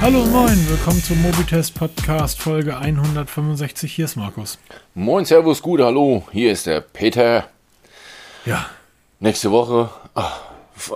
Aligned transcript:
Hallo 0.00 0.24
moin, 0.24 0.68
willkommen 0.68 1.02
zum 1.02 1.20
Mobitest 1.20 1.74
Podcast 1.74 2.40
Folge 2.40 2.78
165. 2.78 3.92
Hier 3.92 4.06
ist 4.06 4.16
Markus. 4.16 4.58
Moin, 4.94 5.26
Servus, 5.26 5.60
gut, 5.60 5.80
hallo, 5.80 6.26
hier 6.32 6.52
ist 6.52 6.66
der 6.66 6.80
Peter. 6.80 7.48
Ja, 8.46 8.66
Nächste 9.18 9.50
Woche, 9.50 9.90
ah, 10.14 10.32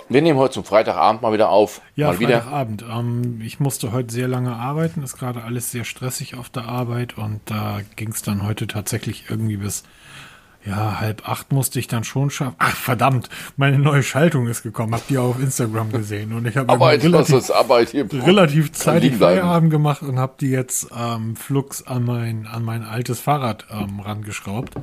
wir 0.09 0.23
nehmen 0.23 0.39
heute 0.39 0.55
zum 0.55 0.63
Freitagabend 0.63 1.21
mal 1.21 1.31
wieder 1.31 1.49
auf. 1.49 1.81
ja, 1.95 2.07
mal 2.07 2.19
wieder. 2.19 2.41
Freitagabend. 2.41 2.83
Ähm, 2.89 3.41
ich 3.41 3.59
musste 3.59 3.91
heute 3.91 4.11
sehr 4.11 4.27
lange 4.27 4.55
arbeiten, 4.55 5.03
ist 5.03 5.17
gerade 5.19 5.43
alles 5.43 5.69
sehr 5.69 5.83
stressig 5.83 6.33
auf 6.35 6.49
der 6.49 6.65
Arbeit 6.67 7.15
und 7.19 7.41
da 7.45 7.81
ging 7.95 8.09
es 8.11 8.23
dann 8.23 8.41
heute 8.41 8.65
tatsächlich 8.65 9.25
irgendwie 9.29 9.57
bis 9.57 9.83
ja, 10.65 10.99
halb 10.99 11.27
acht 11.27 11.51
musste 11.51 11.79
ich 11.79 11.87
dann 11.87 12.03
schon 12.03 12.29
schaffen. 12.29 12.55
Ach, 12.57 12.75
verdammt, 12.75 13.29
meine 13.55 13.77
neue 13.77 14.03
Schaltung 14.03 14.47
ist 14.47 14.63
gekommen. 14.63 14.93
Habt 14.93 15.11
ihr 15.11 15.21
auf 15.21 15.39
Instagram 15.39 15.91
gesehen 15.91 16.33
und 16.33 16.47
ich 16.47 16.57
habe 16.57 16.71
relativ, 17.03 17.51
Arbeit 17.51 17.89
hier? 17.89 18.11
relativ 18.11 18.71
zeitig. 18.71 19.15
Feierabend 19.15 19.71
gemacht 19.71 20.01
und 20.01 20.17
habe 20.17 20.33
die 20.39 20.49
jetzt 20.49 20.87
ähm, 20.97 21.35
flugs 21.35 21.85
an 21.85 22.03
mein, 22.03 22.47
an 22.47 22.63
mein 22.63 22.83
altes 22.83 23.19
Fahrrad 23.19 23.65
ähm, 23.71 23.99
rangeschraubt. 23.99 24.75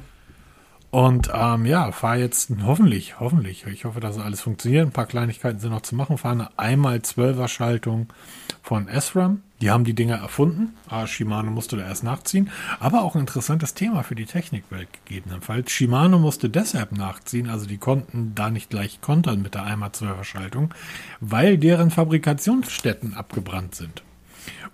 Und 0.93 1.31
ähm, 1.35 1.65
ja, 1.65 1.91
fahre 1.91 2.19
jetzt 2.19 2.51
hoffentlich, 2.67 3.19
hoffentlich, 3.19 3.65
ich 3.67 3.87
hoffe, 3.87 4.01
dass 4.01 4.19
alles 4.19 4.43
funktioniert. 4.43 4.87
Ein 4.87 4.93
paar 4.93 5.07
Kleinigkeiten 5.07 5.59
sind 5.59 5.71
noch 5.71 5.81
zu 5.81 5.95
machen. 5.95 6.19
Fahre 6.19 6.35
eine 6.35 6.59
einmal 6.59 6.99
12er 6.99 7.49
Schaltung 7.49 8.09
von 8.63 8.89
SRAM. 8.89 9.43
Die 9.63 9.71
haben 9.71 9.85
die 9.85 9.95
Dinger 9.95 10.17
erfunden. 10.17 10.75
Ah, 10.89 11.07
Shimano 11.07 11.53
musste 11.53 11.77
da 11.77 11.85
erst 11.85 12.03
nachziehen. 12.03 12.51
Aber 12.81 13.03
auch 13.03 13.15
ein 13.15 13.21
interessantes 13.21 13.75
Thema 13.75 14.03
für 14.03 14.17
die 14.17 14.27
Technikwelt 14.27 14.89
gegebenenfalls. 15.05 15.71
Shimano 15.71 16.19
musste 16.19 16.51
deshalb 16.51 16.91
nachziehen, 16.91 17.49
also 17.49 17.67
die 17.67 17.79
konnten 17.79 18.35
da 18.35 18.51
nicht 18.51 18.71
gleich 18.71 19.01
kontern 19.01 19.41
mit 19.41 19.55
der 19.55 19.63
einmal 19.63 19.91
12er 19.91 20.25
Schaltung, 20.25 20.75
weil 21.21 21.59
deren 21.59 21.93
Fabrikationsstätten 21.93 23.15
abgebrannt 23.15 23.77
sind. 23.77 24.03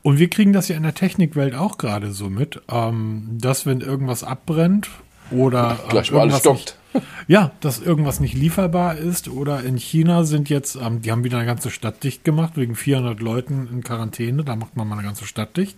Und 0.03 0.19
wir 0.19 0.30
kriegen 0.30 0.55
das 0.55 0.69
ja 0.69 0.77
in 0.77 0.84
der 0.84 0.95
Technikwelt 0.95 1.55
auch 1.55 1.77
gerade 1.77 2.12
so 2.12 2.30
mit, 2.30 2.62
ähm, 2.70 3.36
dass 3.39 3.67
wenn 3.67 3.83
irgendwas 3.83 4.25
abbrennt 4.25 4.89
oder 5.31 5.79
äh, 5.87 5.89
Gleich 5.91 6.11
mal 6.12 6.21
alles 6.23 6.39
stoppt. 6.39 6.77
nicht, 6.95 7.05
ja, 7.29 7.51
dass 7.61 7.81
irgendwas 7.81 8.21
nicht 8.21 8.34
lieferbar 8.34 8.97
ist 8.97 9.29
oder 9.29 9.62
in 9.62 9.77
China 9.77 10.25
sind 10.25 10.48
jetzt, 10.48 10.77
ähm, 10.77 11.03
die 11.03 11.11
haben 11.12 11.25
wieder 11.25 11.37
eine 11.39 11.47
ganze 11.47 11.70
Stadt 11.70 12.03
dicht 12.05 12.25
gemacht 12.25 12.53
wegen 12.57 12.75
400 12.75 13.20
Leuten 13.20 13.69
in 13.73 13.83
Quarantäne, 13.83 14.45
da 14.45 14.57
macht 14.57 14.77
man 14.77 14.89
mal 14.89 14.95
eine 14.98 15.07
ganze 15.07 15.27
Stadt 15.27 15.57
dicht. 15.57 15.77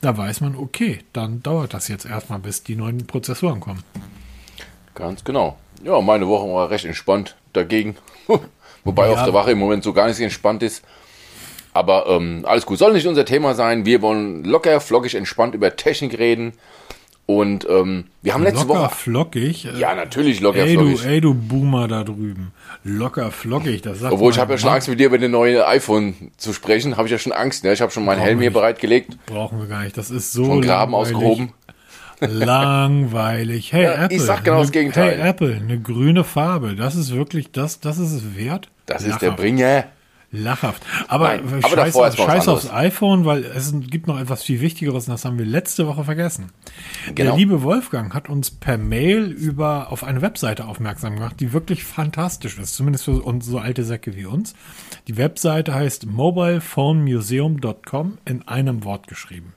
Da 0.00 0.16
weiß 0.18 0.42
man, 0.42 0.54
okay, 0.54 0.98
dann 1.14 1.42
dauert 1.42 1.72
das 1.72 1.88
jetzt 1.88 2.04
erstmal, 2.04 2.38
bis 2.38 2.62
die 2.62 2.76
neuen 2.76 3.06
Prozessoren 3.06 3.60
kommen. 3.60 3.82
Ganz 4.94 5.24
genau. 5.24 5.56
Ja, 5.82 6.00
meine 6.02 6.28
Woche 6.28 6.46
war 6.52 6.68
recht 6.70 6.84
entspannt 6.84 7.36
dagegen. 7.54 7.96
Wobei 8.84 9.06
Ja. 9.08 9.14
auf 9.14 9.24
der 9.24 9.32
Wache 9.32 9.52
im 9.52 9.58
Moment 9.58 9.82
so 9.82 9.92
gar 9.94 10.06
nicht 10.08 10.20
entspannt 10.20 10.62
ist. 10.62 10.84
Aber 11.72 12.06
ähm, 12.06 12.44
alles 12.46 12.66
gut, 12.66 12.78
soll 12.78 12.92
nicht 12.92 13.06
unser 13.06 13.24
Thema 13.24 13.54
sein. 13.54 13.84
Wir 13.86 14.02
wollen 14.02 14.44
locker, 14.44 14.78
flockig, 14.80 15.14
entspannt 15.14 15.54
über 15.54 15.74
Technik 15.74 16.18
reden. 16.18 16.52
Und 17.26 17.66
ähm, 17.70 18.04
wir 18.20 18.34
haben 18.34 18.42
letzte 18.42 18.66
Locker 18.66 18.80
Woche. 18.82 18.94
flockig. 18.96 19.64
äh, 19.64 19.78
Ja, 19.78 19.94
natürlich 19.94 20.40
locker, 20.40 20.58
ey, 20.58 20.74
du, 20.76 20.88
flockig. 20.90 21.06
ey, 21.06 21.20
du 21.22 21.32
Boomer 21.32 21.88
da 21.88 22.04
drüben. 22.04 22.52
Locker 22.84 23.30
flockig, 23.30 23.80
das 23.80 24.00
sagt 24.00 24.12
Obwohl 24.12 24.30
ich 24.32 24.38
habe 24.38 24.52
ja 24.52 24.58
schon. 24.58 24.68
Angst, 24.68 24.88
mit 24.88 25.00
dir 25.00 25.06
über 25.06 25.16
den 25.16 25.30
neuen 25.30 25.62
iPhone 25.62 26.32
zu 26.36 26.52
sprechen. 26.52 26.98
Habe 26.98 27.08
ich 27.08 27.12
ja 27.12 27.18
schon 27.18 27.32
Angst. 27.32 27.64
Ne? 27.64 27.72
Ich 27.72 27.80
habe 27.80 27.90
schon 27.90 28.04
meinen 28.04 28.16
Brauchen 28.18 28.26
Helm 28.26 28.40
hier 28.40 28.50
nicht. 28.50 28.54
bereitgelegt. 28.54 29.16
Brauchen 29.24 29.58
wir 29.58 29.66
gar 29.68 29.84
nicht. 29.84 29.96
Das 29.96 30.10
ist 30.10 30.32
so 30.32 30.44
Von 30.44 30.60
Graben 30.60 30.92
langweilig. 30.92 31.16
ausgehoben. 31.16 31.52
Langweilig. 32.20 33.72
Hey, 33.72 33.82
Ja, 33.84 33.94
ich 33.94 34.00
Apple. 34.02 34.20
sag 34.20 34.44
genau 34.44 34.58
das 34.58 34.66
eine- 34.68 34.72
Gegenteil. 34.72 35.18
Hey, 35.18 35.28
Apple, 35.30 35.54
eine 35.56 35.80
grüne 35.80 36.24
Farbe. 36.24 36.74
Das 36.76 36.94
ist 36.94 37.14
wirklich, 37.14 37.52
das, 37.52 37.80
das 37.80 37.98
ist 37.98 38.12
es 38.12 38.36
wert. 38.36 38.68
Das 38.86 39.02
ist 39.02 39.20
der 39.22 39.28
Lachhaft. 39.30 39.42
Bringer. 39.42 39.84
Lachhaft. 40.36 40.82
Aber, 41.08 41.28
Nein, 41.28 41.60
äh, 41.60 41.64
aber 41.64 41.86
scheiß, 41.90 42.16
scheiß 42.16 42.48
aufs 42.48 42.70
iPhone, 42.70 43.24
weil 43.24 43.44
es 43.44 43.72
gibt 43.90 44.06
noch 44.06 44.18
etwas 44.18 44.42
viel 44.42 44.60
Wichtigeres 44.60 45.06
und 45.08 45.12
das 45.14 45.24
haben 45.24 45.38
wir 45.38 45.46
letzte 45.46 45.86
Woche 45.86 46.04
vergessen. 46.04 46.50
Der 47.06 47.14
Genau. 47.14 47.36
liebe 47.36 47.62
Wolfgang 47.62 48.12
hat 48.14 48.28
uns 48.28 48.50
per 48.50 48.76
Mail 48.78 49.24
über 49.30 49.90
auf 49.92 50.04
eine 50.04 50.22
Webseite 50.22 50.66
aufmerksam 50.66 51.14
gemacht, 51.14 51.36
die 51.40 51.52
wirklich 51.52 51.84
fantastisch 51.84 52.58
ist, 52.58 52.74
zumindest 52.76 53.04
für 53.04 53.22
uns 53.22 53.46
so 53.46 53.58
alte 53.58 53.84
Säcke 53.84 54.16
wie 54.16 54.26
uns. 54.26 54.54
Die 55.08 55.16
Webseite 55.16 55.74
heißt 55.74 56.06
mobilephonemuseum.com 56.06 58.18
in 58.24 58.46
einem 58.48 58.84
Wort 58.84 59.06
geschrieben. 59.06 59.52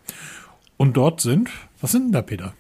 Und 0.78 0.96
dort 0.98 1.22
sind, 1.22 1.50
was 1.82 1.92
sind 1.92 2.06
denn 2.06 2.12
da, 2.12 2.22
Peter? 2.22 2.54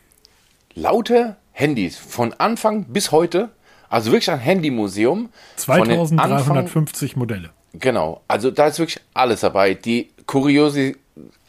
Lauter 0.74 1.38
Handys 1.52 1.98
von 1.98 2.34
Anfang 2.34 2.86
bis 2.86 3.12
heute. 3.12 3.50
Also 3.90 4.12
wirklich 4.12 4.30
ein 4.32 4.40
Handymuseum. 4.40 5.30
Von 5.56 5.88
den 5.88 6.00
Anfang- 6.00 6.18
2350 6.18 7.16
Modelle. 7.16 7.52
Genau. 7.74 8.22
Also 8.28 8.52
da 8.52 8.68
ist 8.68 8.80
wirklich 8.80 9.02
alles 9.14 9.42
dabei. 9.42 9.74
Die 9.74 10.10
kuriosi 10.26 10.96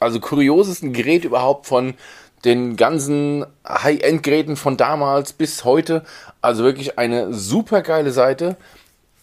also 0.01 0.21
kuriosesten 0.21 0.93
Geräte 0.93 1.27
überhaupt 1.27 1.67
von 1.67 1.95
den 2.45 2.77
ganzen 2.77 3.45
High-End-Geräten 3.69 4.57
von 4.57 4.77
damals 4.77 5.33
bis 5.33 5.65
heute. 5.65 6.05
Also 6.41 6.63
wirklich 6.65 6.99
eine 6.99 7.33
super 7.35 7.83
geile 7.83 8.13
Seite 8.13 8.57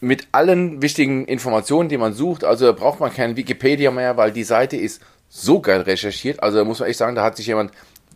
mit 0.02 0.28
allen 0.34 0.82
wichtigen 0.82 1.26
Informationen, 1.26 1.90
die 1.90 1.98
man 1.98 2.14
sucht. 2.14 2.44
Also 2.44 2.66
da 2.66 2.72
braucht 2.74 3.00
man 3.00 3.14
kein 3.14 3.38
Wikipedia 3.38 3.92
mehr, 3.92 4.18
weil 4.18 4.32
die 4.32 4.44
Seite 4.44 4.76
ist 4.76 5.02
so 5.30 5.62
geil 5.62 5.82
recherchiert. 5.82 6.44
Also 6.44 6.58
da 6.58 6.64
muss 6.66 6.80
man 6.80 6.90
echt 6.90 7.00
sagen, 7.00 7.16
da 7.16 7.24
hat 7.24 7.38
sich 7.38 7.48
jemand 7.48 7.72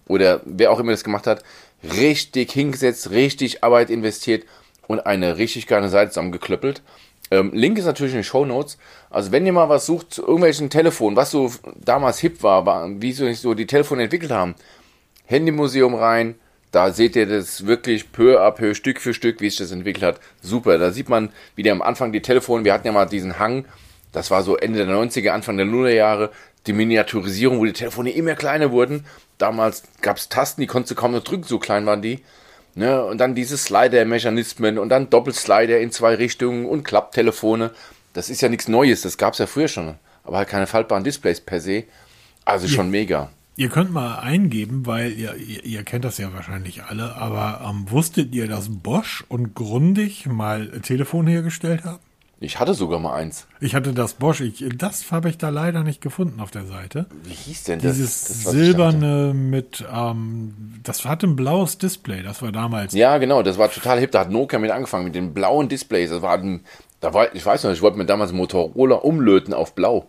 oder 0.07 0.41
wer 0.43 0.71
auch 0.71 0.79
immer 0.79 0.91
das 0.91 1.03
gemacht 1.03 1.27
hat, 1.27 1.43
richtig 1.83 2.51
hingesetzt, 2.51 3.11
richtig 3.11 3.63
Arbeit 3.63 3.89
investiert 3.89 4.43
und 4.87 5.05
eine 5.05 5.37
richtig 5.37 5.67
geile 5.67 5.87
Seite 5.87 6.11
zusammengeklöppelt. 6.11 6.81
Ähm, 7.31 7.51
Link 7.53 7.77
ist 7.77 7.85
natürlich 7.85 8.13
in 8.13 8.19
den 8.19 8.23
Show 8.23 8.45
Notes. 8.45 8.77
Also 9.09 9.31
wenn 9.31 9.45
ihr 9.45 9.53
mal 9.53 9.69
was 9.69 9.85
sucht 9.85 10.13
zu 10.13 10.21
irgendwelchen 10.21 10.69
Telefonen, 10.69 11.15
was 11.15 11.31
so 11.31 11.51
damals 11.75 12.19
hip 12.19 12.41
war, 12.43 12.65
war 12.65 12.89
wie 13.01 13.13
so, 13.13 13.31
so 13.33 13.53
die 13.53 13.67
Telefone 13.67 14.03
entwickelt 14.03 14.31
haben, 14.31 14.55
Handymuseum 15.25 15.95
rein. 15.95 16.35
Da 16.71 16.91
seht 16.91 17.15
ihr 17.15 17.25
das 17.25 17.65
wirklich 17.65 18.11
peu 18.11 18.39
à 18.39 18.51
peu, 18.51 18.75
Stück 18.75 19.01
für 19.01 19.13
Stück, 19.13 19.41
wie 19.41 19.49
sich 19.49 19.57
das 19.57 19.71
entwickelt 19.71 20.03
hat. 20.03 20.19
Super. 20.41 20.77
Da 20.77 20.91
sieht 20.91 21.09
man, 21.09 21.29
wie 21.55 21.63
der 21.63 21.73
am 21.73 21.81
Anfang 21.81 22.11
die 22.11 22.21
Telefone, 22.21 22.63
wir 22.63 22.73
hatten 22.73 22.85
ja 22.85 22.93
mal 22.93 23.05
diesen 23.05 23.39
Hang, 23.39 23.65
das 24.11 24.31
war 24.31 24.43
so 24.43 24.57
Ende 24.57 24.85
der 24.85 24.95
90er, 24.95 25.29
Anfang 25.29 25.57
der 25.57 25.65
Nullerjahre, 25.65 26.31
die 26.67 26.73
Miniaturisierung, 26.73 27.59
wo 27.59 27.65
die 27.65 27.73
Telefone 27.73 28.11
immer 28.11 28.35
kleiner 28.35 28.71
wurden. 28.71 29.05
Damals 29.37 29.83
gab 30.01 30.17
es 30.17 30.29
Tasten, 30.29 30.61
die 30.61 30.67
konntest 30.67 30.91
du 30.91 30.95
kaum 30.95 31.11
noch 31.11 31.23
drücken, 31.23 31.43
so 31.43 31.59
klein 31.59 31.85
waren 31.85 32.01
die. 32.01 32.19
Ne? 32.75 33.03
Und 33.03 33.19
dann 33.19 33.35
diese 33.35 33.57
Slider-Mechanismen 33.57 34.77
und 34.77 34.89
dann 34.89 35.09
Doppelslider 35.09 35.79
in 35.79 35.91
zwei 35.91 36.15
Richtungen 36.15 36.65
und 36.65 36.83
Klapptelefone. 36.83 37.71
Das 38.13 38.29
ist 38.29 38.41
ja 38.41 38.49
nichts 38.49 38.67
Neues, 38.67 39.01
das 39.01 39.17
gab 39.17 39.33
es 39.33 39.39
ja 39.39 39.47
früher 39.47 39.67
schon. 39.67 39.95
Aber 40.23 40.37
halt 40.37 40.49
keine 40.49 40.67
faltbaren 40.67 41.03
Displays 41.03 41.41
per 41.41 41.59
se. 41.59 41.83
Also 42.45 42.67
schon 42.67 42.89
mega. 42.89 43.29
Ihr 43.55 43.69
könnt 43.69 43.91
mal 43.91 44.19
eingeben, 44.19 44.85
weil 44.85 45.11
ihr, 45.11 45.35
ihr, 45.35 45.65
ihr 45.65 45.83
kennt 45.83 46.05
das 46.05 46.17
ja 46.17 46.33
wahrscheinlich 46.33 46.83
alle, 46.85 47.15
aber 47.15 47.61
ähm, 47.69 47.91
wusstet 47.91 48.33
ihr, 48.33 48.47
dass 48.47 48.69
Bosch 48.69 49.25
und 49.27 49.53
Grundig 49.53 50.25
mal 50.27 50.79
Telefon 50.79 51.27
hergestellt 51.27 51.83
haben? 51.83 51.99
Ich 52.41 52.57
hatte 52.57 52.73
sogar 52.73 52.99
mal 52.99 53.15
eins. 53.15 53.47
Ich 53.59 53.75
hatte 53.75 53.91
das 53.91 54.13
Bosch, 54.13 54.39
ich, 54.39 54.63
das 54.77 55.11
habe 55.11 55.29
ich 55.29 55.37
da 55.37 55.49
leider 55.49 55.83
nicht 55.83 55.99
gefunden 55.99 56.39
auf 56.39 56.51
der 56.51 56.65
Seite. 56.65 57.05
Wie 57.23 57.33
hieß 57.33 57.65
denn 57.65 57.79
das? 57.81 57.97
Dieses 57.97 58.23
das 58.27 58.43
silberne 58.51 59.33
mit, 59.33 59.83
ähm, 59.93 60.53
das 60.81 61.03
hatte 61.03 61.27
ein 61.27 61.35
blaues 61.35 61.79
Display, 61.79 62.23
das 62.23 62.41
war 62.41 62.53
damals. 62.53 62.93
Ja, 62.93 63.17
genau, 63.17 63.43
das 63.43 63.57
war 63.57 63.69
total 63.69 63.99
hip. 63.99 64.11
Da 64.11 64.21
hat 64.21 64.31
Nokia 64.31 64.57
mit 64.57 64.71
angefangen, 64.71 65.03
mit 65.05 65.15
den 65.15 65.33
blauen 65.33 65.67
Displays. 65.67 66.11
Das 66.11 66.21
war, 66.21 66.37
ein, 66.37 66.61
da 67.01 67.13
war 67.13 67.35
ich 67.35 67.45
weiß 67.45 67.65
noch, 67.65 67.71
ich 67.71 67.81
wollte 67.81 67.97
mir 67.97 68.05
damals 68.05 68.31
Motorola 68.31 68.95
umlöten 68.95 69.53
auf 69.53 69.75
blau. 69.75 70.07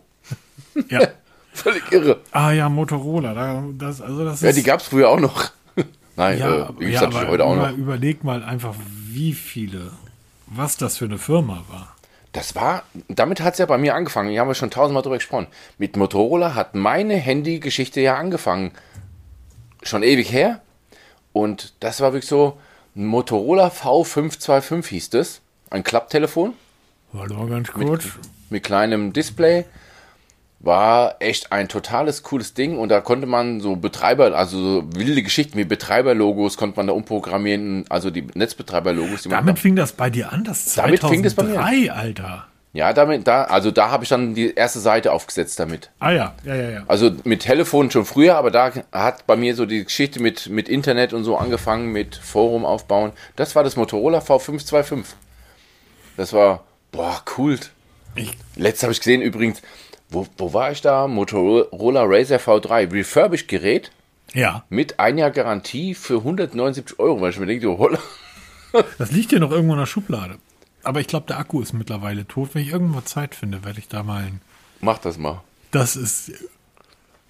Ja. 0.87 1.01
Völlig 1.53 1.91
irre. 1.91 2.21
Ah 2.31 2.51
ja, 2.51 2.69
Motorola, 2.69 3.33
da, 3.33 3.61
das, 3.77 3.99
also 3.99 4.23
das 4.23 4.39
Ja, 4.39 4.53
die 4.53 4.63
gab 4.63 4.79
es 4.79 4.87
früher 4.87 5.09
auch 5.09 5.19
noch. 5.19 5.51
Nein, 6.15 6.39
ja, 6.39 6.69
äh, 6.69 6.79
wie 6.79 6.91
ja, 6.91 7.01
heute 7.27 7.43
auch 7.43 7.57
noch. 7.57 7.71
überleg 7.75 8.23
mal 8.23 8.41
einfach, 8.41 8.73
wie 9.09 9.33
viele, 9.33 9.91
was 10.45 10.77
das 10.77 10.97
für 10.97 11.05
eine 11.05 11.17
Firma 11.17 11.65
war. 11.69 11.93
Das 12.31 12.55
war, 12.55 12.83
damit 13.09 13.41
hat 13.41 13.53
es 13.53 13.59
ja 13.59 13.65
bei 13.65 13.77
mir 13.77 13.93
angefangen. 13.93 14.29
Hier 14.29 14.39
haben 14.39 14.47
wir 14.47 14.55
schon 14.55 14.71
tausendmal 14.71 15.03
drüber 15.03 15.17
gesprochen. 15.17 15.47
Mit 15.77 15.97
Motorola 15.97 16.55
hat 16.55 16.75
meine 16.75 17.15
Handy-Geschichte 17.15 17.99
ja 17.99 18.15
angefangen. 18.15 18.71
Schon 19.83 20.03
ewig 20.03 20.31
her. 20.31 20.61
Und 21.33 21.73
das 21.81 21.99
war 21.99 22.13
wirklich 22.13 22.29
so, 22.29 22.57
Motorola 22.93 23.67
V525 23.67 24.87
hieß 24.87 25.09
das. 25.09 25.41
Ein 25.69 25.83
Klapptelefon. 25.83 26.53
Warte 27.11 27.33
mal 27.33 27.49
ganz 27.49 27.71
kurz. 27.71 28.05
mit 28.49 28.63
kleinem 28.63 29.11
Display. 29.13 29.65
War 30.63 31.15
echt 31.19 31.51
ein 31.51 31.69
totales 31.69 32.21
cooles 32.21 32.53
Ding 32.53 32.77
und 32.77 32.89
da 32.89 33.01
konnte 33.01 33.25
man 33.25 33.61
so 33.61 33.75
Betreiber, 33.75 34.35
also 34.35 34.57
so 34.57 34.83
wilde 34.93 35.23
Geschichten 35.23 35.57
wie 35.57 35.63
Betreiberlogos 35.63 36.55
konnte 36.55 36.77
man 36.77 36.85
da 36.85 36.93
umprogrammieren, 36.93 37.85
also 37.89 38.11
die 38.11 38.27
Netzbetreiberlogos. 38.35 39.23
Die 39.23 39.29
man 39.29 39.39
Damit 39.39 39.57
fing 39.57 39.75
das 39.75 39.91
bei 39.93 40.11
dir 40.11 40.31
an, 40.31 40.43
das 40.43 40.75
Damit 40.75 40.99
2003, 40.99 41.07
fing 41.09 41.23
das 41.23 41.33
bei 41.33 41.43
mir 41.45 41.95
Alter. 41.95 42.45
ja, 42.73 42.93
damit, 42.93 43.27
da, 43.27 43.45
also 43.45 43.71
da 43.71 43.89
habe 43.89 44.03
ich 44.03 44.09
dann 44.11 44.35
die 44.35 44.53
erste 44.53 44.79
Seite 44.79 45.13
aufgesetzt 45.13 45.59
damit. 45.59 45.89
Ah 45.97 46.11
ja, 46.11 46.35
ja, 46.45 46.55
ja, 46.55 46.69
ja. 46.69 46.83
Also 46.87 47.11
mit 47.23 47.41
Telefon 47.41 47.89
schon 47.89 48.05
früher, 48.05 48.35
aber 48.37 48.51
da 48.51 48.71
hat 48.91 49.25
bei 49.25 49.35
mir 49.35 49.55
so 49.55 49.65
die 49.65 49.83
Geschichte 49.83 50.21
mit, 50.21 50.47
mit 50.47 50.69
Internet 50.69 51.13
und 51.13 51.23
so 51.23 51.37
angefangen, 51.37 51.91
mit 51.91 52.15
Forum 52.17 52.65
aufbauen. 52.65 53.13
Das 53.35 53.55
war 53.55 53.63
das 53.63 53.77
Motorola 53.77 54.19
V525. 54.19 55.05
Das 56.17 56.33
war, 56.33 56.65
boah, 56.91 57.23
cool. 57.37 57.57
Ich, 58.13 58.37
Letztes 58.57 58.83
habe 58.83 58.93
ich 58.93 58.99
gesehen 58.99 59.21
übrigens, 59.23 59.61
wo, 60.11 60.27
wo 60.37 60.53
war 60.53 60.71
ich 60.71 60.81
da? 60.81 61.07
Motorola 61.07 62.03
Razer 62.05 62.37
V3, 62.37 62.91
refurbished 62.91 63.47
Gerät 63.47 63.91
Ja. 64.33 64.63
mit 64.69 64.99
ein 64.99 65.17
Jahr 65.17 65.31
Garantie 65.31 65.95
für 65.95 66.17
179 66.17 66.99
Euro, 66.99 67.21
weil 67.21 67.31
ich 67.31 67.39
mir 67.39 67.45
denke, 67.47 67.65
du 67.65 67.77
Holla. 67.77 67.99
Das 68.97 69.11
liegt 69.11 69.31
hier 69.31 69.39
noch 69.41 69.51
irgendwo 69.51 69.73
in 69.73 69.79
der 69.79 69.85
Schublade. 69.85 70.35
Aber 70.83 71.01
ich 71.01 71.07
glaube, 71.07 71.27
der 71.27 71.37
Akku 71.39 71.61
ist 71.61 71.73
mittlerweile 71.73 72.25
tot. 72.25 72.51
Wenn 72.53 72.61
ich 72.63 72.71
irgendwo 72.71 73.01
Zeit 73.01 73.35
finde, 73.35 73.65
werde 73.65 73.79
ich 73.79 73.87
da 73.89 74.01
mal 74.03 74.23
ein. 74.23 74.41
Mach 74.79 74.97
das 74.97 75.17
mal. 75.17 75.41
Das 75.71 75.95
ist. 75.97 76.31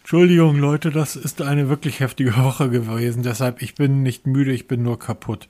Entschuldigung, 0.02 0.58
Leute, 0.58 0.92
das 0.92 1.16
ist 1.16 1.42
eine 1.42 1.68
wirklich 1.70 2.00
heftige 2.00 2.36
Woche 2.38 2.70
gewesen. 2.70 3.24
Deshalb, 3.24 3.62
ich 3.62 3.76
bin 3.76 4.04
nicht 4.04 4.28
müde, 4.28 4.52
ich 4.52 4.68
bin 4.68 4.84
nur 4.84 5.00
kaputt. 5.00 5.48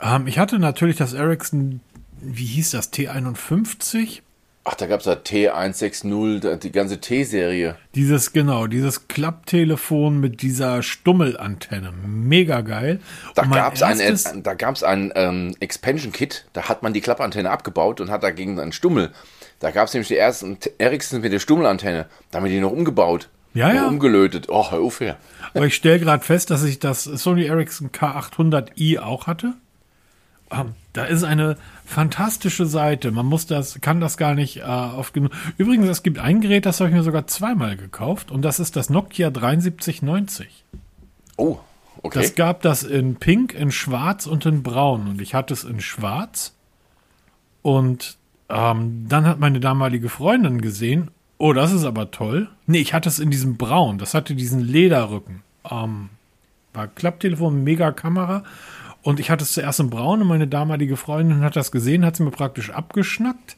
Ähm, 0.00 0.26
ich 0.26 0.38
hatte 0.38 0.58
natürlich 0.58 0.96
das 0.96 1.12
Ericsson, 1.14 1.80
wie 2.20 2.44
hieß 2.46 2.72
das, 2.72 2.92
T51? 2.92 4.20
Ach, 4.64 4.74
da 4.74 4.86
gab 4.86 5.00
es 5.00 5.06
ja 5.06 5.14
T160, 5.14 6.40
da- 6.40 6.56
die 6.56 6.72
ganze 6.72 7.00
T-Serie. 7.00 7.76
Dieses, 7.94 8.32
genau, 8.34 8.66
dieses 8.66 9.08
Klapptelefon 9.08 10.20
mit 10.20 10.42
dieser 10.42 10.82
Stummelantenne. 10.82 11.92
Mega 12.06 12.60
geil. 12.60 13.00
Da 13.34 13.44
gab 13.44 13.74
es 13.74 13.82
ein, 13.82 14.42
da 14.42 14.54
gab's 14.54 14.82
ein 14.82 15.12
ähm, 15.14 15.54
Expansion-Kit, 15.60 16.46
da 16.52 16.68
hat 16.68 16.82
man 16.82 16.92
die 16.92 17.00
Klappantenne 17.00 17.50
abgebaut 17.50 18.00
und 18.00 18.10
hat 18.10 18.22
dagegen 18.22 18.60
einen 18.60 18.72
Stummel. 18.72 19.10
Da 19.60 19.70
gab 19.70 19.88
es 19.88 19.94
nämlich 19.94 20.08
die 20.08 20.16
ersten 20.18 20.58
Ericsson 20.76 21.20
mit 21.22 21.32
der 21.32 21.38
Stummelantenne. 21.40 22.06
Da 22.30 22.36
haben 22.38 22.44
wir 22.44 22.52
die 22.52 22.60
noch 22.60 22.70
umgebaut. 22.72 23.28
Ja, 23.54 23.72
ja. 23.72 23.88
Umgelötet. 23.88 24.48
Oh, 24.50 24.70
hör 24.70 24.80
auf 24.80 25.00
her. 25.00 25.16
Aber 25.54 25.66
ich 25.66 25.74
stelle 25.74 25.98
gerade 25.98 26.22
fest, 26.22 26.50
dass 26.50 26.62
ich 26.62 26.78
das 26.78 27.04
Sony 27.04 27.46
Ericsson 27.46 27.90
K800i 27.90 29.00
auch 29.00 29.26
hatte. 29.26 29.54
Ähm, 30.52 30.74
da 30.98 31.04
ist 31.04 31.22
eine 31.22 31.56
fantastische 31.84 32.66
Seite. 32.66 33.12
Man 33.12 33.24
muss 33.24 33.46
das, 33.46 33.80
kann 33.80 34.00
das 34.00 34.16
gar 34.16 34.34
nicht 34.34 34.56
äh, 34.56 34.62
oft 34.62 35.14
genug. 35.14 35.30
Übrigens, 35.56 35.86
es 35.86 36.02
gibt 36.02 36.18
ein 36.18 36.40
Gerät, 36.40 36.66
das 36.66 36.80
habe 36.80 36.90
ich 36.90 36.96
mir 36.96 37.04
sogar 37.04 37.28
zweimal 37.28 37.76
gekauft 37.76 38.32
und 38.32 38.42
das 38.42 38.58
ist 38.58 38.74
das 38.74 38.90
Nokia 38.90 39.30
7390. 39.30 40.64
Oh, 41.36 41.60
okay. 42.02 42.20
Das 42.20 42.34
gab 42.34 42.62
das 42.62 42.82
in 42.82 43.14
Pink, 43.14 43.54
in 43.54 43.70
Schwarz 43.70 44.26
und 44.26 44.44
in 44.44 44.64
Braun. 44.64 45.06
Und 45.06 45.20
ich 45.20 45.34
hatte 45.34 45.54
es 45.54 45.62
in 45.62 45.78
Schwarz. 45.80 46.52
Und 47.62 48.16
ähm, 48.48 49.06
dann 49.08 49.24
hat 49.24 49.38
meine 49.38 49.60
damalige 49.60 50.08
Freundin 50.08 50.60
gesehen, 50.60 51.12
oh, 51.38 51.52
das 51.52 51.72
ist 51.72 51.84
aber 51.84 52.10
toll. 52.10 52.48
Nee, 52.66 52.80
ich 52.80 52.92
hatte 52.92 53.08
es 53.08 53.20
in 53.20 53.30
diesem 53.30 53.56
Braun. 53.56 53.98
Das 53.98 54.14
hatte 54.14 54.34
diesen 54.34 54.58
Lederrücken. 54.58 55.44
Ähm, 55.70 56.08
war 56.74 56.88
Klapptelefon, 56.88 57.62
mega 57.62 57.92
Kamera. 57.92 58.42
Und 59.08 59.20
ich 59.20 59.30
hatte 59.30 59.42
es 59.42 59.52
zuerst 59.52 59.80
in 59.80 59.88
Braun 59.88 60.20
und 60.20 60.28
meine 60.28 60.46
damalige 60.46 60.98
Freundin 60.98 61.40
hat 61.40 61.56
das 61.56 61.72
gesehen, 61.72 62.04
hat 62.04 62.16
sie 62.16 62.24
mir 62.24 62.30
praktisch 62.30 62.68
abgeschnackt. 62.68 63.56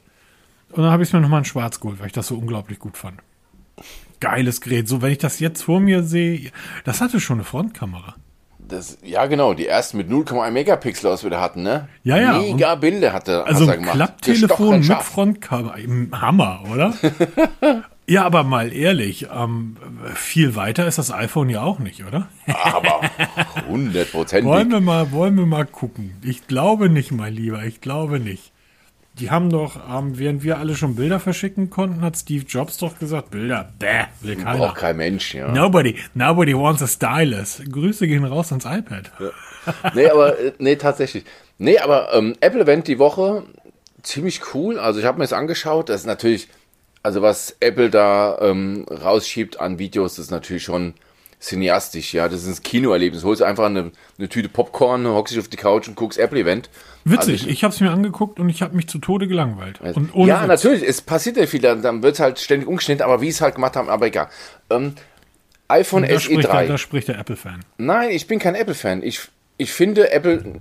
Und 0.70 0.85
dann 0.85 0.93
habe 0.93 1.02
ich 1.02 1.08
es 1.08 1.12
mir 1.12 1.20
nochmal 1.20 1.41
in 1.41 1.44
Schwarz 1.44 1.81
geholt, 1.81 1.99
weil 1.99 2.06
ich 2.06 2.12
das 2.12 2.29
so 2.29 2.37
unglaublich 2.37 2.79
gut 2.79 2.97
fand. 2.97 3.19
Geiles 4.20 4.61
Gerät. 4.61 4.87
So, 4.87 5.02
wenn 5.02 5.11
ich 5.11 5.19
das 5.19 5.41
jetzt 5.41 5.62
vor 5.62 5.81
mir 5.81 6.05
sehe, 6.05 6.52
das 6.85 7.00
hatte 7.00 7.19
schon 7.19 7.38
eine 7.38 7.44
Frontkamera. 7.44 8.14
Das, 8.61 8.99
ja, 9.02 9.26
genau, 9.26 9.52
die 9.52 9.67
ersten 9.67 9.97
mit 9.97 10.08
0,1 10.08 10.52
Megapixel, 10.52 11.11
was 11.11 11.25
wir 11.25 11.31
da 11.31 11.41
hatten, 11.41 11.64
ne? 11.64 11.88
Ja, 12.05 12.17
ja, 12.17 12.38
Mega 12.38 12.76
Bilder 12.76 13.12
hatte 13.12 13.44
Also 13.44 13.62
hat 13.62 13.70
er 13.70 13.73
ein 13.73 13.81
gemacht. 13.81 13.97
Klapptelefon 13.97 14.79
mit. 14.87 15.02
Frontkamera. 15.02 15.75
Hammer, 16.12 16.62
oder? 16.73 16.94
ja, 18.11 18.25
aber 18.25 18.43
mal 18.43 18.73
ehrlich, 18.73 19.29
ähm, 19.33 19.77
viel 20.15 20.57
weiter 20.57 20.87
ist 20.87 20.99
das 20.99 21.12
iPhone 21.12 21.49
ja 21.49 21.62
auch 21.62 21.79
nicht, 21.79 22.05
oder? 22.05 22.29
Aber 22.47 23.03
hundertprozentig. 23.69 24.45
Wollen 24.45 24.71
wir 24.71 24.81
mal, 24.81 25.12
wollen 25.12 25.37
wir 25.37 25.47
mal 25.47 25.65
gucken. 25.65 26.17
Ich 26.23 26.49
glaube 26.49 26.89
nicht, 26.89 27.12
mein 27.12 27.33
Lieber, 27.33 27.62
ich 27.65 27.81
glaube 27.81 28.19
nicht. 28.19 28.53
Die 29.21 29.31
haben 29.31 29.51
doch, 29.51 29.77
ähm, 29.89 30.19
während 30.19 30.43
wir 30.43 30.59
alle 30.59 30.75
schon 30.75 30.97
Bilder 30.97 31.21
verschicken 31.21 31.71
konnten, 31.71 32.01
hat 32.01 32.17
Steve 32.17 32.45
Jobs 32.49 32.79
doch 32.79 32.99
gesagt, 32.99 33.31
Bilder, 33.31 33.73
bäh, 33.79 34.07
will 34.23 34.35
keiner. 34.35 34.59
Braucht 34.59 34.77
kein 34.79 34.97
Mensch, 34.97 35.35
ja. 35.35 35.53
Nobody, 35.53 35.97
nobody 36.15 36.57
wants 36.57 36.83
a 36.83 36.89
stylus. 36.89 37.62
Grüße 37.71 38.07
gehen 38.09 38.25
raus 38.25 38.51
ans 38.51 38.65
iPad. 38.65 39.12
Nee, 39.95 40.09
aber, 40.09 40.39
äh, 40.39 40.53
nee, 40.59 40.77
tatsächlich. 40.77 41.25
Nee, 41.59 41.79
aber 41.79 42.12
ähm, 42.15 42.35
Apple 42.41 42.62
Event 42.62 42.89
die 42.89 42.99
Woche, 42.99 43.45
ziemlich 44.03 44.41
cool. 44.55 44.79
Also 44.79 45.01
ich 45.01 45.07
habe 45.07 45.19
mir 45.19 45.25
das 45.25 45.33
angeschaut. 45.33 45.89
Das 45.89 46.01
ist 46.01 46.07
natürlich, 46.07 46.49
also 47.02 47.23
was 47.23 47.56
Apple 47.61 47.91
da 47.91 48.38
ähm, 48.41 48.87
rausschiebt 48.91 49.61
an 49.61 49.79
Videos, 49.79 50.19
ist 50.19 50.31
natürlich 50.31 50.64
schon 50.64 50.94
cineastisch, 51.41 52.12
ja. 52.12 52.29
Das 52.29 52.44
ist 52.44 52.58
ein 52.58 52.62
Kinoerlebnis. 52.62 53.25
Holst 53.25 53.43
einfach 53.43 53.67
eine, 53.67 53.93
eine 54.19 54.29
Tüte 54.29 54.49
Popcorn, 54.49 55.06
hockst 55.06 55.32
dich 55.35 55.41
auf 55.41 55.49
die 55.49 55.56
Couch 55.56 55.88
und 55.88 55.97
guckst 55.97 56.19
Apple 56.19 56.38
Event. 56.38 56.69
Witzig, 57.05 57.41
Also 57.41 57.49
ich 57.49 57.64
habe 57.64 57.73
es 57.73 57.81
mir 57.81 57.91
angeguckt 57.91 58.38
und 58.38 58.49
ich 58.50 58.61
habe 58.61 58.76
mich 58.76 58.88
zu 58.88 58.99
Tode 58.99 59.26
gelangweilt. 59.26 59.81
Und 59.81 60.14
ohne 60.14 60.29
ja, 60.29 60.41
Witz. 60.43 60.49
natürlich, 60.49 60.82
es 60.87 61.00
passiert 61.00 61.38
ja 61.38 61.47
viel, 61.47 61.61
dann, 61.61 61.81
dann 61.81 62.02
wird 62.02 62.14
es 62.14 62.20
halt 62.20 62.38
ständig 62.38 62.69
umgeschnitten, 62.69 63.02
aber 63.02 63.23
wie 63.23 63.29
es 63.29 63.41
halt 63.41 63.55
gemacht 63.55 63.75
haben, 63.76 63.88
aber 63.88 64.06
egal. 64.06 64.29
Ähm, 64.69 64.94
iPhone 65.69 66.02
Da 66.06 66.20
spricht, 66.20 66.44
der, 66.44 66.52
SE3. 66.52 66.67
da 66.67 66.79
spricht 66.79 67.08
der 67.08 67.19
Apple-Fan. 67.19 67.61
Nein, 67.79 68.11
ich 68.11 68.26
bin 68.26 68.38
kein 68.38 68.55
Apple-Fan. 68.55 69.02
Ich, 69.02 69.20
ich 69.56 69.73
finde 69.73 70.11
Apple, 70.11 70.61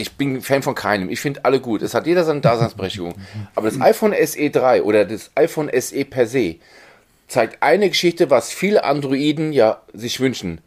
ich 0.00 0.16
bin 0.16 0.40
Fan 0.40 0.62
von 0.62 0.74
keinem. 0.74 1.10
Ich 1.10 1.20
finde 1.20 1.44
alle 1.44 1.60
gut. 1.60 1.82
Es 1.82 1.94
hat 1.94 2.06
jeder 2.06 2.24
seine 2.24 2.40
Daseinsberechtigung. 2.40 3.14
Aber 3.54 3.68
das 3.68 3.80
iPhone 3.80 4.14
SE 4.24 4.50
3 4.50 4.82
oder 4.82 5.04
das 5.04 5.30
iPhone 5.34 5.70
SE 5.78 6.04
per 6.04 6.26
se 6.26 6.56
zeigt 7.28 7.62
eine 7.62 7.88
Geschichte, 7.88 8.30
was 8.30 8.50
viele 8.50 8.84
Androiden 8.84 9.52
ja 9.52 9.82
sich 9.92 10.18
wünschen. 10.18 10.60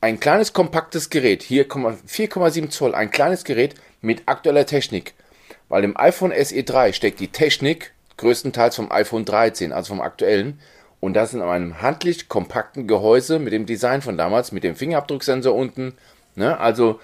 Ein 0.00 0.18
kleines, 0.18 0.52
kompaktes 0.52 1.08
Gerät, 1.08 1.42
hier 1.42 1.68
4,7 1.68 2.70
Zoll, 2.70 2.94
ein 2.94 3.10
kleines 3.10 3.44
Gerät 3.44 3.74
mit 4.00 4.22
aktueller 4.26 4.66
Technik. 4.66 5.14
Weil 5.68 5.84
im 5.84 5.96
iPhone 5.96 6.32
SE 6.42 6.62
3 6.62 6.92
steckt 6.92 7.20
die 7.20 7.28
Technik 7.28 7.92
größtenteils 8.16 8.76
vom 8.76 8.90
iPhone 8.90 9.24
13, 9.24 9.72
also 9.72 9.94
vom 9.94 10.00
aktuellen. 10.00 10.58
Und 11.00 11.14
das 11.14 11.32
in 11.32 11.40
einem 11.40 11.80
handlich 11.80 12.28
kompakten 12.28 12.86
Gehäuse 12.86 13.38
mit 13.38 13.52
dem 13.52 13.64
Design 13.64 14.02
von 14.02 14.18
damals, 14.18 14.52
mit 14.52 14.64
dem 14.64 14.76
Fingerabdrucksensor 14.76 15.54
unten. 15.54 15.94
Ne? 16.34 16.58
Also 16.58 17.00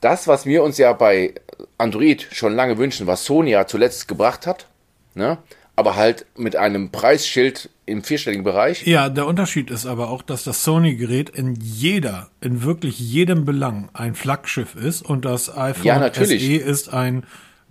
das, 0.00 0.28
was 0.28 0.46
wir 0.46 0.62
uns 0.62 0.78
ja 0.78 0.92
bei 0.92 1.34
Android 1.78 2.26
schon 2.32 2.54
lange 2.54 2.78
wünschen, 2.78 3.06
was 3.06 3.24
Sony 3.24 3.50
ja 3.50 3.66
zuletzt 3.66 4.08
gebracht 4.08 4.46
hat, 4.46 4.66
ne? 5.14 5.38
aber 5.74 5.96
halt 5.96 6.26
mit 6.36 6.56
einem 6.56 6.90
Preisschild 6.90 7.68
im 7.84 8.02
vierstelligen 8.02 8.44
Bereich. 8.44 8.86
Ja, 8.86 9.08
der 9.08 9.26
Unterschied 9.26 9.70
ist 9.70 9.86
aber 9.86 10.08
auch, 10.08 10.22
dass 10.22 10.42
das 10.42 10.64
Sony-Gerät 10.64 11.30
in 11.30 11.54
jeder, 11.54 12.30
in 12.40 12.62
wirklich 12.62 12.98
jedem 12.98 13.44
Belang 13.44 13.90
ein 13.92 14.14
Flaggschiff 14.14 14.74
ist 14.74 15.02
und 15.02 15.24
das 15.24 15.54
iPhone 15.56 15.84
Ja. 15.84 16.12
SE 16.12 16.34
ist 16.34 16.92
ein 16.92 17.24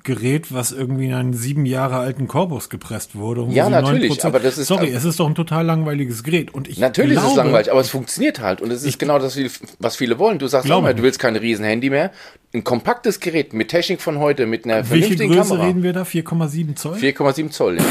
Gerät, 0.05 0.53
was 0.53 0.71
irgendwie 0.71 1.07
in 1.07 1.13
einen 1.13 1.33
sieben 1.33 1.65
Jahre 1.65 1.97
alten 1.97 2.27
Korpus 2.29 2.69
gepresst 2.69 3.15
wurde. 3.15 3.45
Ja, 3.49 3.69
natürlich, 3.69 4.13
9% 4.13 4.25
aber 4.25 4.39
das 4.39 4.57
ist- 4.57 4.67
Sorry, 4.67 4.89
es 4.91 5.03
ist 5.03 5.19
doch 5.19 5.27
ein 5.27 5.35
total 5.35 5.65
langweiliges 5.65 6.23
Gerät. 6.23 6.53
Und 6.53 6.69
ich 6.69 6.79
Natürlich 6.79 7.13
glaube, 7.13 7.25
ist 7.27 7.31
es 7.33 7.37
langweilig, 7.37 7.71
aber 7.71 7.81
es 7.81 7.89
funktioniert 7.89 8.39
halt. 8.39 8.61
Und 8.61 8.71
es 8.71 8.83
ist 8.83 8.97
genau 8.97 9.19
das, 9.19 9.37
was 9.79 9.97
viele 9.97 10.17
wollen. 10.17 10.39
Du 10.39 10.47
sagst 10.47 10.69
nicht. 10.69 10.99
du 10.99 11.03
willst 11.03 11.19
kein 11.19 11.35
Riesenhandy 11.35 11.89
mehr. 11.89 12.11
Ein 12.53 12.63
kompaktes 12.63 13.19
Gerät 13.19 13.53
mit 13.53 13.67
Technik 13.67 14.01
von 14.01 14.19
heute, 14.19 14.45
mit 14.45 14.63
einer 14.63 14.75
Welche 14.89 15.07
vernünftigen 15.07 15.33
Größe 15.33 15.49
Kamera. 15.49 15.67
reden 15.67 15.83
wir 15.83 15.91
da? 15.91 16.03
4,7 16.03 16.75
Zoll? 16.77 16.97
4,7 16.97 17.49
Zoll. 17.51 17.77
Ja. 17.77 17.83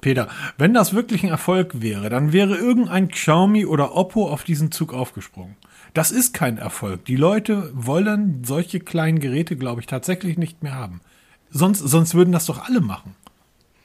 Peter, 0.00 0.28
wenn 0.58 0.74
das 0.74 0.94
wirklich 0.94 1.22
ein 1.22 1.28
Erfolg 1.30 1.80
wäre, 1.80 2.10
dann 2.10 2.32
wäre 2.32 2.56
irgendein 2.56 3.08
Xiaomi 3.08 3.64
oder 3.66 3.94
Oppo 3.96 4.28
auf 4.28 4.42
diesen 4.44 4.72
Zug 4.72 4.92
aufgesprungen. 4.92 5.56
Das 5.94 6.10
ist 6.10 6.34
kein 6.34 6.58
Erfolg. 6.58 7.04
Die 7.04 7.16
Leute 7.16 7.70
wollen 7.74 8.42
solche 8.44 8.80
kleinen 8.80 9.20
Geräte, 9.20 9.56
glaube 9.56 9.80
ich, 9.80 9.86
tatsächlich 9.86 10.38
nicht 10.38 10.62
mehr 10.62 10.74
haben. 10.74 11.00
Sonst, 11.52 11.78
sonst 11.80 12.14
würden 12.14 12.32
das 12.32 12.46
doch 12.46 12.66
alle 12.66 12.80
machen. 12.80 13.14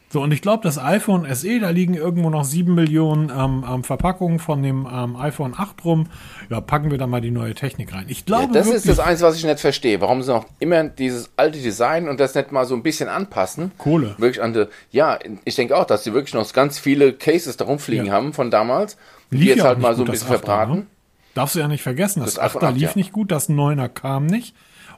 So, 0.09 0.21
und 0.21 0.31
ich 0.31 0.41
glaube, 0.41 0.63
das 0.63 0.77
iPhone 0.79 1.27
SE, 1.36 1.59
da 1.59 1.69
liegen 1.69 1.93
irgendwo 1.93 2.29
noch 2.29 2.45
sieben 2.45 2.75
Millionen 2.75 3.29
ähm, 3.29 3.65
ähm, 3.69 3.83
Verpackungen 3.83 4.39
von 4.39 4.63
dem 4.63 4.88
ähm, 4.89 5.17
iPhone 5.17 5.53
8 5.57 5.83
rum. 5.83 6.07
Ja, 6.50 6.62
packen 6.62 6.91
wir 6.91 6.97
da 6.97 7.07
mal 7.07 7.19
die 7.19 7.29
neue 7.29 7.53
Technik 7.55 7.93
rein. 7.93 8.05
Ich 8.07 8.25
glaube, 8.25 8.53
Das 8.53 8.67
wirklich, 8.67 8.86
ist 8.86 8.88
das 8.88 9.00
Einzige, 9.00 9.27
was 9.27 9.36
ich 9.36 9.43
nicht 9.43 9.59
verstehe. 9.59 10.00
Warum 10.00 10.24
sie 10.24 10.31
noch 10.31 10.45
immer 10.59 10.86
dieses 10.86 11.29
alte 11.36 11.59
Design 11.59 12.07
und 12.07 12.21
das 12.21 12.36
nicht 12.36 12.53
mal 12.53 12.63
so 12.63 12.74
ein 12.74 12.83
bisschen 12.83 13.09
anpassen? 13.09 13.74
Kohle. 13.77 14.15
Wirklich 14.17 14.41
an 14.41 14.53
die, 14.53 14.67
ja, 14.91 15.19
ich 15.43 15.55
denke 15.55 15.75
auch, 15.75 15.83
dass 15.86 16.05
sie 16.05 16.13
wirklich 16.13 16.33
noch 16.33 16.53
ganz 16.53 16.79
viele 16.79 17.12
Cases 17.12 17.57
da 17.57 17.65
rumfliegen 17.65 18.05
Ja. 18.05 18.13
haben 18.13 18.31
von 18.31 18.50
damals. 18.50 18.95
Die 19.29 19.36
lief 19.36 19.47
jetzt 19.50 19.57
ja 19.57 19.63
halt 19.65 19.79
mal 19.79 19.93
so 19.93 20.05
ein 20.05 20.09
bisschen 20.12 20.29
das 20.29 20.38
8er, 20.38 20.39
verbraten. 20.45 20.74
Ne? 20.74 20.86
Darfst 21.33 21.55
du 21.55 21.59
ja 21.59 21.67
nicht 21.67 21.83
vergessen, 21.83 22.21
das, 22.21 22.36
Das 22.36 22.43
iPhone 22.45 22.62
8er 22.62 22.67
8, 22.67 22.74
lief 22.75 22.89
ja. 22.91 22.91
nicht 22.95 23.12
gut, 23.12 23.29
das 23.29 23.50
9er 23.50 23.89
kam 23.89 24.25
nicht. 24.25 24.55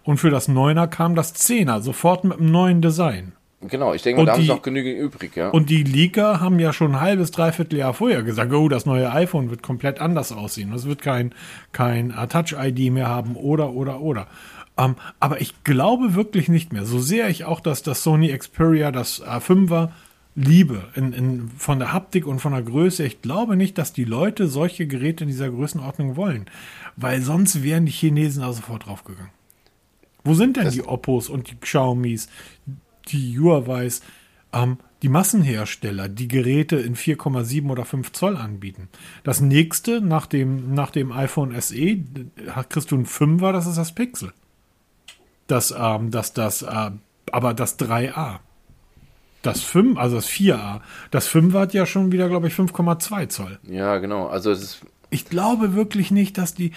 Und 0.10 0.18
für 0.18 0.32
das 0.32 0.50
9er 0.50 0.88
kam 0.88 1.14
das 1.14 1.36
10er, 1.36 1.82
sofort 1.82 2.24
mit 2.24 2.40
einem 2.40 2.50
neuen 2.50 2.82
Design. 2.82 3.34
Genau, 3.62 3.94
ich 3.94 4.02
denke 4.02 4.22
Und 4.22 4.26
da 4.26 4.34
haben 4.34 4.42
sie 4.42 4.48
noch 4.48 4.64
genügend 4.64 4.98
übrig, 4.98 5.36
ja. 5.36 5.50
Und 5.50 5.70
die 5.70 5.84
Leaker 5.84 6.40
haben 6.40 6.58
ja 6.58 6.74
schon 6.74 6.96
ein 6.96 7.00
halbes, 7.00 7.30
dreiviertel 7.30 7.78
Jahr 7.78 7.94
vorher 7.94 8.24
gesagt, 8.24 8.52
oh, 8.52 8.68
das 8.70 8.88
neue 8.88 9.12
iPhone 9.12 9.52
wird 9.52 9.62
komplett 9.62 10.02
anders 10.02 10.32
aussehen. 10.32 10.74
Es 10.74 10.88
wird 10.88 11.04
kein, 11.04 11.36
kein 11.74 12.12
Touch-ID 12.28 12.92
mehr 12.92 13.08
haben 13.08 13.36
oder, 13.36 13.74
oder, 13.74 14.02
oder. 14.02 14.26
Ähm, 14.80 14.96
aber 15.20 15.42
ich 15.42 15.64
glaube 15.64 16.16
wirklich 16.16 16.50
nicht 16.50 16.74
mehr. 16.74 16.86
So 16.86 16.98
sehr 16.98 17.30
ich 17.30 17.46
auch 17.46 17.60
das, 17.60 17.84
das 17.84 18.02
Sony 18.02 18.36
Xperia, 18.36 18.92
das 18.92 19.22
A5er, 19.24 19.90
liebe 20.34 20.86
in, 20.96 21.14
in, 21.14 21.52
von 21.56 21.78
der 21.78 21.94
Haptik 21.94 22.26
und 22.26 22.40
von 22.40 22.54
der 22.54 22.64
Größe. 22.64 23.06
Ich 23.06 23.22
glaube 23.22 23.56
nicht, 23.56 23.78
dass 23.78 23.94
die 23.94 24.06
Leute 24.06 24.48
solche 24.48 24.88
Geräte 24.88 25.26
in 25.26 25.30
dieser 25.30 25.52
Größenordnung 25.52 26.16
wollen. 26.16 26.48
Weil 26.96 27.22
sonst 27.22 27.62
wären 27.62 27.86
die 27.86 27.92
Chinesen 27.92 28.42
da 28.42 28.52
sofort 28.52 28.88
draufgegangen. 28.88 29.38
Wo 30.24 30.34
sind 30.34 30.58
denn 30.58 30.70
die 30.70 30.84
Oppos 30.84 31.30
und 31.30 31.50
die 31.50 31.56
Xiaomis, 31.56 32.30
die 33.08 33.40
Huawei's? 33.40 34.02
ähm, 34.54 34.78
die 35.02 35.10
Massenhersteller 35.10 36.10
die 36.10 36.28
Geräte 36.28 36.76
in 36.78 36.96
4,7 36.96 37.70
oder 37.70 37.86
5 37.86 38.12
Zoll 38.12 38.36
anbieten. 38.36 38.90
Das 39.24 39.40
nächste 39.40 40.02
nach 40.02 40.26
dem, 40.26 40.74
nach 40.74 40.92
dem 40.92 41.12
iPhone 41.12 41.60
SE 41.62 41.98
kriegst 42.70 42.92
du 42.92 42.98
ein 42.98 43.06
5er, 43.06 43.54
das 43.54 43.68
ist 43.68 43.78
das 43.78 43.94
Pixel. 43.94 44.34
Das, 45.48 45.74
ähm, 45.78 46.12
das, 46.12 46.34
das, 46.34 46.62
äh, 46.64 46.92
aber 47.32 47.54
das 47.54 47.80
3A. 47.80 48.40
Das 49.42 49.62
5, 49.62 49.98
also 49.98 50.18
das 50.18 50.28
4A. 50.28 50.82
Das 51.12 51.28
5 51.28 51.54
hat 51.54 51.74
ja 51.74 51.86
schon 51.86 52.12
wieder, 52.12 52.28
glaube 52.28 52.50
ich, 52.50 52.54
5,2 52.54 53.30
Zoll. 53.30 53.60
Ja, 53.64 53.98
genau. 54.00 54.28
Also 54.28 54.52
es 54.52 54.62
ist. 54.62 54.82
Ich 55.12 55.26
glaube 55.26 55.74
wirklich 55.74 56.12
nicht, 56.12 56.38
dass 56.38 56.54
die 56.54 56.72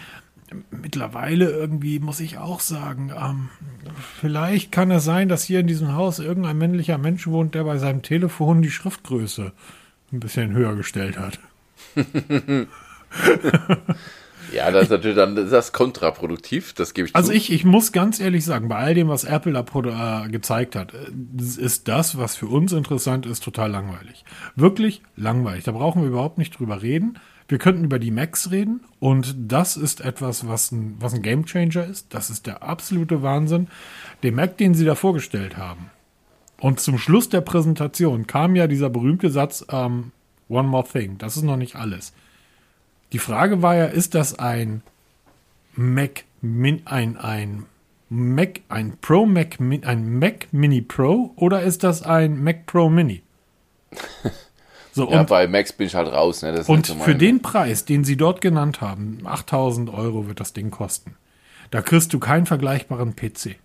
mittlerweile 0.71 1.51
irgendwie, 1.51 1.99
muss 1.99 2.21
ich 2.21 2.39
auch 2.39 2.61
sagen, 2.61 3.13
ähm, 3.17 3.51
vielleicht 4.21 4.73
kann 4.73 4.91
es 4.91 5.05
sein, 5.05 5.29
dass 5.29 5.45
hier 5.45 5.61
in 5.61 5.67
diesem 5.67 5.95
Haus 5.95 6.19
irgendein 6.19 6.59
männlicher 6.59 6.99
Mensch 6.99 7.27
wohnt, 7.27 7.55
der 7.55 7.65
bei 7.65 7.79
seinem 7.79 8.03
Telefon 8.03 8.63
die 8.63 8.71
Schriftgröße 8.71 9.53
ein 10.13 10.21
bisschen 10.21 10.53
höher 10.53 10.75
gestellt 10.77 11.19
hat. 11.19 11.39
Ja, 14.53 14.71
das 14.71 14.85
ist 14.85 14.91
natürlich 14.91 15.17
dann 15.17 15.35
das 15.35 15.51
ist 15.67 15.73
kontraproduktiv, 15.73 16.75
das 16.75 16.95
gebe 16.95 17.09
ich 17.09 17.17
Also 17.17 17.31
zu. 17.31 17.37
ich, 17.37 17.53
ich 17.53 17.65
muss 17.65 17.93
ganz 17.93 18.21
ehrlich 18.21 18.45
sagen, 18.45 18.69
bei 18.69 18.77
all 18.77 18.95
dem, 18.95 19.09
was 19.09 19.25
Apple 19.25 19.53
da 19.53 20.25
äh, 20.25 20.29
gezeigt 20.29 20.77
hat, 20.77 20.93
äh, 20.93 20.99
ist 21.41 21.89
das, 21.89 22.19
was 22.19 22.37
für 22.37 22.47
uns 22.47 22.73
interessant 22.73 23.25
ist, 23.25 23.43
total 23.43 23.71
langweilig. 23.71 24.25
Wirklich 24.57 25.03
langweilig. 25.17 25.65
Da 25.65 25.73
brauchen 25.73 26.03
wir 26.03 26.09
überhaupt 26.09 26.39
nicht 26.39 26.59
drüber 26.59 26.83
reden. 26.83 27.19
Wir 27.53 27.59
könnten 27.59 27.85
über 27.85 27.99
die 27.99 28.11
Macs 28.11 28.51
reden 28.51 28.81
und 28.99 29.35
das 29.37 29.77
ist 29.77 30.01
etwas, 30.01 30.49
was 30.49 30.73
ein, 30.73 30.97
was 30.99 31.13
ein 31.13 31.21
Gamechanger 31.21 31.85
ist. 31.85 32.15
Das 32.15 32.31
ist 32.31 32.47
der 32.47 32.63
absolute 32.63 33.21
Wahnsinn. 33.21 33.69
Der 34.23 34.33
Mac, 34.33 34.57
den 34.57 34.73
sie 34.73 34.87
da 34.87 34.95
vorgestellt 34.95 35.59
haben. 35.59 35.91
Und 36.61 36.81
zum 36.81 36.97
Schluss 36.97 37.29
der 37.29 37.43
Präsentation 37.43 38.27
kam 38.27 38.57
ja 38.57 38.67
dieser 38.69 38.89
berühmte 38.89 39.29
Satz, 39.29 39.67
ähm, 39.69 40.13
One 40.49 40.67
more 40.67 40.89
thing. 40.91 41.19
Das 41.19 41.37
ist 41.37 41.43
noch 41.43 41.59
nicht 41.59 41.77
alles. 41.77 42.15
Die 43.13 43.19
Frage 43.19 43.61
war 43.61 43.77
ja, 43.77 43.85
ist 43.85 44.15
das 44.15 44.39
ein 44.39 44.83
Mac, 45.75 46.25
Min, 46.41 46.81
ein, 46.87 47.19
ein 47.19 47.67
Mac, 48.09 48.61
ein 48.71 48.97
Pro 49.03 49.27
Mac, 49.27 49.61
ein 49.61 50.19
Mac 50.19 50.49
Mini 50.53 50.81
Pro 50.81 51.35
oder 51.37 51.61
ist 51.61 51.85
das 51.85 52.01
ein 52.01 52.43
Mac 52.43 52.65
Pro 52.65 52.89
Mini? 52.89 53.23
So, 54.93 55.11
ja, 55.11 55.21
und, 55.21 55.29
bei 55.29 55.49
Macs 55.49 55.73
bin 55.73 55.87
ich 55.87 55.95
halt 55.95 56.13
raus. 56.13 56.43
Ne? 56.43 56.63
und 56.67 56.87
so 56.87 56.95
für 56.97 57.15
den 57.15 57.41
Preis, 57.41 57.87
den 57.87 58.05
sie 58.05 58.17
dort 58.17 58.41
genannt 58.43 58.81
haben, 58.81 59.21
8000 59.25 59.93
Euro 59.93 60.29
wird 60.29 60.39
das 60.39 60.53
Ding 60.53 60.71
kosten. 60.71 61.17
Da 61.71 61.81
kriegst 61.81 62.13
du 62.13 62.19
keinen 62.19 62.45
vergleichbaren 62.45 63.17
PC. 63.17 63.57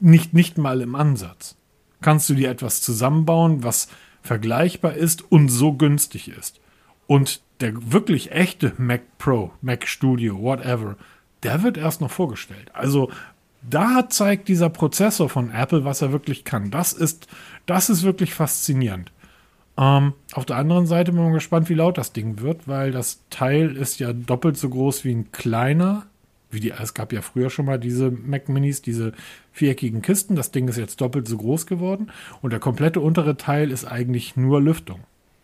Nicht, 0.00 0.34
nicht 0.34 0.58
mal 0.58 0.80
im 0.80 0.96
Ansatz. 0.96 1.56
Kannst 2.00 2.28
du 2.28 2.34
dir 2.34 2.50
etwas 2.50 2.82
zusammenbauen, 2.82 3.62
was 3.62 3.88
vergleichbar 4.22 4.94
ist 4.94 5.30
und 5.30 5.48
so 5.48 5.74
günstig 5.74 6.28
ist. 6.28 6.60
Und 7.06 7.40
der 7.60 7.92
wirklich 7.92 8.32
echte 8.32 8.72
Mac 8.76 9.02
Pro, 9.18 9.52
Mac 9.62 9.86
Studio, 9.86 10.42
whatever, 10.42 10.96
der 11.44 11.62
wird 11.62 11.76
erst 11.76 12.00
noch 12.00 12.10
vorgestellt. 12.10 12.70
Also 12.72 13.10
da 13.62 14.08
zeigt 14.08 14.48
dieser 14.48 14.70
Prozessor 14.70 15.28
von 15.28 15.50
Apple, 15.50 15.84
was 15.84 16.02
er 16.02 16.12
wirklich 16.12 16.44
kann. 16.44 16.70
Das 16.70 16.92
ist, 16.92 17.28
das 17.66 17.88
ist 17.88 18.02
wirklich 18.02 18.34
faszinierend. 18.34 19.12
Ähm, 19.76 20.12
auf 20.32 20.44
der 20.44 20.56
anderen 20.56 20.86
Seite 20.86 21.12
bin 21.12 21.20
ich 21.20 21.26
mal 21.26 21.34
gespannt, 21.34 21.68
wie 21.68 21.74
laut 21.74 21.98
das 21.98 22.12
Ding 22.12 22.40
wird, 22.40 22.68
weil 22.68 22.92
das 22.92 23.20
Teil 23.30 23.76
ist 23.76 23.98
ja 23.98 24.12
doppelt 24.12 24.56
so 24.56 24.68
groß 24.68 25.04
wie 25.04 25.12
ein 25.12 25.32
kleiner. 25.32 26.06
Wie 26.50 26.60
die, 26.60 26.70
es 26.70 26.94
gab 26.94 27.12
ja 27.12 27.22
früher 27.22 27.50
schon 27.50 27.66
mal 27.66 27.80
diese 27.80 28.12
Mac 28.12 28.48
Minis, 28.48 28.82
diese 28.82 29.12
viereckigen 29.52 30.02
Kisten. 30.02 30.36
Das 30.36 30.52
Ding 30.52 30.68
ist 30.68 30.78
jetzt 30.78 31.00
doppelt 31.00 31.26
so 31.26 31.36
groß 31.36 31.66
geworden 31.66 32.12
und 32.42 32.52
der 32.52 32.60
komplette 32.60 33.00
untere 33.00 33.36
Teil 33.36 33.72
ist 33.72 33.84
eigentlich 33.84 34.36
nur 34.36 34.60
Lüftung. 34.60 35.00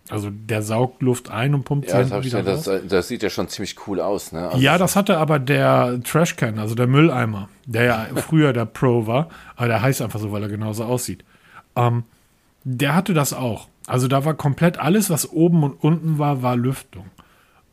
Also 0.08 0.30
der 0.30 0.62
saugt 0.62 1.02
Luft 1.02 1.30
ein 1.30 1.54
und 1.54 1.64
pumpt 1.64 1.88
ja, 1.88 2.04
sie 2.04 2.24
wieder 2.24 2.42
das, 2.42 2.68
das, 2.88 3.08
sieht 3.08 3.22
ja 3.22 3.30
schon 3.30 3.48
ziemlich 3.48 3.76
cool 3.86 4.00
aus. 4.00 4.32
Ne? 4.32 4.48
Also 4.48 4.58
ja, 4.58 4.76
das 4.76 4.96
hatte 4.96 5.18
aber 5.18 5.38
der 5.38 6.00
Trashcan, 6.02 6.58
also 6.58 6.74
der 6.74 6.88
Mülleimer, 6.88 7.48
der 7.66 7.84
ja 7.84 8.06
früher 8.16 8.52
der 8.52 8.64
Pro 8.64 9.06
war, 9.06 9.28
aber 9.56 9.68
der 9.68 9.82
heißt 9.82 10.02
einfach 10.02 10.18
so, 10.18 10.32
weil 10.32 10.42
er 10.42 10.48
genauso 10.48 10.84
aussieht. 10.84 11.24
Ähm, 11.76 12.04
der 12.64 12.94
hatte 12.94 13.14
das 13.14 13.32
auch. 13.32 13.68
Also 13.86 14.08
da 14.08 14.24
war 14.24 14.34
komplett 14.34 14.78
alles, 14.78 15.10
was 15.10 15.30
oben 15.30 15.62
und 15.62 15.72
unten 15.72 16.18
war, 16.18 16.42
war 16.42 16.56
Lüftung. 16.56 17.06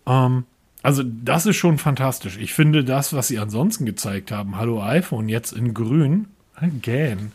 Ähm, 0.05 0.45
also 0.83 1.03
das 1.03 1.45
ist 1.45 1.57
schon 1.57 1.77
fantastisch. 1.77 2.37
Ich 2.37 2.53
finde 2.53 2.83
das, 2.83 3.13
was 3.13 3.27
sie 3.27 3.39
ansonsten 3.39 3.85
gezeigt 3.85 4.31
haben, 4.31 4.57
Hallo 4.57 4.81
iPhone, 4.81 5.29
jetzt 5.29 5.51
in 5.51 5.73
grün, 5.73 6.27
again, 6.55 7.31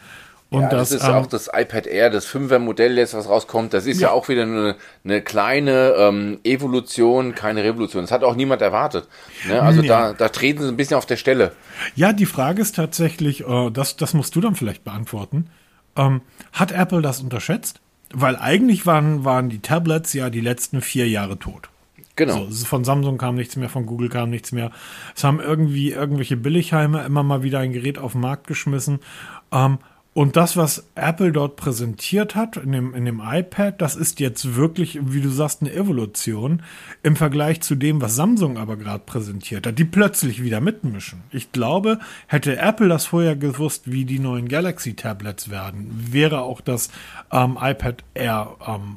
und 0.53 0.61
ja, 0.61 0.69
das, 0.69 0.91
das 0.91 1.01
ist 1.01 1.09
ähm, 1.09 1.15
auch 1.15 1.27
das 1.27 1.49
iPad 1.51 1.87
Air, 1.87 2.11
das 2.11 2.29
5er 2.29 2.59
Modell 2.59 2.99
jetzt, 2.99 3.15
was 3.15 3.27
rauskommt. 3.27 3.73
Das 3.73 3.87
ist 3.87 4.03
ja, 4.03 4.09
ja 4.09 4.13
auch 4.13 4.29
wieder 4.29 4.43
eine, 4.43 4.77
eine 5.03 5.23
kleine 5.23 5.95
ähm, 5.97 6.41
Evolution, 6.45 7.35
keine 7.35 7.65
Revolution. 7.65 8.03
Das 8.03 8.11
hat 8.11 8.23
auch 8.23 8.37
niemand 8.37 8.61
erwartet. 8.61 9.09
Ne? 9.49 9.63
Also 9.63 9.81
ja. 9.81 10.09
da, 10.09 10.13
da 10.13 10.29
treten 10.29 10.61
sie 10.61 10.69
ein 10.69 10.77
bisschen 10.77 10.99
auf 10.99 11.07
der 11.07 11.17
Stelle. 11.17 11.53
Ja, 11.95 12.13
die 12.13 12.27
Frage 12.27 12.61
ist 12.61 12.77
tatsächlich, 12.77 13.49
äh, 13.49 13.71
das, 13.71 13.97
das 13.97 14.13
musst 14.13 14.37
du 14.37 14.43
dann 14.43 14.55
vielleicht 14.55 14.85
beantworten. 14.85 15.49
Ähm, 15.97 16.23
hat 16.53 16.73
Apple 16.73 17.03
das 17.03 17.21
unterschätzt? 17.21 17.81
Weil 18.15 18.37
eigentlich 18.37 18.87
waren, 18.87 19.25
waren 19.25 19.49
die 19.49 19.61
Tablets 19.61 20.13
ja 20.13 20.31
die 20.31 20.41
letzten 20.41 20.81
vier 20.81 21.09
Jahre 21.09 21.39
tot. 21.39 21.71
Genau. 22.15 22.47
So, 22.51 22.67
von 22.67 22.85
Samsung 22.85 23.17
kam 23.17 23.37
nichts 23.37 23.57
mehr, 23.57 23.71
von 23.71 23.87
Google 23.87 24.11
kam 24.11 24.29
nichts 24.29 24.53
mehr. 24.53 24.71
Es 25.17 25.25
haben 25.25 25.41
irgendwie 25.41 25.93
irgendwelche 25.93 26.37
Billigheime 26.37 27.03
immer 27.05 27.23
mal 27.23 27.43
wieder 27.43 27.61
ein 27.61 27.73
Gerät 27.73 27.99
auf 27.99 28.13
den 28.13 28.21
Markt 28.21 28.47
geschmissen. 28.47 29.01
Ähm, 29.51 29.79
und 30.15 30.37
das, 30.37 30.59
was 30.59 30.85
Apple 30.95 31.33
dort 31.33 31.57
präsentiert 31.57 32.35
hat 32.35 32.59
in 32.59 32.73
dem, 32.73 32.95
in 32.95 33.07
dem 33.07 33.23
iPad, 33.25 33.81
das 33.81 33.97
ist 33.97 34.21
jetzt 34.21 34.57
wirklich, 34.57 34.99
wie 35.01 35.23
du 35.23 35.31
sagst, 35.31 35.63
eine 35.63 35.73
Evolution 35.73 36.63
im 37.03 37.17
Vergleich 37.17 37.63
zu 37.63 37.77
dem, 37.77 38.03
was 38.03 38.15
Samsung 38.15 38.59
aber 38.59 38.77
gerade 38.77 39.05
präsentiert 39.07 39.67
hat, 39.67 39.79
die 39.79 39.87
plötzlich 39.87 40.43
wieder 40.43 40.61
mitmischen. 40.61 41.23
Ich 41.31 41.53
glaube, 41.53 41.99
hätte 42.27 42.59
Apple 42.59 42.89
das 42.89 43.07
vorher 43.07 43.37
gewusst, 43.37 43.91
wie 43.91 44.05
die 44.05 44.19
neuen 44.19 44.49
Galaxy-Tablets 44.49 45.49
werden, 45.49 45.91
wäre 46.11 46.43
auch 46.43 46.61
das 46.61 46.91
ähm, 47.31 47.57
iPad 47.59 48.05
Air 48.13 48.57
ähm, 48.67 48.97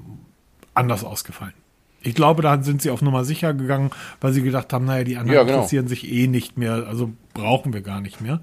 anders 0.74 1.06
ausgefallen. 1.06 1.54
Ich 2.02 2.14
glaube, 2.14 2.42
da 2.42 2.62
sind 2.62 2.82
sie 2.82 2.90
auf 2.90 3.02
Nummer 3.02 3.24
sicher 3.24 3.54
gegangen, 3.54 3.92
weil 4.20 4.34
sie 4.34 4.44
gedacht 4.44 4.74
haben, 4.74 4.84
naja, 4.84 5.06
die 5.06 5.16
anderen 5.16 5.38
ja, 5.38 5.44
genau. 5.44 5.56
interessieren 5.56 5.88
sich 5.88 6.12
eh 6.12 6.28
nicht 6.28 6.58
mehr, 6.58 6.86
also 6.88 7.14
brauchen 7.34 7.74
wir 7.74 7.82
gar 7.82 8.02
nicht 8.02 8.20
mehr. 8.20 8.42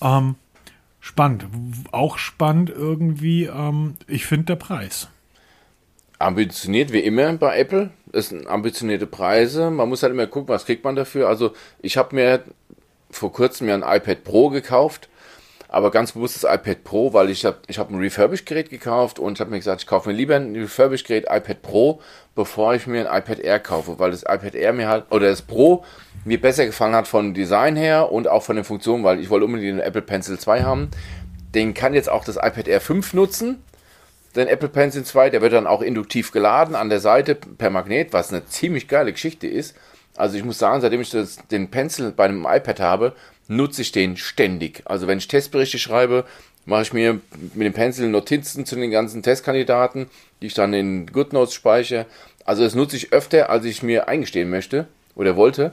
Ähm, 0.00 0.34
spannend. 1.06 1.46
Auch 1.92 2.18
spannend 2.18 2.70
irgendwie, 2.70 3.44
ähm, 3.44 3.94
ich 4.06 4.26
finde 4.26 4.46
der 4.46 4.56
Preis. 4.56 5.08
Ambitioniert 6.18 6.92
wie 6.92 7.00
immer 7.00 7.32
bei 7.34 7.58
Apple. 7.58 7.90
Das 8.06 8.30
sind 8.30 8.46
ambitionierte 8.46 9.06
Preise. 9.06 9.70
Man 9.70 9.88
muss 9.88 10.02
halt 10.02 10.12
immer 10.12 10.26
gucken, 10.26 10.48
was 10.48 10.64
kriegt 10.64 10.84
man 10.84 10.96
dafür. 10.96 11.28
Also 11.28 11.52
ich 11.80 11.96
habe 11.96 12.14
mir 12.14 12.42
vor 13.10 13.32
kurzem 13.32 13.68
ja 13.68 13.74
ein 13.74 13.82
iPad 13.82 14.24
Pro 14.24 14.48
gekauft 14.48 15.08
aber 15.68 15.90
ganz 15.90 16.12
bewusst 16.12 16.42
das 16.42 16.50
iPad 16.50 16.84
Pro, 16.84 17.12
weil 17.12 17.30
ich 17.30 17.44
habe 17.44 17.58
ich 17.66 17.78
hab 17.78 17.90
ein 17.90 17.98
Refurbished-Gerät 17.98 18.70
gekauft 18.70 19.18
und 19.18 19.40
habe 19.40 19.50
mir 19.50 19.58
gesagt, 19.58 19.82
ich 19.82 19.86
kaufe 19.86 20.08
mir 20.08 20.14
lieber 20.14 20.36
ein 20.36 20.54
Refurbished-Gerät 20.54 21.24
iPad 21.28 21.62
Pro, 21.62 22.00
bevor 22.34 22.74
ich 22.74 22.86
mir 22.86 23.10
ein 23.10 23.18
iPad 23.18 23.40
Air 23.40 23.60
kaufe, 23.60 23.98
weil 23.98 24.10
das 24.10 24.22
iPad 24.22 24.54
Air 24.54 24.72
mir 24.72 24.88
halt, 24.88 25.04
oder 25.10 25.28
das 25.28 25.42
Pro 25.42 25.84
mir 26.26 26.40
besser 26.40 26.66
gefallen 26.66 26.94
hat 26.94 27.08
von 27.08 27.34
Design 27.34 27.76
her 27.76 28.12
und 28.12 28.28
auch 28.28 28.42
von 28.42 28.56
den 28.56 28.64
Funktionen, 28.64 29.04
weil 29.04 29.20
ich 29.20 29.30
wollte 29.30 29.46
unbedingt 29.46 29.78
den 29.78 29.80
Apple 29.80 30.02
Pencil 30.02 30.38
2 30.38 30.62
haben. 30.62 30.90
Den 31.54 31.72
kann 31.72 31.94
jetzt 31.94 32.10
auch 32.10 32.24
das 32.24 32.36
iPad 32.36 32.68
Air 32.68 32.80
5 32.80 33.14
nutzen, 33.14 33.62
den 34.36 34.48
Apple 34.48 34.68
Pencil 34.68 35.02
2, 35.02 35.30
der 35.30 35.40
wird 35.40 35.54
dann 35.54 35.66
auch 35.66 35.80
induktiv 35.80 36.30
geladen 36.30 36.74
an 36.74 36.90
der 36.90 37.00
Seite 37.00 37.34
per 37.34 37.70
Magnet, 37.70 38.12
was 38.12 38.30
eine 38.30 38.44
ziemlich 38.46 38.86
geile 38.86 39.12
Geschichte 39.12 39.46
ist. 39.46 39.74
Also 40.14 40.36
ich 40.36 40.44
muss 40.44 40.58
sagen, 40.58 40.82
seitdem 40.82 41.00
ich 41.00 41.10
das, 41.10 41.38
den 41.50 41.70
Pencil 41.70 42.12
bei 42.12 42.26
einem 42.26 42.46
iPad 42.46 42.80
habe, 42.80 43.16
nutze 43.48 43.82
ich 43.82 43.92
den 43.92 44.16
ständig. 44.16 44.82
Also 44.84 45.06
wenn 45.06 45.18
ich 45.18 45.28
Testberichte 45.28 45.78
schreibe, 45.78 46.24
mache 46.66 46.82
ich 46.82 46.92
mir 46.92 47.20
mit 47.54 47.66
dem 47.66 47.72
Pencil 47.72 48.08
Notizen 48.08 48.66
zu 48.66 48.76
den 48.76 48.90
ganzen 48.90 49.22
Testkandidaten, 49.22 50.06
die 50.42 50.48
ich 50.48 50.54
dann 50.54 50.74
in 50.74 51.06
GoodNotes 51.06 51.54
speichere. 51.54 52.06
Also 52.44 52.62
das 52.62 52.74
nutze 52.74 52.96
ich 52.96 53.12
öfter, 53.12 53.48
als 53.48 53.64
ich 53.64 53.82
mir 53.82 54.08
eingestehen 54.08 54.50
möchte 54.50 54.86
oder 55.14 55.36
wollte. 55.36 55.72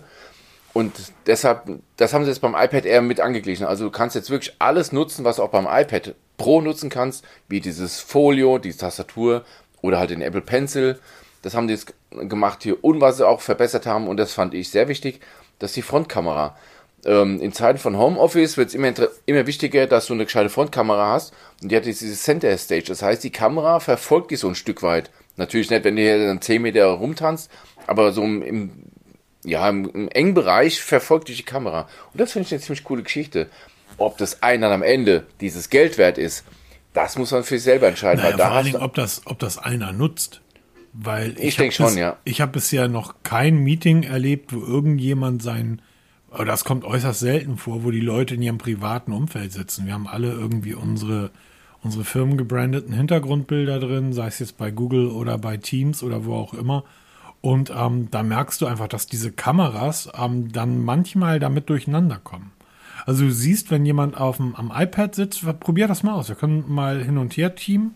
Und 0.73 0.93
deshalb, 1.27 1.69
das 1.97 2.13
haben 2.13 2.23
sie 2.23 2.31
jetzt 2.31 2.39
beim 2.39 2.55
iPad 2.55 2.85
Air 2.85 3.01
mit 3.01 3.19
angeglichen. 3.19 3.65
Also 3.65 3.85
du 3.85 3.91
kannst 3.91 4.15
jetzt 4.15 4.31
wirklich 4.31 4.55
alles 4.59 4.91
nutzen, 4.91 5.23
was 5.23 5.39
auch 5.39 5.49
beim 5.49 5.67
iPad 5.69 6.15
Pro 6.37 6.61
nutzen 6.61 6.89
kannst, 6.89 7.23
wie 7.47 7.59
dieses 7.59 7.99
Folio, 7.99 8.57
die 8.57 8.73
Tastatur 8.73 9.45
oder 9.81 9.99
halt 9.99 10.09
den 10.09 10.21
Apple 10.21 10.41
Pencil. 10.41 10.99
Das 11.43 11.53
haben 11.53 11.67
die 11.67 11.75
jetzt 11.75 11.93
gemacht 12.09 12.63
hier 12.63 12.83
und 12.83 13.01
was 13.01 13.17
sie 13.17 13.27
auch 13.27 13.41
verbessert 13.41 13.85
haben 13.85 14.07
und 14.07 14.17
das 14.17 14.33
fand 14.33 14.53
ich 14.53 14.69
sehr 14.69 14.87
wichtig, 14.87 15.19
dass 15.59 15.73
die 15.73 15.81
Frontkamera 15.83 16.55
ähm, 17.05 17.41
in 17.41 17.51
Zeiten 17.51 17.79
von 17.79 17.97
Homeoffice 17.97 18.57
wird 18.57 18.69
es 18.69 18.75
immer, 18.75 18.93
immer 19.25 19.45
wichtiger, 19.45 19.87
dass 19.87 20.07
du 20.07 20.13
eine 20.13 20.25
gescheite 20.25 20.49
Frontkamera 20.49 21.13
hast. 21.13 21.33
Und 21.61 21.71
die 21.71 21.75
hat 21.75 21.85
jetzt 21.85 22.01
diese 22.01 22.15
Center 22.15 22.57
Stage. 22.57 22.85
Das 22.87 23.01
heißt, 23.01 23.23
die 23.23 23.31
Kamera 23.31 23.79
verfolgt 23.79 24.31
dich 24.31 24.39
so 24.39 24.47
ein 24.47 24.55
Stück 24.55 24.83
weit. 24.83 25.11
Natürlich 25.35 25.69
nicht, 25.69 25.83
wenn 25.83 25.95
du 25.95 26.01
hier 26.01 26.27
dann 26.27 26.41
10 26.41 26.61
Meter 26.61 26.85
rumtanzt, 26.85 27.49
aber 27.87 28.11
so 28.11 28.23
im, 28.23 28.41
im 28.41 28.71
ja, 29.43 29.67
im, 29.69 29.89
im, 29.93 30.07
engen 30.09 30.33
Bereich 30.33 30.81
verfolgt 30.81 31.27
dich 31.29 31.37
die 31.37 31.43
Kamera. 31.43 31.87
Und 32.13 32.19
das 32.21 32.31
finde 32.31 32.47
ich 32.47 32.53
eine 32.53 32.61
ziemlich 32.61 32.83
coole 32.83 33.03
Geschichte. 33.03 33.49
Ob 33.97 34.17
das 34.17 34.41
einen 34.41 34.61
dann 34.63 34.71
am 34.71 34.81
Ende 34.83 35.27
dieses 35.41 35.69
Geld 35.69 35.97
wert 35.97 36.17
ist, 36.17 36.43
Das 36.93 37.17
muss 37.17 37.31
man 37.31 37.43
für 37.43 37.55
sich 37.55 37.63
selber 37.63 37.87
entscheiden. 37.87 38.21
Naja, 38.21 38.31
weil 38.33 38.37
da 38.37 38.45
vor 38.47 38.55
allen 38.55 38.65
Dingen, 38.65 38.77
ob 38.81 38.93
das, 38.93 39.21
ob 39.25 39.39
das 39.39 39.57
einer 39.57 39.91
nutzt. 39.93 40.41
Weil 40.93 41.31
ich, 41.39 41.43
Ich 41.45 41.53
hab 41.55 41.63
denk 41.63 41.73
schon, 41.73 41.85
bis- 41.87 41.95
ja. 41.95 42.17
Ich 42.23 42.39
habe 42.39 42.51
bisher 42.51 42.87
noch 42.87 43.15
kein 43.23 43.57
Meeting 43.57 44.03
erlebt, 44.03 44.53
wo 44.53 44.59
irgendjemand 44.63 45.41
sein, 45.41 45.81
das 46.45 46.63
kommt 46.65 46.83
äußerst 46.85 47.19
selten 47.19 47.57
vor, 47.57 47.83
wo 47.83 47.89
die 47.91 47.99
Leute 47.99 48.35
in 48.35 48.41
ihrem 48.43 48.59
privaten 48.59 49.11
Umfeld 49.11 49.51
sitzen. 49.51 49.87
Wir 49.87 49.93
haben 49.93 50.07
alle 50.07 50.31
irgendwie 50.31 50.75
unsere, 50.75 51.31
unsere 51.81 52.03
firmengebrandeten 52.03 52.93
Hintergrundbilder 52.93 53.79
drin, 53.79 54.13
sei 54.13 54.27
es 54.27 54.37
jetzt 54.39 54.57
bei 54.57 54.69
Google 54.69 55.07
oder 55.09 55.37
bei 55.39 55.57
Teams 55.57 56.03
oder 56.03 56.25
wo 56.25 56.35
auch 56.35 56.53
immer. 56.53 56.83
Und 57.43 57.73
ähm, 57.77 58.07
da 58.09 58.23
merkst 58.23 58.61
du 58.61 58.67
einfach, 58.67 58.87
dass 58.87 59.05
diese 59.05 59.29
Kameras 59.33 60.09
ähm, 60.17 60.53
dann 60.53 60.81
manchmal 60.81 61.41
damit 61.41 61.69
durcheinander 61.69 62.17
kommen. 62.23 62.53
Also 63.05 63.25
du 63.25 63.31
siehst, 63.33 63.69
wenn 63.69 63.85
jemand 63.85 64.15
auf 64.15 64.37
dem, 64.37 64.55
am 64.55 64.71
iPad 64.73 65.13
sitzt, 65.13 65.43
probier 65.59 65.89
das 65.89 66.03
mal 66.03 66.13
aus. 66.13 66.29
Wir 66.29 66.37
können 66.37 66.63
mal 66.69 67.03
hin 67.03 67.17
und 67.17 67.35
her 67.35 67.53
teamen 67.53 67.95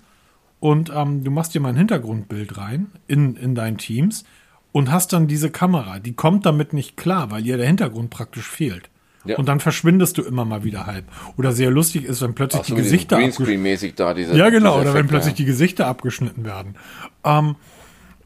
und 0.60 0.92
ähm, 0.94 1.24
du 1.24 1.32
machst 1.32 1.56
dir 1.56 1.62
mal 1.62 1.70
ein 1.70 1.77
Hintergrundbild 1.77 2.58
rein 2.58 2.88
in, 3.08 3.38
in 3.38 3.56
dein 3.56 3.77
Teams 3.77 4.25
und 4.74 4.92
hast 4.92 5.13
dann 5.13 5.27
diese 5.27 5.50
Kamera. 5.50 6.00
Die 6.00 6.12
kommt 6.12 6.46
damit 6.46 6.74
nicht 6.74 6.98
klar, 6.98 7.32
weil 7.32 7.46
ihr 7.46 7.56
der 7.56 7.68
Hintergrund 7.68 8.10
praktisch 8.10 8.50
fehlt. 8.50 8.89
Ja. 9.24 9.38
Und 9.38 9.48
dann 9.48 9.62
verschwindest 9.62 10.18
du 10.18 10.24
immer 10.24 10.44
mal 10.44 10.66
wieder 10.66 10.88
halb. 10.88 11.06
Oder 11.38 11.54
sehr 11.54 11.72
lustig 11.72 12.04
ist, 12.04 12.22
wenn 12.22 12.36
plötzlich 12.36 12.63
so, 12.63 12.75
die 12.75 12.82
Gesichter 12.82 13.16
abgeschnitten 13.16 13.46
Greenscreen-mäßig 13.46 13.96
da, 13.96 14.13
diese. 14.13 14.36
ja, 14.36 14.50
genau, 14.50 14.77
oder 14.77 14.94
wenn 14.94 15.08
plötzlich 15.08 15.36
ja. 15.36 15.38
die 15.38 15.46
Gesichter 15.46 15.88
abgeschnitten 15.88 16.44
werden. 16.44 16.75
Ähm, 17.24 17.56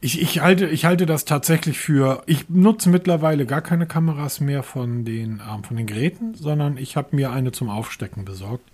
ich, 0.02 0.20
ich, 0.20 0.40
halte, 0.40 0.66
ich 0.66 0.84
halte 0.84 1.06
das 1.06 1.24
tatsächlich 1.24 1.78
für. 1.78 2.24
Ich 2.26 2.48
nutze 2.48 2.90
mittlerweile 2.90 3.46
gar 3.46 3.62
keine 3.62 3.86
Kameras 3.86 4.40
mehr 4.40 4.64
von 4.64 5.04
den, 5.04 5.40
ähm, 5.48 5.62
von 5.62 5.76
den 5.76 5.86
Geräten, 5.86 6.34
sondern 6.34 6.76
ich 6.76 6.96
habe 6.96 7.14
mir 7.14 7.30
eine 7.30 7.52
zum 7.52 7.70
Aufstecken 7.70 8.24
besorgt, 8.24 8.68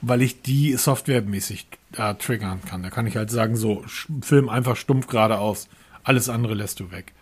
weil 0.00 0.22
ich 0.22 0.40
die 0.40 0.74
softwaremäßig 0.74 1.66
äh, 1.98 2.14
triggern 2.14 2.60
kann. 2.64 2.84
Da 2.84 2.90
kann 2.90 3.08
ich 3.08 3.16
halt 3.16 3.30
sagen, 3.30 3.56
so, 3.56 3.82
film 4.22 4.48
einfach 4.48 4.76
stumpf 4.76 5.08
geradeaus. 5.08 5.68
Alles 6.04 6.28
andere 6.28 6.54
lässt 6.54 6.78
du 6.78 6.92
weg. 6.92 7.12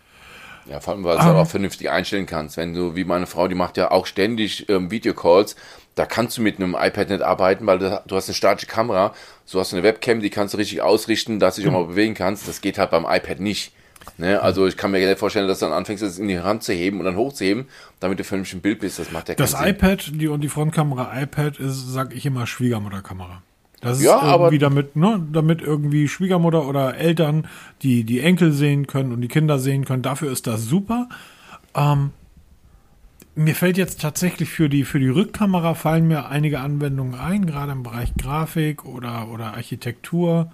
Ja, 0.67 0.81
vor 0.81 0.93
allem, 0.93 1.05
weil 1.05 1.15
du 1.17 1.21
es 1.21 1.25
halt 1.25 1.37
auch 1.37 1.49
vernünftig 1.49 1.91
einstellen 1.91 2.27
kannst. 2.27 2.59
Wenn 2.59 2.75
du, 2.75 2.95
wie 2.95 3.05
meine 3.05 3.27
Frau, 3.27 3.49
die 3.49 3.55
macht 3.55 3.79
ja 3.79 3.91
auch 3.91 4.05
ständig 4.05 4.69
ähm, 4.69 4.91
Videocalls, 4.91 5.57
da 6.01 6.07
kannst 6.07 6.39
du 6.39 6.43
mit 6.43 6.57
einem 6.57 6.75
iPad 6.79 7.11
nicht 7.11 7.21
arbeiten, 7.21 7.67
weil 7.67 7.79
du, 7.79 8.03
du 8.07 8.17
hast 8.17 8.29
eine 8.29 8.35
statische 8.35 8.67
Kamera, 8.67 9.13
so 9.45 9.61
hast 9.61 9.73
du 9.73 9.77
eine 9.77 9.83
Webcam, 9.83 10.21
die 10.21 10.31
kannst 10.31 10.55
du 10.55 10.59
richtig 10.59 10.81
ausrichten, 10.81 11.39
dass 11.39 11.57
du 11.57 11.61
dich 11.61 11.69
auch 11.69 11.75
mal 11.75 11.85
bewegen 11.85 12.15
kannst. 12.15 12.49
Das 12.49 12.63
geht 12.63 12.79
halt 12.79 12.91
beim 12.91 13.05
iPad 13.07 13.39
nicht. 13.41 13.73
Ne? 14.17 14.41
Also 14.41 14.67
ich 14.67 14.79
kann 14.79 14.93
mir 14.93 15.07
nicht 15.07 15.19
vorstellen, 15.19 15.47
dass 15.47 15.59
du 15.59 15.67
dann 15.67 15.75
anfängst, 15.75 16.03
das 16.03 16.19
in 16.19 16.27
die 16.29 16.41
Hand 16.41 16.63
zu 16.63 16.73
heben 16.73 17.01
und 17.01 17.05
dann 17.05 17.17
hochzuheben, 17.17 17.67
damit 18.01 18.19
du 18.19 18.25
vernünftig 18.25 18.55
im 18.55 18.61
Bild 18.63 18.81
bist. 18.81 18.99
Das 18.99 19.13
macht 19.13 19.29
ja 19.29 19.35
keinen 19.35 19.45
Das 19.45 19.59
Sinn. 19.61 19.69
iPad 19.69 20.11
die, 20.15 20.29
und 20.29 20.41
die 20.41 20.49
Frontkamera 20.49 21.21
iPad 21.21 21.59
ist, 21.59 21.93
sag 21.93 22.15
ich 22.15 22.25
immer, 22.25 22.47
Schwiegermutterkamera. 22.47 23.43
Das 23.83 23.99
ist 23.99 24.05
Ja, 24.05 24.19
aber- 24.19 24.45
irgendwie 24.47 24.59
damit, 24.59 24.97
ne, 24.97 25.23
damit 25.31 25.61
irgendwie 25.61 26.09
Schwiegermutter 26.09 26.67
oder 26.67 26.97
Eltern 26.97 27.47
die, 27.83 28.05
die 28.05 28.21
Enkel 28.21 28.53
sehen 28.53 28.87
können 28.87 29.13
und 29.13 29.21
die 29.21 29.29
Kinder 29.29 29.59
sehen 29.59 29.85
können. 29.85 30.03
Dafür 30.03 30.33
ist 30.33 30.47
das 30.47 30.65
super. 30.65 31.09
Ähm, 31.75 32.11
mir 33.41 33.55
fällt 33.55 33.77
jetzt 33.79 34.01
tatsächlich 34.01 34.51
für 34.51 34.69
die, 34.69 34.85
für 34.85 34.99
die 34.99 35.09
Rückkamera 35.09 35.75
fallen 35.75 36.07
mir 36.07 36.29
einige 36.29 36.61
Anwendungen 36.61 37.15
ein, 37.15 37.47
gerade 37.47 37.73
im 37.73 37.83
Bereich 37.83 38.13
Grafik 38.17 38.85
oder, 38.85 39.29
oder 39.29 39.55
Architektur, 39.55 40.53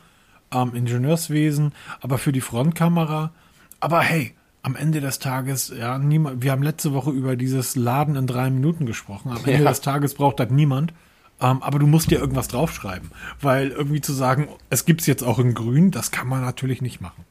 ähm, 0.52 0.72
Ingenieurswesen, 0.74 1.72
aber 2.00 2.18
für 2.18 2.32
die 2.32 2.40
Frontkamera. 2.40 3.32
Aber 3.80 4.00
hey, 4.02 4.32
am 4.62 4.76
Ende 4.76 5.00
des 5.00 5.18
Tages, 5.18 5.72
ja, 5.76 5.98
niemand, 5.98 6.42
wir 6.42 6.52
haben 6.52 6.62
letzte 6.62 6.92
Woche 6.92 7.10
über 7.10 7.36
dieses 7.36 7.76
Laden 7.76 8.16
in 8.16 8.26
drei 8.26 8.50
Minuten 8.50 8.86
gesprochen. 8.86 9.30
Am 9.30 9.38
Ende 9.44 9.64
Ja. 9.64 9.68
des 9.70 9.80
Tages 9.80 10.14
braucht 10.14 10.40
das 10.40 10.50
niemand. 10.50 10.92
Ähm, 11.40 11.62
aber 11.62 11.78
du 11.78 11.86
musst 11.86 12.10
dir 12.10 12.18
irgendwas 12.18 12.48
draufschreiben. 12.48 13.10
Weil 13.42 13.68
irgendwie 13.68 14.00
zu 14.00 14.12
sagen, 14.14 14.48
es 14.70 14.86
gibt's 14.86 15.06
jetzt 15.06 15.22
auch 15.22 15.38
in 15.38 15.52
grün, 15.54 15.90
das 15.90 16.10
kann 16.10 16.26
man 16.28 16.40
natürlich 16.40 16.80
nicht 16.80 17.00
machen. 17.02 17.24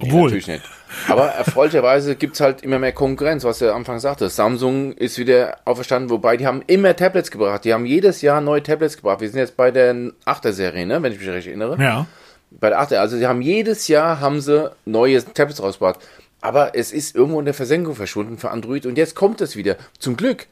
Nee, 0.00 0.08
Obwohl, 0.08 0.22
natürlich 0.24 0.46
nicht. 0.46 0.62
Aber 1.08 1.26
erfreulicherweise 1.26 2.16
gibt 2.16 2.34
es 2.34 2.40
halt 2.40 2.62
immer 2.62 2.78
mehr 2.78 2.92
Konkurrenz, 2.92 3.44
was 3.44 3.58
du 3.58 3.70
am 3.70 3.78
Anfang 3.78 3.98
sagte. 4.00 4.28
Samsung 4.28 4.92
ist 4.92 5.18
wieder 5.18 5.58
auferstanden, 5.64 6.10
wobei 6.10 6.36
die 6.36 6.46
haben 6.46 6.62
immer 6.66 6.96
Tablets 6.96 7.30
gebracht. 7.30 7.64
Die 7.64 7.72
haben 7.74 7.86
jedes 7.86 8.22
Jahr 8.22 8.40
neue 8.40 8.62
Tablets 8.62 8.96
gebracht. 8.96 9.20
Wir 9.20 9.28
sind 9.28 9.38
jetzt 9.38 9.56
bei 9.56 9.70
der 9.70 9.94
8er 10.26 10.52
Serie, 10.52 10.86
ne? 10.86 11.02
wenn 11.02 11.12
ich 11.12 11.18
mich 11.20 11.28
recht 11.28 11.46
erinnere. 11.46 11.80
ja, 11.80 12.06
Bei 12.50 12.70
der 12.70 12.80
8er. 12.80 12.96
Also 12.96 13.16
sie 13.18 13.26
haben 13.26 13.42
jedes 13.42 13.88
Jahr 13.88 14.20
haben 14.20 14.40
sie 14.40 14.70
neue 14.84 15.22
Tablets 15.22 15.62
rausgebracht. 15.62 16.00
Aber 16.40 16.74
es 16.74 16.92
ist 16.92 17.14
irgendwo 17.14 17.38
in 17.38 17.44
der 17.44 17.54
Versenkung 17.54 17.94
verschwunden 17.94 18.38
für 18.38 18.50
Android 18.50 18.86
und 18.86 18.96
jetzt 18.96 19.14
kommt 19.14 19.40
es 19.42 19.56
wieder. 19.56 19.76
Zum 19.98 20.16
Glück. 20.16 20.46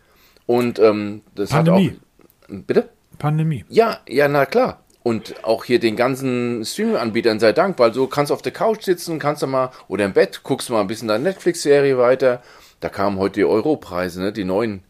Und 0.47 0.79
ähm, 0.79 1.23
das 1.35 1.51
Pandemie. 1.51 1.91
hat 1.91 2.55
auch. 2.55 2.63
Bitte? 2.67 2.89
Pandemie. 3.19 3.65
Ja, 3.69 4.01
ja, 4.09 4.29
na 4.29 4.47
klar. 4.47 4.81
Und 5.09 5.43
auch 5.43 5.65
hier 5.65 5.81
den 5.81 5.97
ganzen 5.97 6.63
Streaming-Anbietern 6.67 7.41
sei 7.41 7.55
Dank, 7.55 7.79
weil 7.79 7.95
so 7.95 8.07
kannst 8.09 8.29
du 8.29 8.35
auf 8.35 8.43
der 8.43 8.53
Couch 8.53 8.83
sitzen, 8.83 9.19
kannst 9.19 9.41
du 9.41 9.47
mal, 9.47 9.71
oder 9.89 10.05
im 10.05 10.13
Bett, 10.13 10.41
guckst 10.43 10.69
du 10.69 10.75
mal 10.75 10.83
ein 10.83 10.87
bisschen 10.87 11.09
deine 11.09 11.25
Netflix-Serie 11.25 11.97
weiter. 11.97 12.43
Da 12.81 12.91
kamen 12.91 13.17
heute 13.19 13.41
die 13.41 13.47
Euro-Preise, 13.47 14.21
ne, 14.21 14.33
die 14.35 14.45
neuen, 14.45 14.83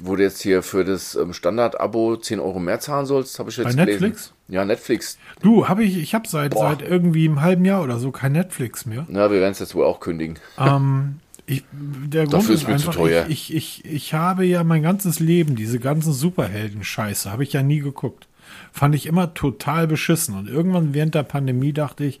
wo 0.00 0.16
du 0.16 0.22
jetzt 0.22 0.40
hier 0.40 0.62
für 0.62 0.86
das 0.86 1.16
ähm, 1.16 1.34
Standard-Abo 1.34 2.16
10 2.16 2.40
Euro 2.40 2.60
mehr 2.60 2.80
zahlen 2.80 3.04
sollst, 3.04 3.38
habe 3.38 3.50
ich 3.50 3.58
jetzt 3.58 3.76
Bei 3.76 3.84
gelesen. 3.84 4.04
Netflix? 4.04 4.32
Ja, 4.48 4.64
Netflix. 4.64 5.18
Du, 5.42 5.68
habe 5.68 5.84
ich, 5.84 5.98
ich 5.98 6.14
habe 6.14 6.26
seit, 6.26 6.52
Boah. 6.52 6.70
seit 6.70 6.88
irgendwie 6.88 7.28
einem 7.28 7.42
halben 7.42 7.66
Jahr 7.66 7.82
oder 7.82 7.98
so 7.98 8.12
kein 8.12 8.32
Netflix 8.32 8.86
mehr. 8.86 9.04
Na, 9.10 9.30
wir 9.30 9.40
werden 9.40 9.52
es 9.52 9.58
jetzt 9.58 9.74
wohl 9.74 9.84
auch 9.84 10.00
kündigen. 10.00 10.38
ähm, 10.58 11.16
ich, 11.44 11.62
der 11.72 12.22
Grund 12.22 12.32
Dafür 12.32 12.54
ist 12.54 12.62
ist 12.62 12.68
mir 12.68 12.76
zu 12.78 12.88
einfach, 12.88 12.94
teuer. 13.00 13.26
Ich, 13.28 13.54
ich, 13.54 13.84
ich, 13.84 13.92
ich 13.92 14.14
habe 14.14 14.46
ja 14.46 14.64
mein 14.64 14.82
ganzes 14.82 15.20
Leben, 15.20 15.56
diese 15.56 15.78
ganzen 15.78 16.14
Superhelden-Scheiße, 16.14 17.30
habe 17.30 17.42
ich 17.42 17.52
ja 17.52 17.62
nie 17.62 17.80
geguckt. 17.80 18.28
Fand 18.76 18.94
ich 18.94 19.06
immer 19.06 19.32
total 19.32 19.86
beschissen. 19.86 20.36
Und 20.36 20.48
irgendwann 20.50 20.92
während 20.92 21.14
der 21.14 21.22
Pandemie 21.22 21.72
dachte 21.72 22.04
ich, 22.04 22.20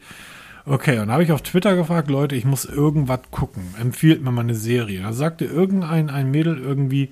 okay, 0.64 0.98
und 1.00 1.10
habe 1.10 1.22
ich 1.22 1.30
auf 1.30 1.42
Twitter 1.42 1.76
gefragt, 1.76 2.08
Leute, 2.08 2.34
ich 2.34 2.46
muss 2.46 2.64
irgendwas 2.64 3.20
gucken. 3.30 3.62
Empfiehlt 3.78 4.22
mir 4.22 4.30
mal 4.32 4.40
eine 4.40 4.54
Serie. 4.54 5.02
Da 5.02 5.12
sagte 5.12 5.44
irgendein 5.44 6.08
ein 6.08 6.30
Mädel 6.30 6.56
irgendwie, 6.58 7.10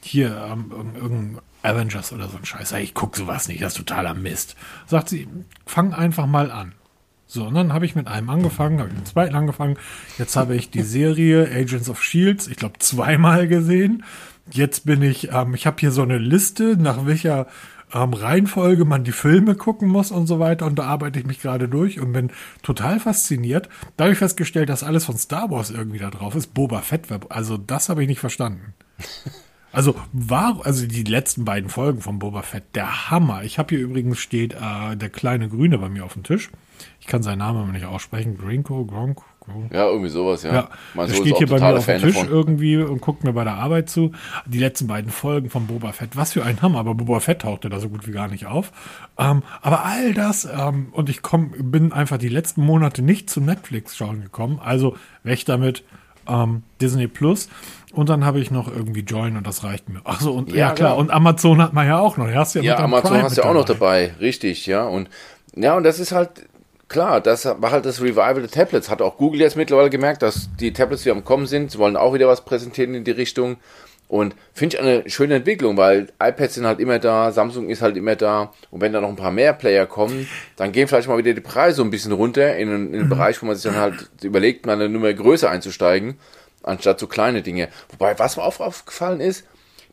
hier, 0.00 0.34
ähm, 0.50 0.66
irgend- 0.70 0.96
irgendein 0.96 1.38
Avengers 1.62 2.12
oder 2.12 2.28
so 2.28 2.38
ein 2.38 2.46
Scheiß. 2.46 2.72
Ich 2.72 2.94
guck 2.94 3.16
sowas 3.16 3.48
nicht, 3.48 3.60
das 3.60 3.72
ist 3.74 3.78
totaler 3.78 4.14
Mist. 4.14 4.56
Sagt 4.86 5.10
sie, 5.10 5.28
fang 5.66 5.92
einfach 5.92 6.26
mal 6.26 6.50
an. 6.50 6.72
So, 7.26 7.44
und 7.44 7.54
dann 7.54 7.72
habe 7.74 7.84
ich 7.84 7.96
mit 7.96 8.06
einem 8.06 8.30
angefangen, 8.30 8.78
habe 8.78 8.88
ich 8.88 8.94
mit 8.94 9.04
dem 9.04 9.10
zweiten 9.10 9.34
angefangen. 9.34 9.76
Jetzt 10.16 10.36
habe 10.36 10.56
ich 10.56 10.70
die 10.70 10.82
Serie 10.82 11.50
Agents 11.52 11.90
of 11.90 12.02
Shields, 12.02 12.46
ich 12.46 12.56
glaube, 12.56 12.78
zweimal 12.78 13.46
gesehen. 13.46 14.04
Jetzt 14.50 14.86
bin 14.86 15.02
ich, 15.02 15.32
ähm, 15.32 15.54
ich 15.54 15.66
habe 15.66 15.76
hier 15.80 15.90
so 15.90 16.02
eine 16.02 16.18
Liste, 16.18 16.76
nach 16.78 17.04
welcher 17.04 17.48
ähm, 17.92 18.12
Reihenfolge 18.12 18.84
man 18.84 19.04
die 19.04 19.12
Filme 19.12 19.54
gucken 19.54 19.88
muss 19.88 20.10
und 20.10 20.26
so 20.26 20.38
weiter. 20.38 20.66
Und 20.66 20.78
da 20.78 20.84
arbeite 20.84 21.18
ich 21.18 21.26
mich 21.26 21.40
gerade 21.40 21.68
durch 21.68 22.00
und 22.00 22.12
bin 22.12 22.30
total 22.62 23.00
fasziniert. 23.00 23.68
Da 23.96 24.04
habe 24.04 24.12
ich 24.12 24.18
festgestellt, 24.18 24.68
dass 24.68 24.82
alles 24.82 25.04
von 25.04 25.16
Star 25.16 25.50
Wars 25.50 25.70
irgendwie 25.70 25.98
da 25.98 26.10
drauf 26.10 26.34
ist. 26.34 26.54
Boba 26.54 26.80
Fett, 26.80 27.06
also 27.28 27.56
das 27.56 27.88
habe 27.88 28.02
ich 28.02 28.08
nicht 28.08 28.20
verstanden. 28.20 28.74
Also 29.72 29.94
war, 30.14 30.64
also 30.64 30.86
die 30.86 31.02
letzten 31.02 31.44
beiden 31.44 31.68
Folgen 31.68 32.00
von 32.00 32.18
Boba 32.18 32.40
Fett, 32.40 32.64
der 32.74 33.10
Hammer. 33.10 33.44
Ich 33.44 33.58
habe 33.58 33.74
hier 33.74 33.84
übrigens 33.84 34.18
steht 34.18 34.54
äh, 34.54 34.96
der 34.96 35.10
kleine 35.10 35.50
Grüne 35.50 35.76
bei 35.76 35.90
mir 35.90 36.06
auf 36.06 36.14
dem 36.14 36.22
Tisch. 36.22 36.50
Ich 36.98 37.06
kann 37.06 37.22
seinen 37.22 37.40
Namen 37.40 37.60
aber 37.60 37.72
nicht 37.72 37.84
aussprechen. 37.84 38.38
Grinko, 38.38 38.86
Gronk. 38.86 39.20
Ja, 39.72 39.86
irgendwie 39.88 40.08
sowas, 40.08 40.42
ja. 40.42 40.52
Ja, 40.54 40.68
mein 40.94 41.08
Sohn 41.08 41.16
steht 41.18 41.36
hier 41.38 41.46
bei 41.46 41.58
mir 41.58 41.76
auf 41.76 41.86
dem 41.86 42.00
Tisch 42.00 42.14
davon. 42.14 42.28
irgendwie 42.30 42.76
und 42.78 43.00
guckt 43.00 43.24
mir 43.24 43.32
bei 43.32 43.44
der 43.44 43.54
Arbeit 43.54 43.88
zu. 43.88 44.12
Die 44.46 44.58
letzten 44.58 44.86
beiden 44.86 45.10
Folgen 45.10 45.50
von 45.50 45.66
Boba 45.66 45.92
Fett, 45.92 46.16
was 46.16 46.32
für 46.32 46.44
ein 46.44 46.60
Hammer, 46.62 46.78
aber 46.80 46.94
Boba 46.94 47.20
Fett 47.20 47.42
tauchte 47.42 47.68
da 47.68 47.78
so 47.80 47.88
gut 47.88 48.06
wie 48.06 48.12
gar 48.12 48.28
nicht 48.28 48.46
auf. 48.46 48.72
Ähm, 49.18 49.42
aber 49.62 49.84
all 49.84 50.14
das, 50.14 50.44
ähm, 50.44 50.88
und 50.92 51.08
ich 51.08 51.22
komm, 51.22 51.52
bin 51.58 51.92
einfach 51.92 52.18
die 52.18 52.28
letzten 52.28 52.62
Monate 52.62 53.02
nicht 53.02 53.30
zu 53.30 53.40
Netflix 53.40 53.96
schauen 53.96 54.22
gekommen, 54.22 54.60
also 54.62 54.96
weg 55.22 55.44
damit 55.46 55.84
ähm, 56.28 56.62
Disney 56.80 57.06
Plus. 57.06 57.48
Und 57.92 58.08
dann 58.08 58.24
habe 58.24 58.40
ich 58.40 58.50
noch 58.50 58.68
irgendwie 58.68 59.00
Join 59.00 59.36
und 59.36 59.46
das 59.46 59.64
reicht 59.64 59.88
mir. 59.88 60.00
Ach 60.04 60.20
so, 60.20 60.32
und 60.32 60.50
ja, 60.50 60.56
Ja, 60.68 60.72
klar, 60.72 60.90
genau. 60.90 61.00
und 61.00 61.10
Amazon 61.10 61.62
hat 61.62 61.72
man 61.72 61.86
ja 61.86 61.98
auch 61.98 62.16
noch. 62.16 62.28
Ja, 62.28 62.40
hast 62.40 62.54
ja, 62.54 62.62
Ja, 62.62 62.78
Amazon 62.78 63.10
Prime 63.10 63.22
hast 63.22 63.38
du 63.38 63.42
ja 63.42 63.48
auch 63.48 63.54
noch 63.54 63.64
dabei, 63.64 64.12
richtig, 64.20 64.66
ja. 64.66 64.84
Und 64.84 65.08
ja, 65.54 65.76
und 65.76 65.84
das 65.84 65.98
ist 66.00 66.12
halt 66.12 66.30
klar, 66.88 67.20
das 67.20 67.44
war 67.44 67.70
halt 67.70 67.86
das 67.86 68.00
Revival 68.00 68.40
der 68.40 68.50
Tablets. 68.50 68.90
Hat 68.90 69.02
auch 69.02 69.16
Google 69.16 69.40
jetzt 69.40 69.56
mittlerweile 69.56 69.90
gemerkt, 69.90 70.22
dass 70.22 70.48
die 70.58 70.72
Tablets 70.72 71.04
wieder 71.04 71.14
am 71.14 71.24
Kommen 71.24 71.46
sind. 71.46 71.70
Sie 71.70 71.78
wollen 71.78 71.96
auch 71.96 72.14
wieder 72.14 72.28
was 72.28 72.44
präsentieren 72.44 72.94
in 72.94 73.04
die 73.04 73.10
Richtung. 73.10 73.56
Und 74.08 74.36
finde 74.52 74.76
ich 74.76 74.82
eine 74.82 75.10
schöne 75.10 75.34
Entwicklung, 75.34 75.76
weil 75.76 76.12
iPads 76.22 76.54
sind 76.54 76.66
halt 76.66 76.78
immer 76.78 77.00
da, 77.00 77.32
Samsung 77.32 77.68
ist 77.68 77.82
halt 77.82 77.96
immer 77.96 78.14
da. 78.14 78.52
Und 78.70 78.80
wenn 78.80 78.92
da 78.92 79.00
noch 79.00 79.08
ein 79.08 79.16
paar 79.16 79.32
mehr 79.32 79.52
Player 79.52 79.86
kommen, 79.86 80.28
dann 80.54 80.70
gehen 80.70 80.86
vielleicht 80.86 81.08
mal 81.08 81.18
wieder 81.18 81.34
die 81.34 81.40
Preise 81.40 81.82
ein 81.82 81.90
bisschen 81.90 82.12
runter 82.12 82.56
in, 82.56 82.70
in 82.70 83.00
einen 83.00 83.08
Bereich, 83.08 83.42
wo 83.42 83.46
man 83.46 83.56
sich 83.56 83.64
dann 83.64 83.80
halt 83.80 84.08
überlegt, 84.22 84.64
mal 84.64 84.74
eine 84.74 84.88
Nummer 84.88 85.12
größer 85.12 85.50
einzusteigen, 85.50 86.18
anstatt 86.62 87.00
so 87.00 87.08
kleine 87.08 87.42
Dinge. 87.42 87.68
Wobei, 87.90 88.16
was 88.16 88.36
mir 88.36 88.44
auch 88.44 88.60
aufgefallen 88.60 89.20
ist, 89.20 89.44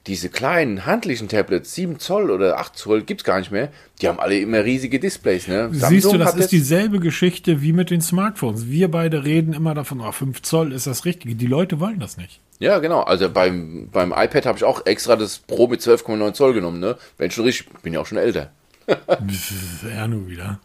diese 0.08 0.30
kleinen 0.30 0.86
handlichen 0.86 1.30
Tablets, 1.30 1.74
7 1.76 1.98
Zoll 1.98 2.30
oder 2.30 2.60
8 2.60 2.78
Zoll, 2.78 3.04
gibt's 3.04 3.24
gar 3.24 3.40
nicht 3.40 3.52
mehr. 3.52 3.70
Die 4.02 4.08
haben 4.10 4.20
alle 4.20 4.38
immer 4.38 4.64
riesige 4.64 5.00
Displays, 5.00 5.48
ne? 5.48 5.70
Siehst 5.72 6.12
du, 6.12 6.18
das 6.18 6.36
ist 6.36 6.52
dieselbe 6.52 7.00
Geschichte 7.00 7.62
wie 7.62 7.72
mit 7.72 7.90
den 7.90 8.02
Smartphones. 8.02 8.68
Wir 8.68 8.92
beide 8.92 9.24
reden 9.24 9.54
immer 9.54 9.74
davon, 9.74 10.02
oh, 10.02 10.12
5 10.12 10.42
Zoll 10.42 10.74
ist 10.74 10.88
das 10.88 11.06
Richtige. 11.06 11.36
Die 11.36 11.48
Leute 11.48 11.80
wollen 11.80 12.00
das 12.00 12.18
nicht. 12.18 12.42
Ja, 12.60 12.80
genau. 12.80 13.02
Also 13.02 13.30
beim, 13.30 13.90
beim 13.92 14.12
iPad 14.12 14.46
habe 14.46 14.58
ich 14.58 14.64
auch 14.66 14.86
extra 14.86 15.16
das 15.16 15.40
Pro 15.40 15.68
mit 15.68 15.80
12,9 15.80 16.34
Zoll 16.34 16.54
genommen, 16.54 16.80
ne? 16.80 16.98
Wenn 17.18 17.32
schon 17.32 17.46
richtig, 17.46 17.70
bin 17.82 17.94
ja 17.94 18.02
auch 18.02 18.06
schon 18.06 18.18
älter. 18.18 18.52
er 18.88 20.08
nur 20.10 20.28
wieder. 20.28 20.60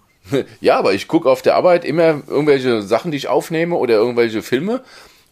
Ja, 0.61 0.79
aber 0.79 0.93
ich 0.95 1.09
gucke 1.09 1.31
auf 1.31 1.43
der 1.43 1.55
Arbeit 1.55 1.85
immer 1.85 2.23
irgendwelche 2.27 2.83
Sachen, 2.83 3.11
die 3.11 3.17
ich 3.17 3.29
aufnehme 3.29 3.77
oder 3.77 3.95
irgendwelche 3.95 4.43
Filme. 4.43 4.83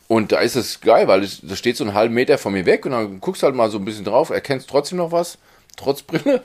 Und 0.08 0.32
da 0.32 0.38
ist 0.38 0.56
es 0.56 0.80
geil, 0.80 1.08
weil 1.08 1.22
es, 1.22 1.40
das 1.42 1.58
steht 1.58 1.76
so 1.76 1.84
einen 1.84 1.94
halben 1.94 2.14
Meter 2.14 2.38
von 2.38 2.52
mir 2.52 2.64
weg 2.64 2.86
und 2.86 2.92
dann 2.92 3.20
guckst 3.20 3.42
halt 3.42 3.54
mal 3.54 3.70
so 3.70 3.78
ein 3.78 3.84
bisschen 3.84 4.04
drauf, 4.04 4.30
erkennst 4.30 4.70
trotzdem 4.70 4.98
noch 4.98 5.12
was, 5.12 5.38
trotz 5.76 6.02
Brille. 6.02 6.42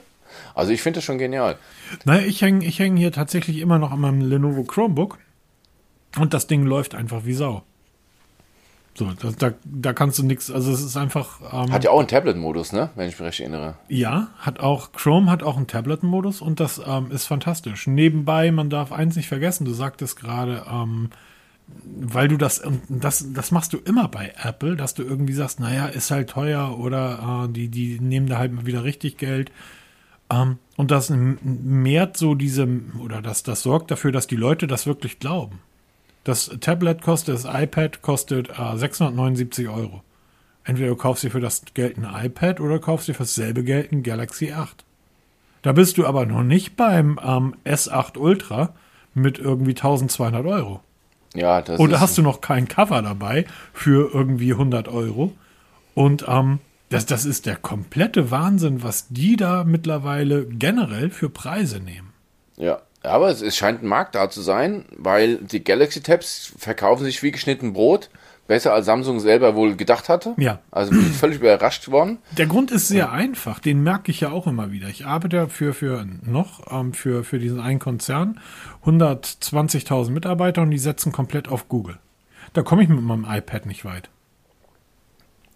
Also 0.54 0.72
ich 0.72 0.82
finde 0.82 0.98
das 0.98 1.04
schon 1.04 1.18
genial. 1.18 1.58
Naja, 2.04 2.26
ich 2.26 2.42
hänge 2.42 2.64
ich 2.64 2.78
häng 2.78 2.96
hier 2.96 3.12
tatsächlich 3.12 3.58
immer 3.58 3.78
noch 3.78 3.92
an 3.92 4.00
meinem 4.00 4.20
Lenovo 4.20 4.64
Chromebook 4.64 5.18
und 6.18 6.34
das 6.34 6.46
Ding 6.46 6.64
läuft 6.64 6.94
einfach 6.94 7.24
wie 7.24 7.34
Sau. 7.34 7.62
So, 8.94 9.10
da, 9.18 9.30
da, 9.30 9.54
da 9.64 9.92
kannst 9.94 10.18
du 10.18 10.22
nichts, 10.22 10.50
also 10.50 10.70
es 10.70 10.82
ist 10.82 10.98
einfach. 10.98 11.40
Ähm, 11.50 11.72
Hat 11.72 11.82
ja 11.82 11.90
auch 11.90 11.98
einen 11.98 12.08
Tablet-Modus, 12.08 12.72
ne? 12.72 12.90
Wenn 12.94 13.08
ich 13.08 13.18
mich 13.18 13.26
recht 13.26 13.40
erinnere. 13.40 13.76
Ja, 13.88 14.28
hat 14.38 14.60
auch, 14.60 14.92
Chrome 14.92 15.30
hat 15.30 15.42
auch 15.42 15.56
einen 15.56 15.66
Tablet-Modus 15.66 16.42
und 16.42 16.60
das 16.60 16.80
ähm, 16.86 17.10
ist 17.10 17.24
fantastisch. 17.24 17.86
Nebenbei, 17.86 18.52
man 18.52 18.68
darf 18.68 18.92
eins 18.92 19.16
nicht 19.16 19.28
vergessen, 19.28 19.64
du 19.64 19.72
sagtest 19.72 20.16
gerade, 20.16 20.66
ähm, 20.70 21.08
weil 21.84 22.28
du 22.28 22.36
das, 22.36 22.62
das, 22.88 23.32
das 23.32 23.50
machst 23.50 23.72
du 23.72 23.78
immer 23.78 24.08
bei 24.08 24.32
Apple, 24.42 24.76
dass 24.76 24.94
du 24.94 25.02
irgendwie 25.02 25.32
sagst, 25.32 25.60
naja, 25.60 25.86
ist 25.86 26.10
halt 26.10 26.30
teuer 26.30 26.78
oder 26.78 27.46
äh, 27.48 27.52
die, 27.52 27.68
die 27.68 28.00
nehmen 28.00 28.26
da 28.28 28.38
halt 28.38 28.66
wieder 28.66 28.84
richtig 28.84 29.18
Geld. 29.18 29.52
Ähm, 30.30 30.58
und 30.76 30.90
das 30.90 31.10
mehrt 31.10 32.16
so 32.16 32.34
diese, 32.34 32.66
oder 33.00 33.22
das, 33.22 33.42
das 33.42 33.62
sorgt 33.62 33.90
dafür, 33.90 34.12
dass 34.12 34.26
die 34.26 34.36
Leute 34.36 34.66
das 34.66 34.86
wirklich 34.86 35.18
glauben. 35.18 35.60
Das 36.24 36.50
Tablet 36.60 37.02
kostet, 37.02 37.34
das 37.34 37.44
iPad 37.44 38.02
kostet 38.02 38.50
äh, 38.50 38.76
679 38.76 39.68
Euro. 39.68 40.02
Entweder 40.64 40.90
du 40.90 40.96
kaufst 40.96 41.24
dir 41.24 41.30
für 41.30 41.40
das 41.40 41.62
Geld 41.74 41.98
ein 41.98 42.26
iPad 42.26 42.60
oder 42.60 42.78
kaufst 42.78 43.08
dir 43.08 43.14
für 43.14 43.24
dasselbe 43.24 43.64
Geld 43.64 43.92
ein 43.92 44.02
Galaxy 44.02 44.52
8. 44.52 44.84
Da 45.62 45.72
bist 45.72 45.98
du 45.98 46.06
aber 46.06 46.26
noch 46.26 46.42
nicht 46.42 46.76
beim 46.76 47.18
ähm, 47.22 47.54
S8 47.64 48.18
Ultra 48.18 48.74
mit 49.14 49.38
irgendwie 49.38 49.72
1200 49.72 50.46
Euro. 50.46 50.80
Ja, 51.34 51.62
das 51.62 51.80
Oder 51.80 52.00
hast 52.00 52.18
du 52.18 52.22
noch 52.22 52.40
kein 52.40 52.68
Cover 52.68 53.02
dabei 53.02 53.46
für 53.72 54.12
irgendwie 54.12 54.52
100 54.52 54.88
Euro? 54.88 55.32
Und 55.94 56.26
ähm, 56.28 56.60
das, 56.90 57.06
das 57.06 57.24
ist 57.24 57.46
der 57.46 57.56
komplette 57.56 58.30
Wahnsinn, 58.30 58.82
was 58.82 59.08
die 59.08 59.36
da 59.36 59.64
mittlerweile 59.64 60.46
generell 60.46 61.10
für 61.10 61.30
Preise 61.30 61.80
nehmen. 61.80 62.12
Ja, 62.56 62.82
aber 63.02 63.30
es, 63.30 63.40
es 63.40 63.56
scheint 63.56 63.82
ein 63.82 63.88
Markt 63.88 64.14
da 64.14 64.28
zu 64.28 64.42
sein, 64.42 64.84
weil 64.96 65.36
die 65.36 65.64
Galaxy 65.64 66.02
Tabs 66.02 66.52
verkaufen 66.58 67.04
sich 67.04 67.22
wie 67.22 67.30
geschnitten 67.30 67.72
Brot. 67.72 68.10
Besser 68.46 68.72
als 68.74 68.86
Samsung 68.86 69.20
selber 69.20 69.54
wohl 69.54 69.76
gedacht 69.76 70.08
hatte. 70.08 70.34
Ja. 70.36 70.58
Also 70.70 70.90
bin 70.90 71.06
ich 71.06 71.16
völlig 71.16 71.38
überrascht 71.38 71.88
worden. 71.90 72.18
Der 72.36 72.46
Grund 72.46 72.70
ist 72.70 72.88
sehr 72.88 73.12
einfach, 73.12 73.60
den 73.60 73.82
merke 73.82 74.10
ich 74.10 74.20
ja 74.20 74.30
auch 74.30 74.46
immer 74.46 74.72
wieder. 74.72 74.88
Ich 74.88 75.06
arbeite 75.06 75.36
ja 75.36 75.46
für, 75.46 75.72
für 75.74 76.04
noch 76.22 76.70
ähm, 76.70 76.92
für, 76.92 77.24
für 77.24 77.38
diesen 77.38 77.60
einen 77.60 77.78
Konzern, 77.78 78.40
120.000 78.84 80.10
Mitarbeiter 80.10 80.62
und 80.62 80.70
die 80.70 80.78
setzen 80.78 81.12
komplett 81.12 81.48
auf 81.48 81.68
Google. 81.68 81.98
Da 82.52 82.62
komme 82.62 82.82
ich 82.82 82.88
mit 82.88 83.00
meinem 83.00 83.26
iPad 83.28 83.66
nicht 83.66 83.84
weit. 83.84 84.10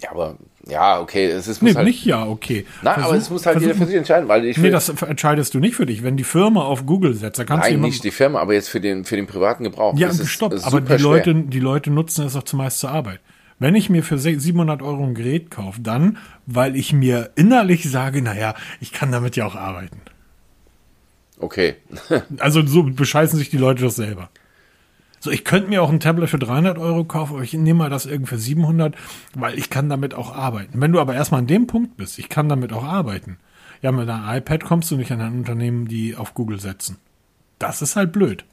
Ja, 0.01 0.13
aber 0.13 0.37
ja, 0.69 1.01
okay, 1.01 1.27
es 1.27 1.47
ist 1.49 1.63
Nee, 1.63 1.75
halt, 1.75 1.87
nicht 1.87 2.05
ja, 2.05 2.25
okay. 2.27 2.67
Nein, 2.83 3.03
aber 3.03 3.15
es 3.15 3.31
muss 3.31 3.47
halt 3.47 3.61
jeder 3.61 3.73
für 3.75 3.79
versuch- 3.81 3.87
sich 3.89 3.97
entscheiden, 3.97 4.29
weil 4.29 4.45
ich 4.45 4.57
Nee, 4.57 4.65
will, 4.65 4.71
das 4.73 4.89
entscheidest 4.89 5.55
du 5.55 5.61
nicht 5.61 5.77
für 5.77 5.87
dich. 5.87 6.03
Wenn 6.03 6.17
die 6.17 6.25
Firma 6.25 6.63
auf 6.65 6.87
Google 6.87 7.15
setzt, 7.15 7.39
dann 7.39 7.47
kannst 7.47 7.69
du 7.69 7.73
nein, 7.73 7.81
nicht 7.81 8.03
die 8.03 8.11
Firma, 8.11 8.41
aber 8.41 8.55
jetzt 8.55 8.69
für 8.69 8.81
den 8.81 9.05
für 9.05 9.17
den 9.17 9.27
privaten 9.27 9.65
Gebrauch. 9.65 9.97
Ja, 9.97 10.13
stopp. 10.13 10.55
Aber 10.65 10.81
die 10.81 10.87
schwer. 10.89 10.99
Leute, 10.99 11.35
die 11.35 11.61
Leute 11.61 11.91
nutzen 11.91 12.27
es 12.27 12.35
auch 12.37 12.43
zumeist 12.43 12.81
zur 12.81 12.91
Arbeit. 12.91 13.21
Wenn 13.59 13.75
ich 13.75 13.89
mir 13.89 14.03
für 14.03 14.19
se- 14.19 14.39
700 14.39 14.83
Euro 14.83 15.03
ein 15.05 15.15
Gerät 15.15 15.51
kaufe, 15.51 15.81
dann, 15.81 16.19
weil 16.47 16.77
ich 16.77 16.93
mir 16.93 17.31
innerlich 17.37 17.89
sage, 17.89 18.21
naja, 18.21 18.55
ich 18.81 18.93
kann 18.93 19.13
damit 19.13 19.37
ja 19.37 19.47
auch 19.47 19.55
arbeiten. 19.57 20.01
Okay. 21.39 21.77
Also 22.39 22.67
so 22.67 22.83
bescheißen 22.83 23.39
sich 23.39 23.51
die 23.51 23.57
Leute 23.59 23.83
das 23.85 23.97
selber. 23.97 24.31
So, 25.21 25.31
ich 25.31 25.45
könnte 25.45 25.69
mir 25.69 25.83
auch 25.83 25.91
ein 25.91 26.01
Tablet 26.01 26.29
für 26.29 26.39
300 26.39 26.79
Euro 26.79 27.05
kaufen, 27.05 27.35
aber 27.35 27.43
ich 27.43 27.53
nehme 27.55 27.79
mal 27.79 27.91
das 27.91 28.07
irgendwie 28.07 28.31
für 28.31 28.39
700, 28.39 28.95
weil 29.35 29.59
ich 29.59 29.71
kann 29.71 29.89
damit 29.89 30.15
auch 30.15 30.35
arbeiten. 30.35 30.81
Wenn 30.81 30.93
du 30.93 31.01
aber 31.01 31.15
erstmal 31.15 31.41
an 31.41 31.47
dem 31.47 31.67
Punkt 31.67 31.97
bist, 31.97 32.19
ich 32.19 32.29
kann 32.29 32.49
damit 32.49 32.73
auch 32.73 32.85
arbeiten. 32.85 33.39
Ja, 33.83 33.93
mit 33.93 34.09
einem 34.09 34.37
iPad 34.39 34.65
kommst 34.65 34.91
du 34.91 34.97
nicht 34.97 35.11
an 35.13 35.21
ein 35.21 35.39
Unternehmen, 35.39 35.87
die 35.89 36.17
auf 36.17 36.35
Google 36.35 36.61
setzen. 36.61 36.99
Das 37.59 37.83
ist 37.83 37.97
halt 37.97 38.13
blöd. 38.13 38.45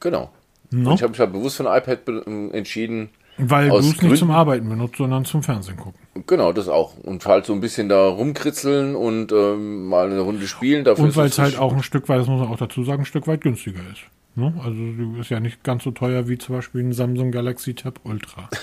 Genau. 0.00 0.30
No? 0.70 0.90
Und 0.90 0.96
ich 0.96 1.02
habe 1.02 1.10
mich 1.10 1.20
halt 1.20 1.32
bewusst 1.32 1.56
für 1.56 1.68
ein 1.70 1.78
iPad 1.82 2.00
ähm, 2.26 2.50
entschieden. 2.52 3.10
Weil 3.36 3.68
du 3.68 3.76
es 3.78 3.86
nicht 3.86 3.98
Gründen- 4.00 4.16
zum 4.16 4.30
Arbeiten 4.30 4.68
benutzt, 4.68 4.96
sondern 4.96 5.24
zum 5.24 5.42
Fernsehen 5.42 5.76
gucken. 5.76 6.00
Genau, 6.26 6.52
das 6.52 6.68
auch. 6.68 6.96
Und 6.98 7.26
halt 7.26 7.46
so 7.46 7.52
ein 7.52 7.60
bisschen 7.60 7.88
da 7.88 8.06
rumkritzeln 8.06 8.94
und 8.94 9.32
ähm, 9.32 9.86
mal 9.86 10.06
eine 10.10 10.20
Runde 10.20 10.46
spielen. 10.46 10.84
Dafür 10.84 11.04
Und 11.04 11.16
weil 11.16 11.26
es 11.26 11.38
halt 11.38 11.58
auch 11.58 11.72
ein 11.72 11.82
Stück 11.82 12.08
weit, 12.08 12.20
das 12.20 12.28
muss 12.28 12.40
man 12.40 12.48
auch 12.48 12.58
dazu 12.58 12.84
sagen, 12.84 13.02
ein 13.02 13.06
Stück 13.06 13.26
weit 13.26 13.40
günstiger 13.40 13.80
ist. 13.92 14.02
Ne? 14.36 14.52
Also 14.58 14.76
du 14.76 15.20
ist 15.20 15.30
ja 15.30 15.40
nicht 15.40 15.62
ganz 15.62 15.84
so 15.84 15.90
teuer 15.90 16.28
wie 16.28 16.38
zum 16.38 16.56
Beispiel 16.56 16.82
ein 16.82 16.92
Samsung 16.92 17.30
Galaxy 17.30 17.74
Tab 17.74 18.00
Ultra. 18.04 18.48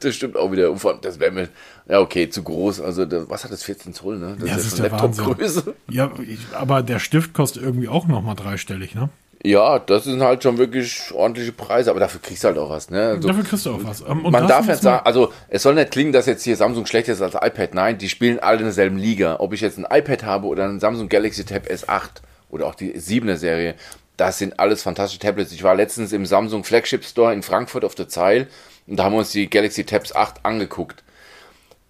Das 0.00 0.14
stimmt 0.14 0.36
auch 0.36 0.52
wieder. 0.52 0.70
Und 0.70 0.80
vor 0.80 0.90
allem, 0.92 1.00
Das 1.00 1.18
wäre 1.18 1.30
mir, 1.30 1.48
ja 1.88 2.00
okay, 2.00 2.28
zu 2.28 2.42
groß. 2.42 2.82
Also 2.82 3.06
das, 3.06 3.30
was 3.30 3.44
hat 3.44 3.52
das 3.52 3.62
14 3.62 3.94
Zoll, 3.94 4.18
ne? 4.18 4.36
Das 4.38 4.46
Ja, 4.46 4.54
das 4.54 4.66
ist 4.66 4.72
ist 4.74 4.78
ja 4.80 4.88
der 4.88 4.98
Laptop-Größe. 4.98 5.74
Ja, 5.88 6.10
ich, 6.26 6.40
aber 6.52 6.82
der 6.82 6.98
Stift 6.98 7.32
kostet 7.32 7.62
irgendwie 7.62 7.88
auch 7.88 8.06
nochmal 8.06 8.34
dreistellig, 8.34 8.94
ne? 8.94 9.08
Ja, 9.44 9.80
das 9.80 10.04
sind 10.04 10.22
halt 10.22 10.42
schon 10.44 10.56
wirklich 10.58 11.10
ordentliche 11.12 11.50
Preise, 11.50 11.90
aber 11.90 11.98
dafür 11.98 12.20
kriegst 12.20 12.44
du 12.44 12.48
halt 12.48 12.58
auch 12.58 12.70
was, 12.70 12.90
ne? 12.90 13.08
Also, 13.08 13.28
Dafür 13.28 13.42
kriegst 13.42 13.66
du 13.66 13.70
auch 13.70 13.82
was. 13.82 14.02
Ähm, 14.02 14.24
und 14.24 14.32
man 14.32 14.42
das 14.42 14.48
darf 14.48 14.66
nicht 14.68 14.82
sagen, 14.82 15.04
also 15.04 15.32
es 15.48 15.62
soll 15.62 15.74
nicht 15.74 15.90
klingen, 15.90 16.12
dass 16.12 16.26
jetzt 16.26 16.44
hier 16.44 16.56
Samsung 16.56 16.86
schlechter 16.86 17.12
ist 17.12 17.22
als 17.22 17.34
iPad. 17.34 17.74
Nein, 17.74 17.98
die 17.98 18.08
spielen 18.08 18.38
alle 18.38 18.58
in 18.58 18.64
derselben 18.64 18.98
Liga. 18.98 19.36
Ob 19.40 19.52
ich 19.52 19.60
jetzt 19.60 19.78
ein 19.78 19.86
iPad 19.90 20.22
habe 20.22 20.46
oder 20.46 20.68
ein 20.68 20.78
Samsung 20.78 21.08
Galaxy 21.08 21.44
Tab 21.44 21.66
S8 21.66 22.20
oder 22.50 22.66
auch 22.66 22.76
die 22.76 22.92
7er 22.92 23.36
Serie, 23.36 23.74
das 24.22 24.38
sind 24.38 24.60
alles 24.60 24.84
fantastische 24.84 25.18
Tablets. 25.18 25.50
Ich 25.50 25.64
war 25.64 25.74
letztens 25.74 26.12
im 26.12 26.26
Samsung 26.26 26.62
Flagship 26.62 27.04
Store 27.04 27.34
in 27.34 27.42
Frankfurt 27.42 27.84
auf 27.84 27.96
der 27.96 28.08
Zeil 28.08 28.46
und 28.86 28.96
da 28.96 29.02
haben 29.02 29.14
wir 29.14 29.18
uns 29.18 29.32
die 29.32 29.50
Galaxy 29.50 29.82
Tabs 29.82 30.14
8 30.14 30.44
angeguckt. 30.44 31.02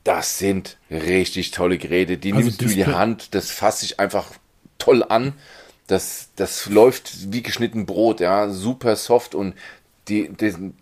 Das 0.02 0.38
sind 0.38 0.78
richtig 0.90 1.50
tolle 1.50 1.76
Geräte. 1.76 2.16
Die 2.16 2.32
Also 2.32 2.44
nimmst 2.44 2.62
du 2.62 2.64
in 2.64 2.74
die 2.74 2.86
Hand, 2.86 3.34
das 3.34 3.50
fasst 3.50 3.80
sich 3.80 4.00
einfach 4.00 4.28
toll 4.78 5.04
an. 5.06 5.34
Das, 5.88 6.30
das 6.34 6.70
läuft 6.70 7.32
wie 7.34 7.42
geschnitten 7.42 7.84
Brot, 7.84 8.20
ja, 8.20 8.48
super 8.48 8.96
soft 8.96 9.34
und 9.34 9.52
die, 10.08 10.30
die, 10.30 10.72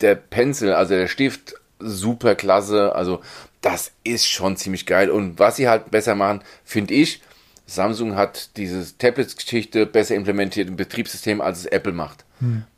der 0.00 0.14
Pencil, 0.14 0.72
also 0.72 0.94
der 0.94 1.06
Stift, 1.06 1.54
super 1.80 2.34
klasse. 2.34 2.94
Also 2.94 3.20
das 3.60 3.92
ist 4.04 4.26
schon 4.26 4.56
ziemlich 4.56 4.86
geil. 4.86 5.10
Und 5.10 5.38
was 5.38 5.56
sie 5.56 5.68
halt 5.68 5.90
besser 5.90 6.14
machen, 6.14 6.40
finde 6.64 6.94
ich, 6.94 7.20
Samsung 7.68 8.16
hat 8.16 8.56
dieses 8.56 8.96
Tablets-Geschichte 8.96 9.84
besser 9.84 10.14
implementiert 10.14 10.68
im 10.68 10.76
Betriebssystem, 10.76 11.40
als 11.40 11.60
es 11.60 11.66
Apple 11.66 11.92
macht. 11.92 12.24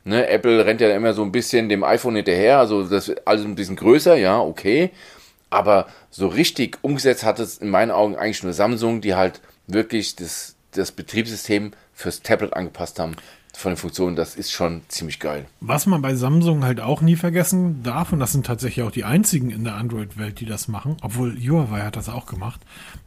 Ne, 0.03 0.27
Apple 0.27 0.65
rennt 0.65 0.81
ja 0.81 0.93
immer 0.93 1.13
so 1.13 1.23
ein 1.23 1.31
bisschen 1.31 1.69
dem 1.69 1.83
iPhone 1.83 2.15
hinterher, 2.15 2.59
also 2.59 2.83
das 2.83 3.07
ist 3.07 3.27
alles 3.27 3.45
ein 3.45 3.55
bisschen 3.55 3.77
größer, 3.77 4.15
ja, 4.15 4.39
okay. 4.39 4.91
Aber 5.49 5.87
so 6.09 6.27
richtig 6.27 6.77
umgesetzt 6.81 7.23
hat 7.23 7.39
es 7.39 7.57
in 7.57 7.69
meinen 7.69 7.91
Augen 7.91 8.15
eigentlich 8.15 8.43
nur 8.43 8.53
Samsung, 8.53 9.01
die 9.01 9.15
halt 9.15 9.41
wirklich 9.67 10.15
das, 10.15 10.55
das 10.71 10.91
Betriebssystem 10.91 11.71
fürs 11.93 12.21
Tablet 12.21 12.53
angepasst 12.53 12.99
haben 12.99 13.15
von 13.61 13.71
den 13.71 13.77
Funktionen. 13.77 14.15
Das 14.15 14.35
ist 14.35 14.51
schon 14.51 14.81
ziemlich 14.87 15.19
geil. 15.19 15.45
Was 15.61 15.85
man 15.85 16.01
bei 16.01 16.15
Samsung 16.15 16.63
halt 16.63 16.81
auch 16.81 17.01
nie 17.01 17.15
vergessen 17.15 17.83
darf, 17.83 18.11
und 18.11 18.19
das 18.19 18.31
sind 18.31 18.45
tatsächlich 18.45 18.83
auch 18.85 18.91
die 18.91 19.03
einzigen 19.05 19.49
in 19.51 19.63
der 19.63 19.75
Android-Welt, 19.75 20.39
die 20.39 20.45
das 20.45 20.67
machen, 20.67 20.97
obwohl 21.01 21.35
Huawei 21.37 21.81
hat 21.81 21.95
das 21.95 22.09
auch 22.09 22.25
gemacht, 22.25 22.59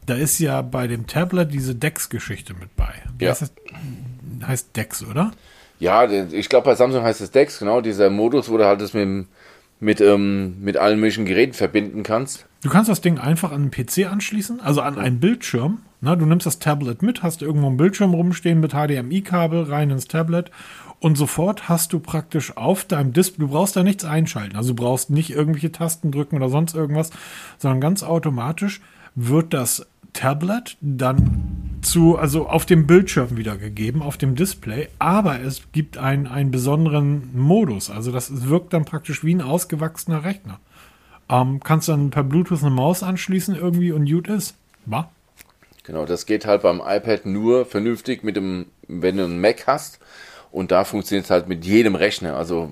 da 0.05 0.15
ist 0.15 0.39
ja 0.39 0.61
bei 0.61 0.87
dem 0.87 1.05
Tablet 1.07 1.53
diese 1.53 1.75
Dex-Geschichte 1.75 2.53
mit 2.53 2.75
bei. 2.75 2.93
Ja. 3.19 3.29
heißt, 3.31 3.41
das? 3.41 4.47
heißt 4.47 4.75
Dex, 4.75 5.03
oder? 5.03 5.31
Ja, 5.79 6.09
ich 6.09 6.49
glaube 6.49 6.65
bei 6.65 6.75
Samsung 6.75 7.03
heißt 7.03 7.21
es 7.21 7.31
Dex, 7.31 7.59
genau, 7.59 7.81
dieser 7.81 8.09
Modus, 8.09 8.49
wo 8.49 8.57
du 8.57 8.65
halt 8.65 8.79
das 8.81 8.93
mit, 8.93 9.03
dem- 9.03 9.27
mit, 9.81 9.99
ähm, 9.99 10.55
mit 10.61 10.77
allen 10.77 10.99
möglichen 10.99 11.25
Geräten 11.25 11.53
verbinden 11.53 12.03
kannst. 12.03 12.45
Du 12.63 12.69
kannst 12.69 12.89
das 12.89 13.01
Ding 13.01 13.19
einfach 13.19 13.51
an 13.51 13.63
einen 13.63 13.71
PC 13.71 14.05
anschließen, 14.09 14.61
also 14.61 14.81
an 14.81 14.97
einen 14.97 15.19
Bildschirm. 15.19 15.79
Na, 16.05 16.15
du 16.15 16.27
nimmst 16.27 16.45
das 16.45 16.59
Tablet 16.59 17.01
mit, 17.01 17.23
hast 17.23 17.41
irgendwo 17.41 17.65
einen 17.65 17.77
Bildschirm 17.77 18.13
rumstehen 18.13 18.59
mit 18.59 18.73
HDMI-Kabel 18.73 19.63
rein 19.63 19.89
ins 19.89 20.07
Tablet 20.07 20.51
und 20.99 21.17
sofort 21.17 21.67
hast 21.67 21.93
du 21.93 21.99
praktisch 21.99 22.55
auf 22.55 22.85
deinem 22.85 23.11
Display, 23.11 23.47
du 23.47 23.51
brauchst 23.51 23.75
da 23.75 23.81
nichts 23.81 24.05
einschalten, 24.05 24.55
also 24.55 24.75
du 24.75 24.83
brauchst 24.83 25.09
nicht 25.09 25.31
irgendwelche 25.31 25.71
Tasten 25.71 26.11
drücken 26.11 26.35
oder 26.35 26.49
sonst 26.49 26.75
irgendwas, 26.75 27.09
sondern 27.57 27.81
ganz 27.81 28.03
automatisch 28.03 28.81
wird 29.15 29.51
das 29.51 29.87
Tablet 30.13 30.77
dann 30.79 31.79
zu, 31.81 32.19
also 32.19 32.49
auf 32.49 32.67
dem 32.67 32.85
Bildschirm 32.85 33.35
wiedergegeben, 33.35 34.03
auf 34.03 34.17
dem 34.17 34.35
Display, 34.35 34.89
aber 34.99 35.39
es 35.39 35.63
gibt 35.71 35.97
einen, 35.97 36.27
einen 36.27 36.51
besonderen 36.51 37.35
Modus, 37.35 37.89
also 37.89 38.11
das 38.11 38.47
wirkt 38.47 38.73
dann 38.73 38.85
praktisch 38.85 39.23
wie 39.23 39.33
ein 39.33 39.41
ausgewachsener 39.41 40.23
Rechner. 40.23 40.59
Ähm, 41.29 41.61
kannst 41.63 41.89
dann 41.89 42.11
per 42.11 42.23
Bluetooth 42.23 42.61
eine 42.61 42.69
Maus 42.69 43.01
anschließen 43.01 43.55
irgendwie 43.55 43.91
und 43.91 44.07
gut 44.07 44.27
ist. 44.27 44.55
Wa? 44.85 45.09
Genau, 45.85 46.05
das 46.05 46.25
geht 46.25 46.45
halt 46.45 46.61
beim 46.63 46.81
iPad 46.85 47.25
nur 47.25 47.65
vernünftig 47.65 48.23
mit 48.23 48.35
dem, 48.35 48.67
wenn 48.87 49.17
du 49.17 49.23
einen 49.25 49.39
Mac 49.39 49.67
hast. 49.67 49.99
Und 50.51 50.71
da 50.71 50.83
funktioniert 50.83 51.25
es 51.25 51.31
halt 51.31 51.47
mit 51.47 51.65
jedem 51.65 51.95
Rechner, 51.95 52.35
also 52.35 52.71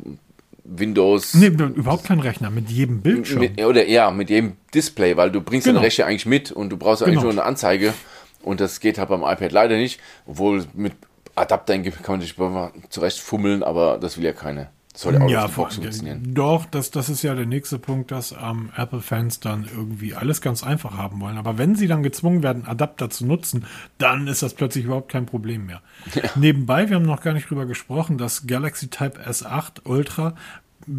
Windows. 0.63 1.33
Nee, 1.33 1.47
überhaupt 1.47 2.05
kein 2.05 2.19
Rechner, 2.19 2.49
mit 2.49 2.69
jedem 2.69 3.01
Bildschirm. 3.01 3.39
Mit, 3.41 3.61
oder 3.63 3.85
ja, 3.87 4.09
mit 4.11 4.29
jedem 4.29 4.53
Display, 4.73 5.17
weil 5.17 5.31
du 5.31 5.41
bringst 5.41 5.65
Genau. 5.65 5.79
den 5.79 5.83
Rechner 5.83 6.05
eigentlich 6.05 6.25
mit 6.25 6.51
und 6.51 6.69
du 6.69 6.77
brauchst 6.77 7.03
eigentlich 7.03 7.15
Genau. 7.15 7.23
nur 7.23 7.31
eine 7.33 7.43
Anzeige 7.43 7.93
Und 8.41 8.59
das 8.59 8.79
geht 8.81 8.97
halt 8.97 9.09
beim 9.09 9.21
iPad 9.21 9.51
leider 9.51 9.77
nicht, 9.77 9.99
obwohl 10.25 10.65
mit 10.73 10.93
Adapter 11.35 11.77
kann 11.79 12.19
man 12.19 12.21
sich 12.21 12.35
zurecht 12.89 13.19
fummeln, 13.19 13.63
aber 13.63 13.97
das 13.97 14.17
will 14.17 14.25
ja 14.25 14.33
keine. 14.33 14.69
Soll 14.95 15.15
ja 15.15 15.21
auch 15.21 15.29
ja, 15.29 15.47
Box 15.47 15.75
funktionieren. 15.75 16.35
Doch, 16.35 16.65
das, 16.65 16.91
das 16.91 17.09
ist 17.09 17.23
ja 17.23 17.33
der 17.33 17.47
nächste 17.47 17.79
Punkt, 17.79 18.11
dass 18.11 18.31
ähm, 18.31 18.69
Apple-Fans 18.75 19.39
dann 19.39 19.65
irgendwie 19.65 20.13
alles 20.13 20.39
ganz 20.39 20.63
einfach 20.63 20.95
haben 20.95 21.19
wollen. 21.19 21.37
Aber 21.37 21.57
wenn 21.57 21.75
sie 21.75 21.87
dann 21.87 22.03
gezwungen 22.03 22.43
werden, 22.43 22.65
Adapter 22.65 23.09
zu 23.09 23.25
nutzen, 23.25 23.65
dann 23.97 24.27
ist 24.27 24.43
das 24.43 24.53
plötzlich 24.53 24.85
überhaupt 24.85 25.11
kein 25.11 25.25
Problem 25.25 25.65
mehr. 25.65 25.81
Ja. 26.13 26.29
Nebenbei, 26.35 26.89
wir 26.89 26.97
haben 26.97 27.05
noch 27.05 27.21
gar 27.21 27.33
nicht 27.33 27.49
drüber 27.49 27.65
gesprochen, 27.65 28.19
das 28.19 28.45
Galaxy 28.45 28.89
Type 28.89 29.19
S8 29.19 29.85
Ultra 29.85 30.35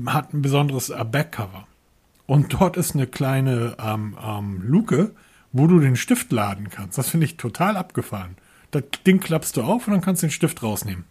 hat 0.07 0.35
ein 0.35 0.43
besonderes 0.43 0.91
äh, 0.91 1.05
Backcover. 1.05 1.67
Und 2.27 2.55
dort 2.55 2.77
ist 2.77 2.95
eine 2.95 3.07
kleine 3.07 3.77
ähm, 3.79 4.17
ähm, 4.21 4.63
Luke, 4.63 5.13
wo 5.53 5.69
du 5.69 5.79
den 5.79 5.95
Stift 5.95 6.33
laden 6.33 6.69
kannst. 6.69 6.99
Das 6.99 7.11
finde 7.11 7.27
ich 7.27 7.37
total 7.37 7.77
abgefahren. 7.77 8.37
Das 8.73 8.83
Ding 9.07 9.21
klappst 9.21 9.57
du 9.57 9.63
auf 9.63 9.87
und 9.87 9.93
dann 9.93 10.01
kannst 10.01 10.23
du 10.23 10.27
den 10.27 10.33
Stift 10.33 10.65
rausnehmen. 10.65 11.05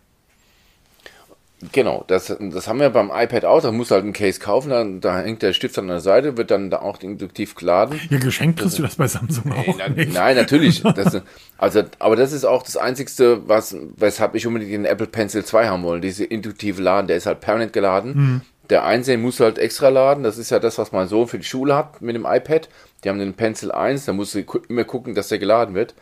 Genau, 1.72 2.04
das, 2.08 2.36
das 2.40 2.68
haben 2.68 2.80
wir 2.80 2.90
beim 2.90 3.10
iPad 3.14 3.46
auch. 3.46 3.62
Da 3.62 3.72
musst 3.72 3.92
du 3.92 3.96
halt 3.96 4.04
einen 4.04 4.14
Case 4.14 4.40
kaufen, 4.40 4.70
dann, 4.70 5.00
da 5.00 5.22
hängt 5.22 5.42
der 5.42 5.54
Stift 5.54 5.78
an 5.80 5.88
der 5.88 6.02
Seite, 6.02 6.36
wird 6.36 6.52
dann 6.52 6.70
da 6.70 6.80
auch 6.80 7.00
induktiv 7.02 7.56
geladen. 7.56 8.00
Ja, 8.10 8.20
geschenkt 8.20 8.60
kriegst 8.60 8.78
du 8.78 8.82
das 8.84 8.96
bei 8.96 9.08
Samsung 9.08 9.46
nee, 9.46 9.70
auch 9.70 9.76
na, 9.78 9.88
nicht. 9.88 10.14
Nein, 10.14 10.36
natürlich. 10.36 10.84
Das, 10.94 11.22
also, 11.58 11.84
aber 12.00 12.16
das 12.16 12.34
ist 12.34 12.46
auch 12.46 12.62
das 12.62 12.78
Einzigste, 12.78 13.48
was, 13.48 13.76
weshalb 13.98 14.36
ich 14.36 14.46
unbedingt 14.46 14.74
den 14.74 14.86
Apple 14.86 15.08
Pencil 15.08 15.44
2 15.44 15.68
haben 15.68 15.84
wollte. 15.84 16.06
Diese 16.06 16.24
induktive 16.24 16.82
Laden, 16.82 17.08
der 17.08 17.18
ist 17.18 17.26
halt 17.26 17.40
permanent 17.40 17.74
geladen. 17.74 18.14
Mhm. 18.16 18.42
Der 18.70 18.86
Einsehen 18.86 19.22
muss 19.22 19.40
halt 19.40 19.58
extra 19.58 19.90
laden. 19.90 20.24
Das 20.24 20.38
ist 20.38 20.52
ja 20.52 20.60
das, 20.60 20.78
was 20.78 20.92
mein 20.92 21.08
Sohn 21.08 21.28
für 21.28 21.40
die 21.40 21.46
Schule 21.46 21.76
hat 21.76 22.02
mit 22.02 22.16
dem 22.16 22.26
iPad. 22.26 22.70
Die 23.04 23.10
haben 23.10 23.20
den 23.20 23.34
Pencil 23.34 23.72
1, 23.72 24.06
da 24.06 24.14
musst 24.14 24.36
du 24.36 24.40
immer 24.68 24.84
gucken, 24.84 25.16
dass 25.16 25.30
der 25.30 25.40
geladen 25.40 25.74
wird. 25.74 25.96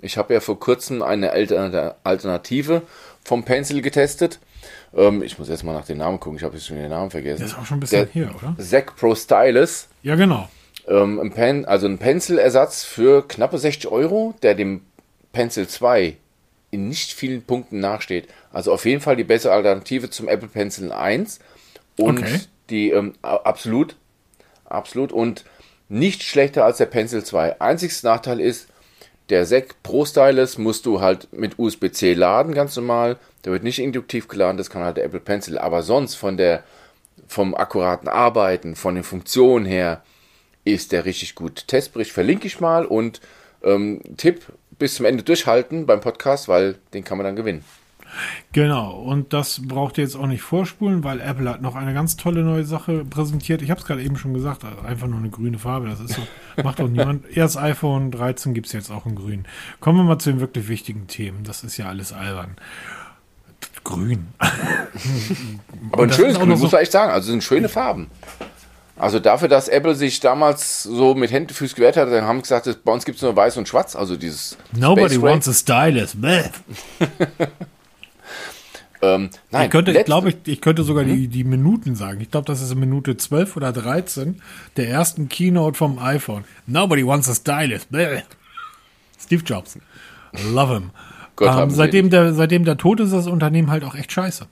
Ich 0.00 0.16
habe 0.16 0.32
ja 0.32 0.40
vor 0.40 0.58
kurzem 0.58 1.02
eine 1.02 1.32
Alternative 1.32 2.82
vom 3.24 3.44
Pencil 3.44 3.82
getestet 3.82 4.38
ähm, 4.96 5.22
ich 5.22 5.38
muss 5.38 5.48
jetzt 5.48 5.64
mal 5.64 5.72
nach 5.72 5.84
dem 5.84 5.98
Namen 5.98 6.20
gucken, 6.20 6.38
ich 6.38 6.44
habe 6.44 6.54
jetzt 6.54 6.66
schon 6.66 6.76
den 6.76 6.90
Namen 6.90 7.10
vergessen. 7.10 7.38
Der 7.38 7.46
ist 7.46 7.58
auch 7.58 7.66
schon 7.66 7.78
ein 7.78 7.80
bisschen 7.80 8.04
Der 8.04 8.12
hier, 8.12 8.34
oder? 8.34 8.56
Zack 8.62 8.96
Pro 8.96 9.14
Stylus. 9.14 9.88
Ja, 10.02 10.14
genau. 10.14 10.48
Ähm, 10.86 11.20
ein 11.20 11.32
Pen, 11.32 11.64
also 11.64 11.86
ein 11.86 11.98
Pencil-Ersatz 11.98 12.84
für 12.84 13.26
knappe 13.26 13.58
60 13.58 13.88
Euro, 13.88 14.34
der 14.42 14.54
dem 14.54 14.82
Pencil 15.32 15.68
2 15.68 16.16
in 16.70 16.88
nicht 16.88 17.12
vielen 17.12 17.42
Punkten 17.42 17.80
nachsteht. 17.80 18.28
Also 18.52 18.72
auf 18.72 18.84
jeden 18.84 19.00
Fall 19.00 19.16
die 19.16 19.24
bessere 19.24 19.52
Alternative 19.52 20.10
zum 20.10 20.28
Apple 20.28 20.48
Pencil 20.48 20.92
1 20.92 21.40
und 21.98 22.18
okay. 22.18 22.40
die 22.70 22.90
ähm, 22.90 23.14
absolut, 23.22 23.96
absolut 24.64 25.12
und 25.12 25.44
nicht 25.88 26.22
schlechter 26.22 26.64
als 26.64 26.78
der 26.78 26.86
Pencil 26.86 27.24
2. 27.24 27.60
Einziges 27.60 28.02
Nachteil 28.02 28.40
ist, 28.40 28.68
der 29.30 29.44
SEC 29.44 29.82
Pro 29.82 30.04
Stylus 30.04 30.58
musst 30.58 30.86
du 30.86 31.00
halt 31.00 31.28
mit 31.32 31.58
USB-C 31.58 32.14
laden, 32.14 32.54
ganz 32.54 32.76
normal. 32.76 33.16
Der 33.44 33.52
wird 33.52 33.62
nicht 33.62 33.78
induktiv 33.78 34.28
geladen, 34.28 34.56
das 34.56 34.70
kann 34.70 34.82
halt 34.82 34.96
der 34.96 35.04
Apple 35.04 35.20
Pencil. 35.20 35.58
Aber 35.58 35.82
sonst 35.82 36.14
von 36.14 36.36
der, 36.36 36.64
vom 37.26 37.54
akkuraten 37.54 38.08
Arbeiten, 38.08 38.74
von 38.74 38.94
den 38.94 39.04
Funktionen 39.04 39.66
her, 39.66 40.02
ist 40.64 40.92
der 40.92 41.04
richtig 41.04 41.34
gut. 41.34 41.66
Testbericht 41.66 42.12
verlinke 42.12 42.46
ich 42.46 42.60
mal 42.60 42.84
und 42.84 43.20
ähm, 43.62 44.00
Tipp, 44.16 44.46
bis 44.78 44.94
zum 44.94 45.06
Ende 45.06 45.22
durchhalten 45.22 45.86
beim 45.86 46.00
Podcast, 46.00 46.48
weil 46.48 46.76
den 46.94 47.04
kann 47.04 47.18
man 47.18 47.24
dann 47.24 47.36
gewinnen. 47.36 47.64
Genau, 48.52 48.92
und 48.92 49.32
das 49.32 49.60
braucht 49.66 49.98
ihr 49.98 50.04
jetzt 50.04 50.16
auch 50.16 50.26
nicht 50.26 50.42
vorspulen, 50.42 51.04
weil 51.04 51.20
Apple 51.20 51.48
hat 51.48 51.62
noch 51.62 51.76
eine 51.76 51.94
ganz 51.94 52.16
tolle 52.16 52.42
neue 52.42 52.64
Sache 52.64 53.04
präsentiert. 53.04 53.62
Ich 53.62 53.70
habe 53.70 53.80
es 53.80 53.86
gerade 53.86 54.02
eben 54.02 54.16
schon 54.16 54.34
gesagt, 54.34 54.64
einfach 54.84 55.06
nur 55.06 55.18
eine 55.18 55.30
grüne 55.30 55.58
Farbe. 55.58 55.88
Das 55.88 56.00
ist 56.00 56.14
so, 56.14 56.22
macht 56.62 56.80
doch 56.80 56.88
niemand. 56.88 57.24
Erst 57.36 57.56
iPhone 57.56 58.10
13 58.10 58.54
gibt 58.54 58.66
es 58.66 58.72
jetzt 58.72 58.90
auch 58.90 59.06
in 59.06 59.14
grün. 59.14 59.44
Kommen 59.80 59.98
wir 59.98 60.04
mal 60.04 60.18
zu 60.18 60.30
den 60.30 60.40
wirklich 60.40 60.68
wichtigen 60.68 61.06
Themen. 61.06 61.44
Das 61.44 61.64
ist 61.64 61.76
ja 61.76 61.86
alles 61.86 62.12
albern. 62.12 62.56
Grün. 63.84 64.28
Aber 65.92 66.02
ein 66.02 66.12
schönes 66.12 66.38
Grün, 66.38 66.56
so 66.56 66.62
muss 66.62 66.72
man 66.72 66.82
echt 66.82 66.92
sagen. 66.92 67.12
Also 67.12 67.30
sind 67.30 67.44
schöne 67.44 67.68
Farben. 67.68 68.08
Also 68.98 69.20
dafür, 69.20 69.46
dass 69.48 69.68
Apple 69.68 69.94
sich 69.94 70.18
damals 70.18 70.82
so 70.82 71.14
mit 71.14 71.30
Händen 71.30 71.54
Füßen 71.54 71.76
gewehrt 71.76 71.96
hat, 71.96 72.10
dann 72.10 72.24
haben 72.24 72.42
gesagt, 72.42 72.84
bei 72.84 72.92
uns 72.92 73.04
gibt 73.04 73.16
es 73.16 73.22
nur 73.22 73.34
weiß 73.36 73.56
und 73.56 73.68
schwarz, 73.68 73.94
also 73.94 74.16
dieses 74.16 74.58
Nobody 74.72 75.22
wants 75.22 75.48
a 75.48 75.52
stylus. 75.52 76.16
Ähm, 79.00 79.30
nein, 79.50 79.66
ich 79.66 79.70
könnte, 79.70 79.92
ich 79.92 80.04
glaube, 80.04 80.30
ich, 80.30 80.36
ich 80.46 80.60
könnte 80.60 80.82
sogar 80.82 81.04
hm? 81.04 81.14
die, 81.14 81.28
die 81.28 81.44
Minuten 81.44 81.94
sagen. 81.94 82.20
Ich 82.20 82.30
glaube, 82.30 82.46
das 82.46 82.60
ist 82.60 82.72
in 82.72 82.80
Minute 82.80 83.16
12 83.16 83.56
oder 83.56 83.72
13 83.72 84.40
der 84.76 84.88
ersten 84.88 85.28
Keynote 85.28 85.76
vom 85.76 85.98
iPhone. 85.98 86.44
Nobody 86.66 87.06
wants 87.06 87.28
a 87.28 87.34
stylus. 87.34 87.86
Steve 89.18 89.42
Jobs. 89.44 89.78
Love 90.52 90.74
him. 90.74 90.90
ähm, 91.40 91.70
seitdem, 91.70 92.10
der, 92.10 92.34
seitdem 92.34 92.64
der 92.64 92.76
tot 92.76 93.00
ist, 93.00 93.06
ist 93.06 93.14
das 93.14 93.26
Unternehmen 93.26 93.70
halt 93.70 93.84
auch 93.84 93.94
echt 93.94 94.12
scheiße. 94.12 94.46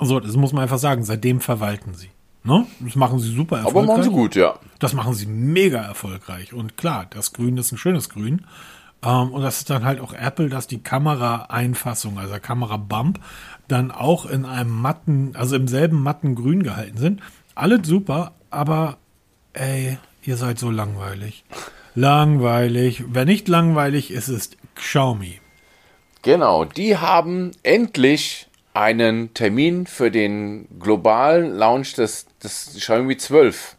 So, 0.00 0.20
das 0.20 0.36
muss 0.36 0.52
man 0.52 0.64
einfach 0.64 0.78
sagen. 0.78 1.04
Seitdem 1.04 1.40
verwalten 1.40 1.94
sie. 1.94 2.10
Ne? 2.44 2.66
Das 2.80 2.96
machen 2.96 3.20
sie 3.20 3.32
super 3.32 3.58
erfolgreich. 3.58 3.84
Aber 3.84 3.92
machen 3.92 4.02
sie 4.02 4.10
gut, 4.10 4.34
ja. 4.34 4.58
Das 4.80 4.94
machen 4.94 5.14
sie 5.14 5.26
mega 5.26 5.80
erfolgreich. 5.80 6.52
Und 6.52 6.76
klar, 6.76 7.06
das 7.10 7.32
Grün 7.32 7.56
ist 7.56 7.70
ein 7.70 7.78
schönes 7.78 8.08
Grün. 8.08 8.44
Ähm, 9.04 9.32
und 9.32 9.42
das 9.42 9.58
ist 9.58 9.70
dann 9.70 9.84
halt 9.84 10.00
auch 10.00 10.12
Apple, 10.12 10.48
dass 10.48 10.66
die 10.66 10.82
Kameraeinfassung, 10.82 12.18
also 12.18 12.34
Kamera-Bump, 12.40 13.20
dann 13.68 13.90
auch 13.90 14.26
in 14.26 14.44
einem 14.44 14.70
matten, 14.70 15.32
also 15.34 15.56
im 15.56 15.68
selben 15.68 16.02
matten 16.02 16.34
Grün 16.34 16.62
gehalten 16.62 16.98
sind. 16.98 17.20
Alles 17.54 17.86
super, 17.86 18.32
aber 18.50 18.98
ey, 19.52 19.98
ihr 20.22 20.36
seid 20.36 20.58
so 20.58 20.70
langweilig. 20.70 21.44
Langweilig. 21.94 23.04
Wer 23.08 23.24
nicht 23.24 23.48
langweilig 23.48 24.10
ist, 24.10 24.28
ist 24.28 24.56
Xiaomi. 24.74 25.40
Genau, 26.22 26.64
die 26.64 26.96
haben 26.96 27.50
endlich 27.62 28.48
einen 28.74 29.34
Termin 29.34 29.86
für 29.86 30.10
den 30.10 30.66
globalen 30.78 31.52
Launch 31.52 31.94
des, 31.94 32.26
des 32.42 32.76
Xiaomi 32.78 33.16
12 33.16 33.76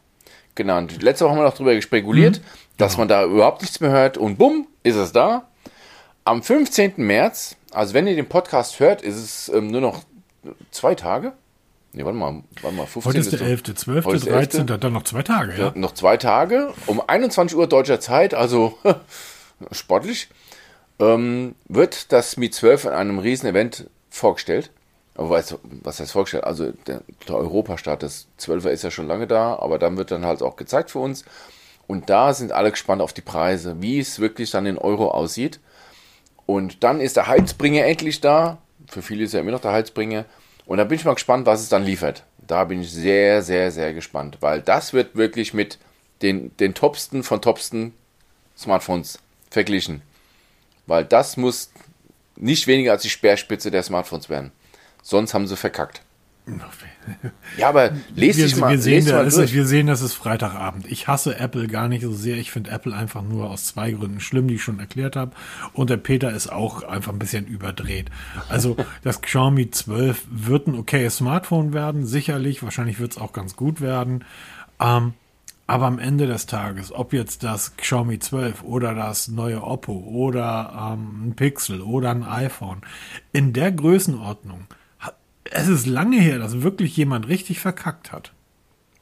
genannt. 0.56 1.02
Letzte 1.02 1.26
Woche 1.26 1.32
haben 1.32 1.40
wir 1.40 1.46
noch 1.46 1.54
darüber 1.54 1.82
spekuliert, 1.82 2.40
mhm, 2.40 2.44
dass 2.78 2.94
genau. 2.94 3.02
man 3.02 3.08
da 3.08 3.24
überhaupt 3.26 3.62
nichts 3.62 3.80
mehr 3.80 3.92
hört 3.92 4.18
und 4.18 4.38
bumm, 4.38 4.68
ist 4.84 4.96
es 4.96 5.12
da. 5.12 5.48
Am 6.26 6.44
15. 6.44 6.94
März, 6.98 7.56
also 7.74 7.94
wenn 7.94 8.08
ihr 8.08 8.16
den 8.16 8.30
Podcast 8.30 8.80
hört, 8.80 9.02
ist 9.02 9.16
es 9.16 9.50
ähm, 9.50 9.68
nur 9.68 9.82
noch 9.82 10.04
zwei 10.72 10.96
Tage. 10.96 11.34
Nee, 11.94 12.04
warte 12.06 12.18
mal, 12.18 12.44
warte 12.62 12.76
mal, 12.76 12.88
15. 12.88 13.10
Heute 13.10 13.20
ist 13.20 13.32
der 13.32 13.42
11., 13.42 13.64
12., 13.76 14.06
13., 14.26 14.66
dann 14.66 14.94
noch 14.94 15.04
zwei 15.04 15.22
Tage, 15.22 15.54
ja. 15.56 15.72
Noch 15.76 15.94
zwei 15.94 16.18
Tage, 16.18 16.74
um 16.88 17.02
21 17.06 17.56
Uhr 17.56 17.68
deutscher 17.68 18.00
Zeit, 18.00 18.34
also 18.34 18.78
sportlich, 19.72 20.30
ähm, 21.00 21.54
wird 21.68 22.12
das 22.12 22.38
Mi 22.38 22.50
12 22.50 22.86
in 22.86 22.92
einem 22.92 23.20
riesen 23.20 23.48
Event 23.48 23.90
vorgestellt. 24.10 24.72
Aber 25.16 25.30
was, 25.30 25.56
was 25.62 26.00
heißt 26.00 26.14
vorgestellt? 26.14 26.46
Also 26.46 26.72
der, 26.88 27.04
der 27.28 27.36
Europastart 27.36 28.02
des 28.02 28.28
12er 28.40 28.70
ist 28.70 28.84
ja 28.84 28.90
schon 28.90 29.08
lange 29.08 29.28
da, 29.28 29.56
aber 29.56 29.78
dann 29.78 29.96
wird 29.96 30.10
dann 30.10 30.26
halt 30.26 30.42
auch 30.42 30.56
gezeigt 30.56 30.90
für 30.90 31.00
uns. 31.00 31.24
Und 31.86 32.10
da 32.10 32.34
sind 32.34 32.52
alle 32.52 32.72
gespannt 32.72 33.04
auf 33.04 33.14
die 33.14 33.22
Preise, 33.22 33.82
wie 33.82 34.00
es 34.00 34.20
wirklich 34.20 34.50
dann 34.50 34.66
in 34.66 34.80
Euro 34.80 35.12
aussieht. 35.12 35.60
Und 36.46 36.84
dann 36.84 37.00
ist 37.00 37.18
der 37.18 37.28
Heizbringer 37.28 37.86
endlich 37.86 38.22
da. 38.22 38.58
Für 38.88 39.02
viele 39.02 39.24
ist 39.24 39.34
ja 39.34 39.40
immer 39.40 39.52
noch 39.52 39.62
der 39.62 39.72
Heizbringer. 39.72 40.26
Und 40.66 40.78
da 40.78 40.84
bin 40.84 40.98
ich 40.98 41.06
mal 41.06 41.14
gespannt, 41.14 41.46
was 41.46 41.62
es 41.62 41.70
dann 41.70 41.84
liefert. 41.84 42.24
Da 42.46 42.66
bin 42.66 42.82
ich 42.82 42.92
sehr, 42.92 43.42
sehr, 43.42 43.72
sehr 43.72 43.94
gespannt, 43.94 44.38
weil 44.42 44.62
das 44.62 44.94
wird 44.94 45.16
wirklich 45.16 45.54
mit 45.54 45.78
den, 46.22 46.56
den 46.58 46.74
topsten 46.74 47.24
von 47.24 47.42
topsten 47.42 47.94
Smartphones 48.58 49.20
verglichen. 49.50 50.02
Weil 50.86 51.06
das 51.06 51.38
muss 51.38 51.72
nicht 52.36 52.68
weniger 52.68 52.92
als 52.92 53.04
die 53.04 53.10
Speerspitze 53.10 53.72
der 53.72 53.84
Smartphones 53.84 54.30
werden. 54.30 54.52
Sonst 55.02 55.34
haben 55.34 55.48
sie 55.48 55.56
verkackt. 55.58 56.02
Ja, 57.58 57.70
aber 57.70 57.92
lest 58.16 58.40
wir, 58.40 58.58
mal, 58.60 58.72
wir 58.72 58.80
sehen, 58.80 59.06
mal 59.06 59.26
ist, 59.26 59.54
wir 59.54 59.66
sehen, 59.66 59.88
das 59.88 60.02
ist 60.02 60.14
Freitagabend. 60.14 60.92
Ich 60.92 61.08
hasse 61.08 61.38
Apple 61.38 61.68
gar 61.68 61.88
nicht 61.88 62.04
so 62.04 62.14
sehr. 62.14 62.38
Ich 62.38 62.52
finde 62.52 62.72
Apple 62.72 62.96
einfach 62.96 63.22
nur 63.22 63.50
aus 63.50 63.66
zwei 63.66 63.92
Gründen 63.92 64.20
schlimm, 64.20 64.48
die 64.48 64.56
ich 64.56 64.64
schon 64.64 64.80
erklärt 64.80 65.16
habe. 65.16 65.32
Und 65.74 65.90
der 65.90 65.98
Peter 65.98 66.32
ist 66.32 66.52
auch 66.52 66.84
einfach 66.84 67.14
ein 67.14 67.20
bisschen 67.20 67.46
überdreht. 67.46 68.10
Also 68.50 68.76
das 69.04 69.22
Xiaomi 69.22 69.72
12 69.72 70.26
wird 70.30 70.68
ein 70.68 70.76
okayes 70.76 71.18
Smartphone 71.18 71.74
werden, 71.74 72.06
sicherlich. 72.06 72.64
Wahrscheinlich 72.64 73.00
wird 73.00 73.12
es 73.14 73.18
auch 73.18 73.34
ganz 73.34 73.56
gut 73.56 73.80
werden. 73.80 74.26
Ähm, 74.80 75.14
aber 75.66 75.86
am 75.86 76.00
Ende 76.00 76.28
des 76.28 76.46
Tages, 76.46 76.92
ob 76.92 77.14
jetzt 77.14 77.44
das 77.44 77.78
Xiaomi 77.78 78.20
12 78.20 78.64
oder 78.64 78.94
das 78.94 79.30
neue 79.30 79.64
Oppo 79.64 79.94
oder 79.94 80.94
ähm, 80.94 81.30
ein 81.30 81.36
Pixel 81.36 81.82
oder 81.82 82.12
ein 82.12 82.24
iPhone, 82.24 82.82
in 83.32 83.54
der 83.54 83.72
Größenordnung– 83.72 84.68
es 85.52 85.68
ist 85.68 85.86
lange 85.86 86.20
her, 86.20 86.40
dass 86.40 86.62
wirklich 86.62 86.96
jemand 86.98 87.28
richtig 87.28 87.60
verkackt 87.60 88.12
hat. 88.12 88.34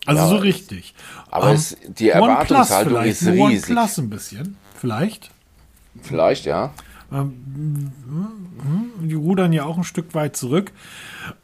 Also 0.05 0.21
ja, 0.23 0.27
so 0.29 0.35
richtig. 0.37 0.95
Aber 1.29 1.49
um, 1.49 1.55
es, 1.55 1.77
die 1.87 2.09
Erwartungshaltung 2.09 3.03
ist 3.03 3.25
riesig. 3.25 3.39
OnePlus 3.39 3.97
ein 3.99 4.09
bisschen, 4.09 4.57
vielleicht. 4.75 5.31
Vielleicht, 6.01 6.45
ja. 6.45 6.73
Ähm, 7.11 7.91
die 9.01 9.13
rudern 9.13 9.53
ja 9.53 9.65
auch 9.65 9.77
ein 9.77 9.83
Stück 9.83 10.13
weit 10.15 10.35
zurück. 10.35 10.71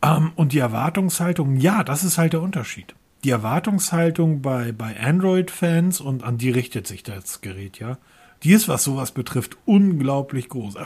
Ähm, 0.01 0.31
und 0.35 0.53
die 0.53 0.59
Erwartungshaltung, 0.59 1.57
ja, 1.57 1.83
das 1.83 2.03
ist 2.03 2.17
halt 2.17 2.33
der 2.33 2.41
Unterschied. 2.41 2.95
Die 3.23 3.29
Erwartungshaltung 3.29 4.41
bei, 4.41 4.71
bei 4.71 4.99
Android-Fans, 4.99 6.01
und 6.01 6.23
an 6.23 6.37
die 6.37 6.51
richtet 6.51 6.87
sich 6.87 7.03
das 7.03 7.41
Gerät 7.41 7.79
ja, 7.79 7.97
Die 8.43 8.53
ist, 8.53 8.67
was 8.67 8.83
sowas 8.83 9.11
betrifft, 9.11 9.57
unglaublich 9.65 10.49
groß. 10.49 10.75
Äh, 10.75 10.85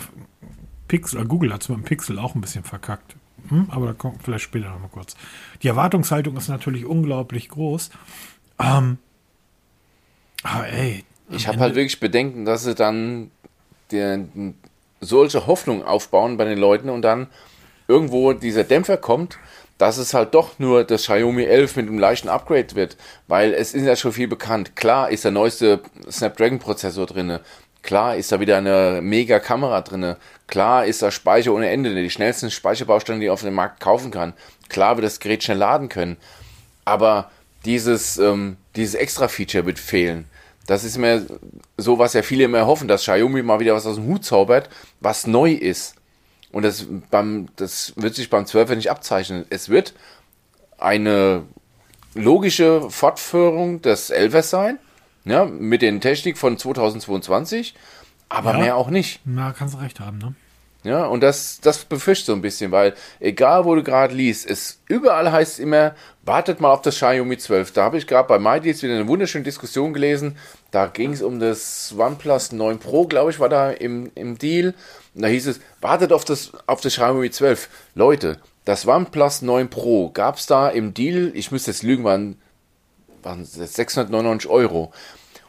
Pixel, 0.87 1.23
Google 1.25 1.53
hat 1.53 1.61
es 1.61 1.69
mit 1.69 1.77
dem 1.77 1.83
Pixel 1.85 2.19
auch 2.19 2.35
ein 2.35 2.41
bisschen 2.41 2.63
verkackt. 2.63 3.15
Hm, 3.51 3.67
aber 3.69 3.87
da 3.87 3.93
kommt 3.93 4.23
vielleicht 4.23 4.45
später 4.45 4.69
noch 4.69 4.79
mal 4.79 4.87
kurz. 4.87 5.15
Die 5.61 5.67
Erwartungshaltung 5.67 6.37
ist 6.37 6.47
natürlich 6.47 6.85
unglaublich 6.85 7.49
groß. 7.49 7.91
Ähm, 8.59 8.97
aber 10.43 10.67
ey. 10.69 11.03
Ich 11.29 11.47
habe 11.47 11.59
halt 11.59 11.75
wirklich 11.75 11.99
Bedenken, 11.99 12.45
dass 12.45 12.63
sie 12.63 12.75
dann 12.75 13.31
die, 13.91 14.53
solche 15.01 15.47
Hoffnung 15.47 15.83
aufbauen 15.83 16.37
bei 16.37 16.45
den 16.45 16.57
Leuten 16.57 16.89
und 16.89 17.01
dann 17.01 17.27
irgendwo 17.87 18.33
dieser 18.33 18.63
Dämpfer 18.63 18.97
kommt, 18.97 19.37
dass 19.77 19.97
es 19.97 20.13
halt 20.13 20.33
doch 20.33 20.59
nur 20.59 20.83
das 20.83 21.03
Xiaomi 21.03 21.43
11 21.43 21.75
mit 21.75 21.87
einem 21.87 21.99
leichten 21.99 22.29
Upgrade 22.29 22.75
wird, 22.75 22.97
weil 23.27 23.53
es 23.53 23.73
ist 23.73 23.83
ja 23.83 23.95
schon 23.95 24.13
viel 24.13 24.27
bekannt. 24.27 24.75
Klar 24.75 25.09
ist 25.09 25.25
der 25.25 25.31
neueste 25.31 25.81
Snapdragon-Prozessor 26.09 27.07
drin, 27.07 27.39
klar 27.83 28.15
ist 28.15 28.31
da 28.31 28.39
wieder 28.39 28.57
eine 28.57 28.99
mega 29.01 29.39
Kamera 29.39 29.81
drin, 29.81 30.15
klar 30.47 30.85
ist 30.85 31.01
da 31.01 31.11
Speicher 31.11 31.53
ohne 31.53 31.69
Ende, 31.69 31.93
die 31.95 32.09
schnellsten 32.09 32.51
Speicherbausteine, 32.51 33.19
die 33.19 33.25
ich 33.25 33.31
auf 33.31 33.41
dem 33.41 33.53
Markt 33.53 33.79
kaufen 33.79 34.11
kann. 34.11 34.33
Klar 34.69 34.97
wird 34.97 35.05
das 35.05 35.19
Gerät 35.19 35.43
schnell 35.43 35.57
laden 35.57 35.89
können, 35.89 36.17
aber 36.85 37.31
dieses, 37.65 38.17
ähm, 38.17 38.57
dieses 38.75 38.95
Extra-Feature 38.95 39.65
wird 39.65 39.79
fehlen. 39.79 40.25
Das 40.67 40.83
ist 40.83 40.97
mir 40.97 41.25
so, 41.77 41.99
was 41.99 42.13
ja 42.13 42.21
viele 42.21 42.45
immer 42.45 42.65
hoffen, 42.65 42.87
dass 42.87 43.01
Xiaomi 43.01 43.41
mal 43.41 43.59
wieder 43.59 43.73
was 43.73 43.85
aus 43.85 43.95
dem 43.95 44.05
Hut 44.05 44.23
zaubert, 44.23 44.69
was 44.99 45.27
neu 45.27 45.51
ist. 45.51 45.95
Und 46.51 46.63
das, 46.63 46.85
beim, 47.09 47.47
das 47.55 47.93
wird 47.95 48.15
sich 48.15 48.29
beim 48.29 48.45
12 48.45 48.75
nicht 48.75 48.91
abzeichnen. 48.91 49.45
Es 49.49 49.69
wird 49.69 49.93
eine 50.77 51.43
logische 52.13 52.89
Fortführung 52.89 53.81
des 53.81 54.09
11 54.09 54.45
sein, 54.45 54.79
ja, 55.25 55.45
mit 55.45 55.81
den 55.81 56.01
Technik 56.01 56.37
von 56.37 56.57
2022, 56.57 57.75
aber 58.29 58.53
ja, 58.53 58.59
mehr 58.59 58.75
auch 58.77 58.89
nicht. 58.89 59.21
Na, 59.25 59.53
kannst 59.53 59.75
du 59.75 59.79
recht 59.79 59.99
haben, 59.99 60.17
ne? 60.17 60.35
Ja, 60.83 61.05
und 61.05 61.21
das, 61.21 61.59
das 61.61 61.85
befischt 61.85 62.25
so 62.25 62.33
ein 62.33 62.41
bisschen, 62.41 62.71
weil 62.71 62.95
egal 63.19 63.65
wo 63.65 63.75
du 63.75 63.83
gerade 63.83 64.15
liest, 64.15 64.49
es 64.49 64.79
überall 64.87 65.31
heißt 65.31 65.53
es 65.53 65.59
immer, 65.59 65.93
wartet 66.23 66.59
mal 66.59 66.71
auf 66.71 66.81
das 66.81 66.95
Xiaomi 66.95 67.37
12. 67.37 67.71
Da 67.73 67.83
habe 67.83 67.99
ich 67.99 68.07
gerade 68.07 68.27
bei 68.27 68.39
MyDeals 68.39 68.81
wieder 68.81 68.95
eine 68.95 69.07
wunderschöne 69.07 69.43
Diskussion 69.43 69.93
gelesen. 69.93 70.37
Da 70.71 70.87
ging 70.87 71.13
es 71.13 71.21
um 71.21 71.39
das 71.39 71.93
OnePlus 71.95 72.53
9 72.53 72.79
Pro, 72.79 73.05
glaube 73.05 73.29
ich, 73.29 73.39
war 73.39 73.49
da 73.49 73.69
im, 73.69 74.11
im 74.15 74.39
Deal. 74.39 74.73
Und 75.13 75.21
da 75.21 75.27
hieß 75.27 75.47
es, 75.47 75.59
wartet 75.81 76.11
auf 76.11 76.25
das, 76.25 76.51
auf 76.65 76.81
das 76.81 76.93
Xiaomi 76.93 77.29
12. 77.29 77.69
Leute, 77.93 78.39
das 78.65 78.87
OnePlus 78.87 79.43
9 79.43 79.69
Pro 79.69 80.09
gab 80.09 80.37
es 80.37 80.47
da 80.47 80.67
im 80.69 80.95
Deal, 80.95 81.31
ich 81.35 81.51
müsste 81.51 81.69
jetzt 81.69 81.83
lügen, 81.83 82.03
waren, 82.03 82.41
waren 83.23 83.45
699 83.45 84.49
Euro. 84.49 84.91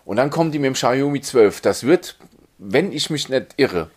Und 0.04 0.16
dann 0.16 0.30
kommen 0.30 0.52
die 0.52 0.58
mit 0.58 0.66
dem 0.66 0.74
Xiaomi 0.74 1.20
12. 1.20 1.60
Das 1.60 1.84
wird, 1.84 2.16
wenn 2.58 2.92
ich 2.92 3.10
mich 3.10 3.28
nicht 3.28 3.54
irre, 3.56 3.90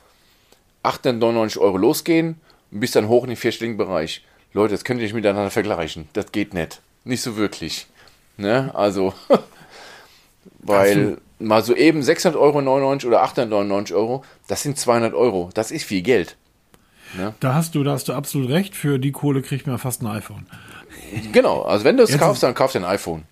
899 0.84 1.60
Euro 1.60 1.78
losgehen 1.78 2.40
und 2.72 2.80
bis 2.80 2.92
dann 2.92 3.08
hoch 3.08 3.24
in 3.24 3.30
den 3.30 3.38
vierstelligen 3.38 3.78
Bereich. 3.78 4.24
Leute, 4.54 4.74
das 4.74 4.84
könnt 4.84 5.00
ihr 5.00 5.06
nicht 5.06 5.16
miteinander 5.16 5.52
vergleichen. 5.52 6.08
Das 6.14 6.32
geht 6.32 6.54
nicht. 6.54 6.82
Nicht 7.04 7.22
so 7.22 7.36
wirklich. 7.36 7.88
Ne? 8.38 8.72
Also, 8.74 9.14
weil 10.60 11.18
mal 11.40 11.64
so 11.64 11.76
eben 11.76 12.02
600,99 12.02 12.36
Euro 12.38 13.08
oder 13.08 13.24
899 13.24 13.96
Euro, 13.96 14.24
das 14.48 14.64
sind 14.64 14.78
200 14.78 15.14
Euro. 15.14 15.50
Das 15.54 15.72
ist 15.72 15.84
viel 15.84 16.02
Geld. 16.02 16.38
Ne? 17.18 17.34
Da 17.40 17.54
hast 17.54 17.76
du, 17.76 17.84
da 17.84 17.92
hast 17.92 18.08
du 18.08 18.14
absolut 18.14 18.50
recht. 18.50 18.76
Für 18.76 19.00
die 19.00 19.12
Kohle 19.12 19.42
kriegt 19.42 19.68
man 19.68 19.78
fast 19.78 20.02
ein 20.02 20.08
iPhone. 20.08 20.46
Genau. 21.32 21.62
Also 21.62 21.86
wenn 21.86 21.98
du 21.98 22.04
es 22.04 22.18
kaufst, 22.18 22.44
dann 22.44 22.54
kauf 22.54 22.72
dir 22.72 22.80
ein 22.80 22.86
iPhone. 22.86 23.24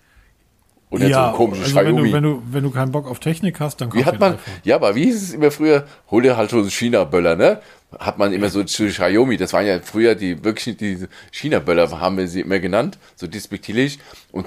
Und 0.94 1.02
ja, 1.02 1.08
so 1.08 1.30
ein 1.30 1.34
komisches 1.34 1.64
also 1.64 1.76
wenn, 1.76 1.96
du, 1.96 2.12
wenn, 2.12 2.22
du, 2.22 2.42
wenn 2.50 2.62
du 2.62 2.70
keinen 2.70 2.92
Bock 2.92 3.08
auf 3.08 3.18
Technik 3.18 3.58
hast, 3.58 3.80
dann 3.80 3.92
wie 3.92 4.04
hat 4.04 4.20
man, 4.20 4.38
Ja, 4.62 4.76
aber 4.76 4.94
wie 4.94 5.04
hieß 5.06 5.22
es 5.22 5.32
immer 5.32 5.50
früher? 5.50 5.86
Hol 6.10 6.22
dir 6.22 6.36
halt 6.36 6.50
so 6.50 6.58
einen 6.58 6.70
China-Böller, 6.70 7.34
ne? 7.34 7.60
Hat 7.98 8.18
man 8.18 8.32
immer 8.32 8.48
so 8.48 8.62
zu 8.62 8.86
Xiaomi, 8.86 9.36
das 9.36 9.52
waren 9.52 9.66
ja 9.66 9.80
früher 9.80 10.14
die 10.14 10.44
wirklich 10.44 10.76
die 10.76 11.06
China-Böller, 11.32 11.90
haben 12.00 12.16
wir 12.16 12.28
sie 12.28 12.42
immer 12.42 12.60
genannt, 12.60 12.98
so 13.16 13.26
despektierlich. 13.26 13.98
Und 14.30 14.46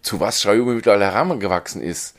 zu 0.00 0.18
was 0.18 0.38
Xiaomi 0.38 0.74
mittlerweile 0.74 1.04
herangewachsen 1.04 1.82
ist. 1.82 2.16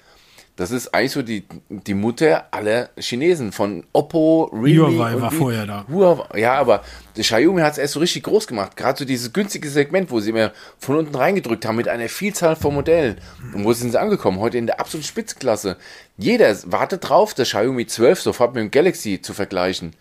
Das 0.55 0.69
ist 0.69 0.93
eigentlich 0.93 1.11
so 1.13 1.23
die, 1.23 1.45
die 1.69 1.95
Mutter 1.95 2.45
aller 2.51 2.89
Chinesen 2.95 3.51
von 3.51 3.85
Oppo, 3.91 4.51
Realme. 4.53 4.97
Huawei 4.97 5.21
war 5.21 5.31
vorher 5.31 5.65
da. 5.65 5.85
Huawei, 5.91 6.39
ja, 6.39 6.53
aber 6.53 6.83
Xiaomi 7.15 7.61
hat 7.61 7.73
es 7.73 7.77
erst 7.79 7.93
so 7.93 7.99
richtig 7.99 8.23
groß 8.23 8.45
gemacht. 8.45 8.77
Gerade 8.77 8.99
so 8.99 9.05
dieses 9.05 9.33
günstige 9.33 9.67
Segment, 9.67 10.11
wo 10.11 10.19
sie 10.19 10.31
mir 10.31 10.51
von 10.77 10.97
unten 10.97 11.15
reingedrückt 11.15 11.65
haben 11.65 11.77
mit 11.77 11.87
einer 11.87 12.07
Vielzahl 12.07 12.55
von 12.55 12.75
Modellen. 12.75 13.17
Und 13.55 13.63
wo 13.63 13.73
sind 13.73 13.91
sie 13.91 13.99
angekommen? 13.99 14.39
Heute 14.39 14.59
in 14.59 14.67
der 14.67 14.79
absoluten 14.79 15.07
Spitzklasse. 15.07 15.75
Jeder 16.17 16.55
wartet 16.71 17.09
drauf, 17.09 17.33
das 17.33 17.49
Xiaomi 17.49 17.87
12 17.87 18.21
sofort 18.21 18.53
mit 18.53 18.61
dem 18.61 18.69
Galaxy 18.69 19.23
zu 19.23 19.33
vergleichen. 19.33 19.95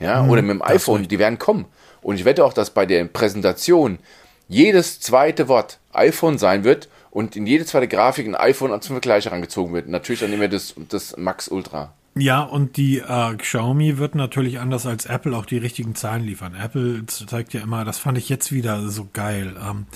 Ja, 0.00 0.22
mhm, 0.22 0.30
oder 0.30 0.40
mit 0.40 0.50
dem 0.52 0.62
iPhone. 0.62 1.06
Die 1.08 1.18
werden 1.18 1.38
kommen. 1.38 1.66
Und 2.00 2.16
ich 2.16 2.24
wette 2.24 2.42
auch, 2.46 2.54
dass 2.54 2.70
bei 2.70 2.86
der 2.86 3.04
Präsentation 3.04 3.98
jedes 4.48 5.00
zweite 5.00 5.48
Wort 5.48 5.78
iPhone 5.92 6.38
sein 6.38 6.64
wird 6.64 6.88
und 7.14 7.36
in 7.36 7.46
jede 7.46 7.64
zweite 7.64 7.88
Grafik 7.88 8.26
ein 8.26 8.34
iPhone 8.34 8.78
zum 8.82 8.96
Vergleich 8.96 9.24
herangezogen 9.24 9.72
wird. 9.72 9.88
Natürlich 9.88 10.20
dann 10.20 10.32
immer 10.32 10.48
das, 10.48 10.74
das 10.88 11.16
Max 11.16 11.48
Ultra. 11.48 11.94
Ja, 12.16 12.42
und 12.42 12.76
die 12.76 12.98
äh, 12.98 13.36
Xiaomi 13.36 13.98
wird 13.98 14.14
natürlich 14.14 14.58
anders 14.60 14.86
als 14.86 15.06
Apple 15.06 15.36
auch 15.36 15.46
die 15.46 15.58
richtigen 15.58 15.94
Zahlen 15.94 16.24
liefern. 16.24 16.54
Apple 16.54 17.06
zeigt 17.06 17.54
ja 17.54 17.60
immer, 17.60 17.84
das 17.84 17.98
fand 17.98 18.18
ich 18.18 18.28
jetzt 18.28 18.52
wieder 18.52 18.88
so 18.88 19.08
geil, 19.12 19.56
ähm, 19.60 19.86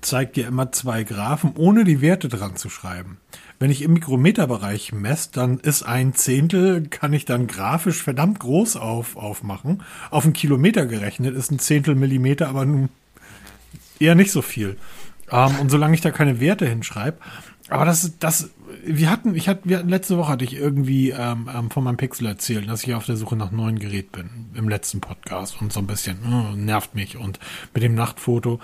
zeigt 0.00 0.36
ja 0.36 0.48
immer 0.48 0.72
zwei 0.72 1.02
Graphen, 1.02 1.52
ohne 1.56 1.84
die 1.84 2.00
Werte 2.00 2.28
dran 2.28 2.56
zu 2.56 2.70
schreiben. 2.70 3.18
Wenn 3.58 3.70
ich 3.70 3.82
im 3.82 3.92
Mikrometerbereich 3.92 4.92
messe, 4.92 5.30
dann 5.32 5.58
ist 5.58 5.82
ein 5.82 6.14
Zehntel, 6.14 6.86
kann 6.88 7.12
ich 7.12 7.26
dann 7.26 7.46
grafisch 7.46 8.02
verdammt 8.02 8.40
groß 8.40 8.76
auf, 8.76 9.16
aufmachen. 9.16 9.82
Auf 10.10 10.24
einen 10.24 10.32
Kilometer 10.32 10.86
gerechnet 10.86 11.34
ist 11.34 11.50
ein 11.50 11.58
Zehntel 11.58 11.94
Millimeter, 11.94 12.48
aber 12.48 12.64
nun 12.64 12.88
eher 13.98 14.14
nicht 14.14 14.32
so 14.32 14.40
viel. 14.40 14.76
Ähm, 15.30 15.60
und 15.60 15.70
solange 15.70 15.94
ich 15.94 16.00
da 16.00 16.10
keine 16.10 16.40
Werte 16.40 16.66
hinschreibe, 16.66 17.18
aber 17.68 17.84
das, 17.84 18.18
das, 18.18 18.50
wir 18.84 19.10
hatten, 19.10 19.34
ich 19.36 19.48
hatte, 19.48 19.60
wir 19.64 19.78
hatten, 19.78 19.88
letzte 19.88 20.16
Woche 20.18 20.28
hatte 20.28 20.44
ich 20.44 20.54
irgendwie 20.54 21.10
ähm, 21.10 21.48
ähm, 21.54 21.70
von 21.70 21.84
meinem 21.84 21.96
Pixel 21.96 22.26
erzählt, 22.26 22.68
dass 22.68 22.82
ich 22.82 22.94
auf 22.94 23.06
der 23.06 23.16
Suche 23.16 23.36
nach 23.36 23.52
neuen 23.52 23.78
Gerät 23.78 24.10
bin 24.10 24.50
im 24.54 24.68
letzten 24.68 25.00
Podcast 25.00 25.60
und 25.60 25.72
so 25.72 25.80
ein 25.80 25.86
bisschen 25.86 26.18
oh, 26.26 26.56
nervt 26.56 26.94
mich 26.94 27.16
und 27.16 27.38
mit 27.72 27.82
dem 27.82 27.94
Nachtfoto. 27.94 28.60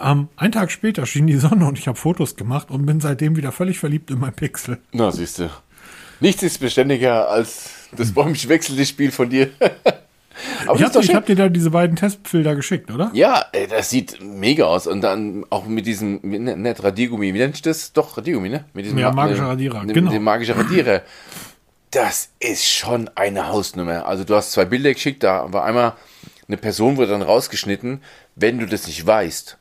Ähm, 0.00 0.28
ein 0.36 0.52
Tag 0.52 0.70
später 0.70 1.04
schien 1.04 1.26
die 1.26 1.36
Sonne 1.36 1.66
und 1.66 1.78
ich 1.78 1.86
habe 1.86 1.98
Fotos 1.98 2.36
gemacht 2.36 2.70
und 2.70 2.86
bin 2.86 3.00
seitdem 3.00 3.36
wieder 3.36 3.52
völlig 3.52 3.78
verliebt 3.78 4.10
in 4.10 4.18
mein 4.18 4.32
Pixel. 4.32 4.78
Na, 4.92 5.12
siehst 5.12 5.38
du. 5.38 5.50
Nichts 6.20 6.42
ist 6.42 6.60
beständiger 6.60 7.28
als 7.28 7.70
das 7.92 8.12
Bäumchen-Wechselspiel 8.12 9.10
von 9.10 9.28
dir. 9.28 9.50
Aber 10.66 10.78
ich 10.78 10.84
habe 10.84 11.00
hab 11.00 11.26
dir 11.26 11.36
da 11.36 11.48
diese 11.48 11.70
beiden 11.70 11.96
Testfilter 11.96 12.54
geschickt, 12.54 12.90
oder? 12.90 13.10
Ja, 13.14 13.44
ey, 13.52 13.66
das 13.66 13.90
sieht 13.90 14.22
mega 14.22 14.64
aus. 14.64 14.86
Und 14.86 15.00
dann 15.00 15.44
auch 15.50 15.66
mit 15.66 15.86
diesem, 15.86 16.20
ne, 16.22 16.56
nicht 16.56 16.82
Radiergummi, 16.82 17.34
wie 17.34 17.38
nennt 17.38 17.56
ich 17.56 17.62
das? 17.62 17.92
Doch, 17.92 18.16
Radiergummi, 18.16 18.48
ne? 18.48 18.64
Mit 18.72 18.84
diesem 18.84 18.98
ja, 18.98 19.12
magischer 19.12 19.46
Radierer, 19.46 19.84
ne, 19.84 19.92
genau. 19.92 20.10
Dem 20.10 20.24
magischen 20.24 20.56
Radierer. 20.56 21.02
Das 21.90 22.30
ist 22.38 22.66
schon 22.68 23.10
eine 23.16 23.48
Hausnummer. 23.48 24.06
Also 24.06 24.24
du 24.24 24.34
hast 24.36 24.52
zwei 24.52 24.64
Bilder 24.64 24.92
geschickt, 24.92 25.22
da 25.24 25.52
war 25.52 25.64
einmal 25.64 25.94
eine 26.50 26.56
Person 26.56 26.96
wurde 26.96 27.12
dann 27.12 27.22
rausgeschnitten. 27.22 28.02
Wenn 28.34 28.58
du 28.58 28.66
das 28.66 28.86
nicht 28.86 29.06
weißt, 29.06 29.56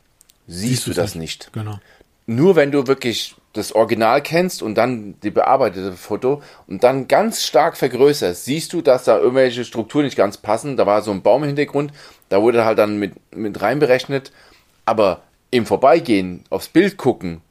siehst, 0.47 0.69
siehst 0.69 0.87
du 0.87 0.93
das 0.93 1.15
nicht. 1.15 1.41
nicht. 1.41 1.53
Genau. 1.53 1.79
Nur 2.25 2.55
wenn 2.55 2.71
du 2.71 2.87
wirklich 2.87 3.35
das 3.53 3.73
Original 3.73 4.21
kennst 4.21 4.62
und 4.62 4.75
dann 4.75 5.15
die 5.23 5.31
bearbeitete 5.31 5.93
Foto 5.93 6.41
und 6.67 6.83
dann 6.83 7.07
ganz 7.07 7.43
stark 7.43 7.77
vergrößerst, 7.77 8.45
siehst 8.45 8.73
du, 8.73 8.81
dass 8.81 9.05
da 9.05 9.17
irgendwelche 9.17 9.65
Strukturen 9.65 10.05
nicht 10.05 10.17
ganz 10.17 10.38
passen. 10.38 10.77
Da 10.77 10.85
war 10.85 11.01
so 11.01 11.12
ein 11.12 11.23
Baum 11.23 11.43
im 11.43 11.47
Hintergrund, 11.47 11.91
da 12.29 12.41
wurde 12.41 12.63
halt 12.63 12.77
dann 12.77 12.97
mit, 12.97 13.13
mit 13.35 13.59
reinberechnet. 13.62 14.31
Aber 14.85 15.21
im 15.51 15.65
Vorbeigehen, 15.65 16.43
aufs 16.49 16.67
Bild 16.67 16.97
gucken, 16.97 17.41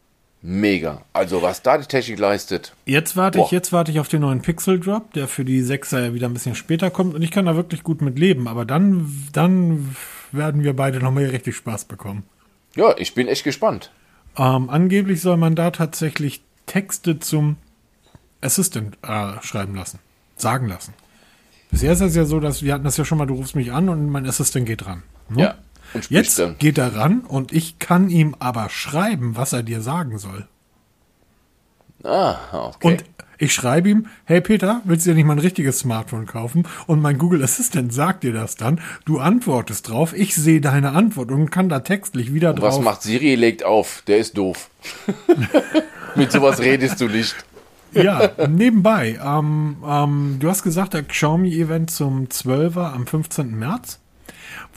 mega. 0.40 1.02
Also 1.12 1.42
was 1.42 1.62
da 1.62 1.78
die 1.78 1.86
Technik 1.86 2.18
leistet. 2.18 2.72
Jetzt 2.84 3.16
warte 3.16 3.38
boah. 3.38 3.46
ich, 3.46 3.50
jetzt 3.50 3.72
warte 3.72 3.90
ich 3.90 4.00
auf 4.00 4.08
den 4.08 4.20
neuen 4.20 4.40
Pixel 4.40 4.78
Drop, 4.78 5.12
der 5.14 5.26
für 5.26 5.44
die 5.44 5.62
6er 5.62 6.06
ja 6.06 6.14
wieder 6.14 6.28
ein 6.28 6.34
bisschen 6.34 6.54
später 6.54 6.90
kommt 6.90 7.14
und 7.14 7.22
ich 7.22 7.30
kann 7.30 7.46
da 7.46 7.56
wirklich 7.56 7.82
gut 7.82 8.02
mit 8.02 8.18
leben. 8.18 8.46
Aber 8.46 8.64
dann, 8.64 9.12
dann 9.32 9.96
werden 10.30 10.62
wir 10.62 10.74
beide 10.74 11.00
nochmal 11.00 11.26
richtig 11.26 11.56
Spaß 11.56 11.86
bekommen. 11.86 12.24
Ja, 12.76 12.94
ich 12.96 13.14
bin 13.14 13.26
echt 13.26 13.44
gespannt. 13.44 13.90
Ähm, 14.38 14.70
angeblich 14.70 15.20
soll 15.20 15.36
man 15.36 15.54
da 15.54 15.70
tatsächlich 15.70 16.42
Texte 16.66 17.18
zum 17.18 17.56
Assistant 18.40 18.96
äh, 19.02 19.42
schreiben 19.42 19.74
lassen, 19.74 19.98
sagen 20.36 20.68
lassen. 20.68 20.94
Bisher 21.70 21.92
ist 21.92 22.00
es 22.00 22.14
ja 22.14 22.24
so, 22.24 22.40
dass 22.40 22.62
wir 22.62 22.72
hatten 22.72 22.84
das 22.84 22.96
ja 22.96 23.04
schon 23.04 23.18
mal, 23.18 23.26
du 23.26 23.34
rufst 23.34 23.56
mich 23.56 23.72
an 23.72 23.88
und 23.88 24.08
mein 24.08 24.26
Assistent 24.26 24.66
geht 24.66 24.86
ran. 24.86 25.02
Ne? 25.28 25.42
Ja. 25.42 25.54
Jetzt 26.08 26.38
dann. 26.38 26.56
geht 26.58 26.78
er 26.78 26.94
ran 26.94 27.20
und 27.20 27.52
ich 27.52 27.78
kann 27.78 28.10
ihm 28.10 28.36
aber 28.38 28.68
schreiben, 28.68 29.36
was 29.36 29.52
er 29.52 29.62
dir 29.62 29.80
sagen 29.80 30.18
soll. 30.18 30.46
Ah, 32.04 32.36
okay. 32.52 32.88
Und 32.88 33.04
ich 33.40 33.54
schreibe 33.54 33.88
ihm, 33.88 34.06
hey 34.24 34.40
Peter, 34.40 34.82
willst 34.84 35.06
du 35.06 35.10
dir 35.10 35.16
nicht 35.16 35.24
mal 35.24 35.34
ein 35.34 35.38
richtiges 35.38 35.78
Smartphone 35.78 36.26
kaufen? 36.26 36.66
Und 36.88 37.00
mein 37.00 37.18
Google 37.18 37.42
Assistant 37.44 37.92
sagt 37.94 38.24
dir 38.24 38.32
das 38.32 38.56
dann. 38.56 38.80
Du 39.04 39.20
antwortest 39.20 39.88
drauf, 39.88 40.12
ich 40.12 40.34
sehe 40.34 40.60
deine 40.60 40.90
Antwort 40.90 41.30
und 41.30 41.50
kann 41.50 41.68
da 41.68 41.80
textlich 41.80 42.34
wieder 42.34 42.52
drauf. 42.52 42.76
Was 42.76 42.80
macht 42.80 43.02
Siri? 43.02 43.36
Legt 43.36 43.64
auf, 43.64 44.02
der 44.08 44.18
ist 44.18 44.36
doof. 44.36 44.70
Mit 46.16 46.32
sowas 46.32 46.58
redest 46.58 47.00
du 47.00 47.06
nicht. 47.06 47.36
Ja, 47.92 48.30
nebenbei. 48.48 49.18
Ähm, 49.24 49.76
ähm, 49.86 50.36
du 50.40 50.48
hast 50.50 50.64
gesagt, 50.64 50.94
der 50.94 51.04
Xiaomi-Event 51.04 51.90
zum 51.90 52.26
12er 52.26 52.92
am 52.92 53.06
15. 53.06 53.56
März. 53.56 54.00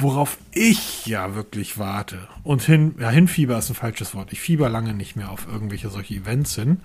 Worauf 0.02 0.38
ich 0.54 1.06
ja 1.06 1.36
wirklich 1.36 1.78
warte. 1.78 2.28
Und 2.44 2.62
hin, 2.64 2.96
ja, 3.00 3.10
hinfieber 3.10 3.58
ist 3.58 3.70
ein 3.70 3.76
falsches 3.76 4.16
Wort. 4.16 4.34
Ich 4.34 4.40
fieber 4.42 4.70
lange 4.70 4.94
nicht 4.94 5.16
mehr 5.16 5.30
auf 5.32 5.48
irgendwelche 5.52 5.90
solche 5.90 6.16
Events 6.16 6.56
hin. 6.56 6.82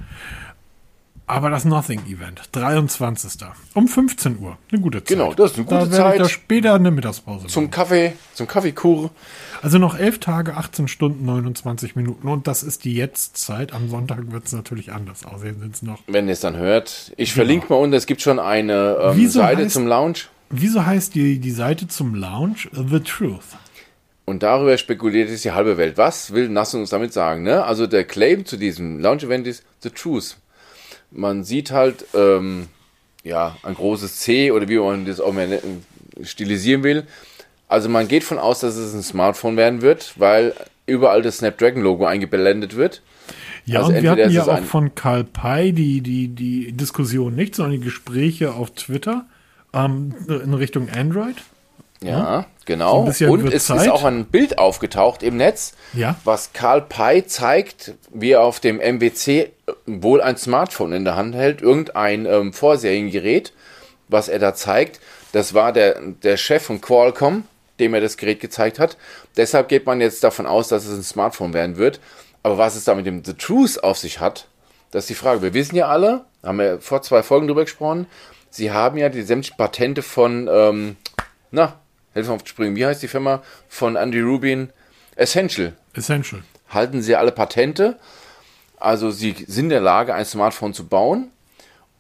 Aber 1.29 1.51
das 1.51 1.65
Nothing-Event, 1.65 2.43
23. 2.53 3.33
um 3.75 3.89
15 3.89 4.39
Uhr. 4.39 4.59
Eine 4.71 4.81
gute 4.81 4.99
Zeit. 4.99 5.09
Genau, 5.09 5.35
das 5.35 5.51
ist 5.53 5.57
eine 5.57 5.65
gute 5.67 5.77
da 5.77 5.91
werde 5.91 5.97
Zeit. 5.97 6.15
Ich 6.15 6.23
da 6.23 6.29
später 6.29 6.75
eine 6.75 6.93
Mittagspause 6.93 7.49
Zum 7.49 7.65
machen. 7.65 7.71
Kaffee, 7.73 8.13
zum 8.35 8.47
Kaffeekur. 8.47 9.11
Also 9.61 9.79
noch 9.79 9.99
11 9.99 10.21
Tage, 10.21 10.57
18 10.57 10.87
Stunden, 10.87 11.25
29 11.27 11.97
Minuten. 11.97 12.29
Und 12.29 12.47
das 12.47 12.63
ist 12.63 12.85
die 12.85 12.95
Jetztzeit. 12.95 13.73
Am 13.73 13.89
Sonntag 13.89 14.31
wird 14.31 14.47
es 14.47 14.53
natürlich 14.53 14.93
anders 14.93 15.25
aussehen. 15.25 15.59
Sind 15.59 15.75
es 15.75 15.83
noch. 15.83 15.99
Wenn 16.07 16.29
ihr 16.29 16.33
es 16.35 16.41
dann 16.41 16.57
hört. 16.57 17.13
Ich 17.17 17.33
verlinke 17.35 17.73
mal 17.73 17.77
unten, 17.81 17.95
es 17.95 18.07
gibt 18.07 18.23
schon 18.23 18.39
eine 18.39 18.97
ähm, 19.17 19.29
Seite 19.29 19.63
heißt- 19.65 19.71
zum 19.71 19.89
Lounge. 19.89 20.19
Wieso 20.51 20.85
heißt 20.87 21.15
die, 21.15 21.39
die 21.39 21.51
Seite 21.51 21.89
zum 21.89 22.15
Lounge 22.15 22.69
The 22.73 23.01
Truth? 23.01 23.57
Und 24.25 24.43
darüber 24.43 24.77
spekuliert 24.77 25.29
jetzt 25.29 25.45
die 25.45 25.53
halbe 25.53 25.77
Welt. 25.77 25.97
Was 25.99 26.33
will 26.33 26.49
Nass 26.49 26.75
uns 26.75 26.91
damit 26.91 27.13
sagen? 27.13 27.43
Ne? 27.43 27.65
Also 27.65 27.87
der 27.87 28.05
Claim 28.05 28.45
zu 28.45 28.57
diesem 28.57 28.99
Lounge-Event 29.01 29.47
ist 29.47 29.65
The 29.81 29.91
Truth. 29.91 30.37
Man 31.13 31.45
sieht 31.45 31.71
halt 31.71 32.05
ähm, 32.15 32.67
ja, 33.23 33.57
ein 33.63 33.75
großes 33.75 34.17
C 34.19 34.51
oder 34.51 34.69
wie 34.69 34.79
man 34.79 35.07
das 35.07 35.21
auch 35.21 35.33
mehr 35.33 35.47
nennen- 35.47 35.85
stilisieren 36.23 36.83
will. 36.83 37.05
Also 37.69 37.89
man 37.89 38.09
geht 38.09 38.25
von 38.25 38.39
aus, 38.39 38.61
dass 38.61 38.77
es 38.77 38.95
ein 38.95 39.03
Smartphone 39.03 39.57
werden 39.57 39.83
wird, 39.83 40.15
weil 40.17 40.55
überall 40.87 41.23
das 41.23 41.39
Snapdragon-Logo 41.39 42.07
eingeblendet 42.07 42.77
wird. 42.77 43.03
Ja, 43.65 43.81
Also 43.81 43.93
und 43.93 44.03
wir 44.03 44.11
hatten 44.11 44.31
ja 44.31 44.47
auch 44.47 44.63
von 44.65 44.95
Karl 44.95 45.25
Pei 45.25 45.73
die, 45.73 46.01
die, 46.01 46.29
die 46.29 46.73
Diskussion 46.73 47.35
nicht, 47.35 47.55
sondern 47.55 47.81
die 47.81 47.85
Gespräche 47.85 48.55
auf 48.55 48.71
Twitter 48.73 49.27
ähm, 49.77 50.15
in 50.29 50.55
Richtung 50.55 50.89
Android. 50.91 51.37
Ja, 52.03 52.43
So 52.43 52.47
genau. 52.67 53.03
bisschen 53.05 53.31
Und 53.31 53.53
es 53.53 53.67
Zeit. 53.67 53.83
ist 53.83 53.89
auch 53.89 54.05
ein 54.05 54.27
Bild 54.27 54.59
aufgetaucht 54.59 55.23
im 55.23 55.37
Netz, 55.39 55.73
Ja. 55.95 56.17
was 56.25 56.53
Karl 56.53 56.83
Pei 56.83 57.23
zeigt, 57.23 57.95
wie 58.13 58.33
er 58.33 58.43
auf 58.43 58.61
dem 58.61 58.79
MWC 58.81 59.51
wohl 59.87 60.21
ein 60.21 60.37
Smartphone 60.37 60.93
in 60.93 61.05
der 61.05 61.17
Hand 61.17 61.35
hält, 61.35 61.63
irgendein 61.63 62.27
ähm, 62.27 62.53
Vorseriengerät, 62.53 63.53
was 64.09 64.29
er 64.29 64.39
da 64.39 64.55
zeigt. 64.55 65.01
Das 65.33 65.55
war 65.55 65.73
der, 65.73 66.01
der 66.23 66.37
Chef 66.37 66.65
von 66.65 66.81
Qualcomm, 66.83 67.45
dem 67.81 67.95
er 67.95 68.01
das 68.03 68.17
Gerät 68.19 68.41
gezeigt 68.41 68.79
hat. 68.79 68.97
Deshalb 69.37 69.69
geht 69.69 69.87
man 69.87 70.01
jetzt 70.01 70.23
davon 70.23 70.47
aus, 70.47 70.69
dass 70.69 70.85
es 70.87 70.97
ein 70.99 71.03
Smartphone 71.03 71.55
werden 71.55 71.77
wird. 71.77 71.99
Aber 72.43 72.59
was 72.59 72.77
es 72.77 72.85
da 72.85 72.95
mit 72.95 73.07
dem 73.07 73.25
The 73.25 73.35
Truth 73.35 73.83
auf 73.83 73.99
sich 73.99 74.21
hat, 74.21 74.47
das 74.93 75.05
ist 75.05 75.11
die 75.11 75.15
Frage. 75.15 75.43
Wir 75.43 75.55
wissen 75.55 75.75
ja 75.77 75.89
alle, 75.89 76.25
haben 76.45 76.59
wir 76.59 76.81
vor 76.81 77.03
zwei 77.03 77.23
Folgen 77.23 77.49
drüber 77.49 77.65
gesprochen, 77.65 78.07
sie 78.57 78.73
haben 78.73 78.99
ja 78.99 79.09
die 79.09 79.23
sämtlichen 79.23 79.57
Patente 79.57 80.03
von, 80.03 80.49
ähm, 80.51 80.97
na, 81.51 81.79
helfen 82.15 82.33
auf 82.33 82.43
die 82.43 82.51
Sprünge, 82.51 82.77
wie 82.77 82.87
heißt 82.87 83.03
die 83.03 83.09
Firma 83.09 83.43
von 83.69 83.97
Andy 83.97 84.21
Rubin? 84.21 84.71
Essential. 85.17 85.75
Essential. 85.95 86.43
Halten 86.69 87.03
sie 87.03 87.17
alle 87.17 87.33
Patente. 87.33 87.99
Also 88.79 89.11
sie 89.11 89.35
sind 89.47 89.67
in 89.67 89.71
der 89.71 89.81
Lage, 89.81 90.15
ein 90.15 90.25
Smartphone 90.25 90.75
zu 90.75 90.87
bauen. 90.87 91.31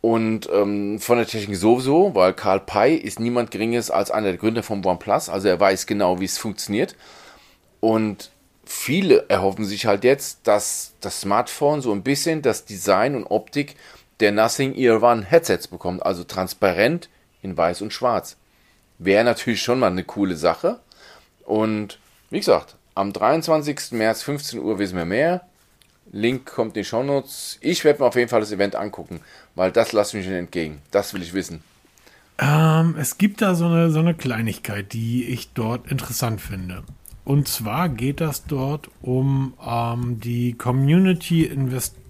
Und 0.00 0.48
ähm, 0.52 1.00
von 1.00 1.16
der 1.18 1.26
Technik 1.26 1.56
sowieso, 1.56 2.14
weil 2.14 2.32
Karl 2.32 2.60
Pei 2.60 2.92
ist 2.92 3.18
niemand 3.18 3.50
Geringes 3.50 3.90
als 3.90 4.10
einer 4.10 4.28
der 4.28 4.36
Gründer 4.36 4.62
vom 4.62 4.84
OnePlus. 4.84 5.28
Also 5.28 5.48
er 5.48 5.58
weiß 5.58 5.86
genau, 5.86 6.20
wie 6.20 6.26
es 6.26 6.38
funktioniert. 6.38 6.94
Und 7.80 8.30
viele 8.64 9.28
erhoffen 9.28 9.64
sich 9.64 9.86
halt 9.86 10.04
jetzt, 10.04 10.46
dass 10.46 10.92
das 11.00 11.22
Smartphone 11.22 11.80
so 11.80 11.92
ein 11.92 12.02
bisschen 12.02 12.42
das 12.42 12.64
Design 12.64 13.14
und 13.16 13.24
Optik 13.24 13.76
der 14.20 14.32
Nothing 14.32 14.74
Ear 14.74 15.02
One 15.02 15.24
Headsets 15.24 15.68
bekommt. 15.68 16.04
Also 16.04 16.24
transparent 16.24 17.08
in 17.42 17.56
weiß 17.56 17.82
und 17.82 17.92
schwarz. 17.92 18.36
Wäre 18.98 19.24
natürlich 19.24 19.62
schon 19.62 19.78
mal 19.78 19.90
eine 19.90 20.04
coole 20.04 20.36
Sache. 20.36 20.80
Und 21.44 21.98
wie 22.30 22.38
gesagt, 22.38 22.76
am 22.94 23.12
23. 23.12 23.92
März 23.92 24.22
15 24.22 24.58
Uhr 24.58 24.78
wissen 24.78 24.96
wir 24.96 25.04
mehr. 25.04 25.42
Link 26.12 26.46
kommt 26.46 26.76
in 26.76 26.82
die 26.82 26.84
Shownotes. 26.84 27.58
Ich 27.60 27.84
werde 27.84 28.00
mir 28.00 28.06
auf 28.06 28.16
jeden 28.16 28.28
Fall 28.28 28.40
das 28.40 28.52
Event 28.52 28.76
angucken, 28.76 29.20
weil 29.54 29.72
das 29.72 29.92
lasse 29.92 30.16
ich 30.16 30.24
mich 30.24 30.30
nicht 30.30 30.38
entgegen. 30.38 30.80
Das 30.90 31.12
will 31.12 31.22
ich 31.22 31.34
wissen. 31.34 31.62
Ähm, 32.38 32.96
es 32.98 33.18
gibt 33.18 33.42
da 33.42 33.54
so 33.54 33.66
eine, 33.66 33.90
so 33.90 33.98
eine 33.98 34.14
Kleinigkeit, 34.14 34.92
die 34.92 35.24
ich 35.24 35.52
dort 35.52 35.90
interessant 35.90 36.40
finde. 36.40 36.84
Und 37.24 37.48
zwar 37.48 37.88
geht 37.88 38.20
das 38.20 38.44
dort 38.44 38.88
um 39.02 39.54
ähm, 39.66 40.20
die 40.20 40.54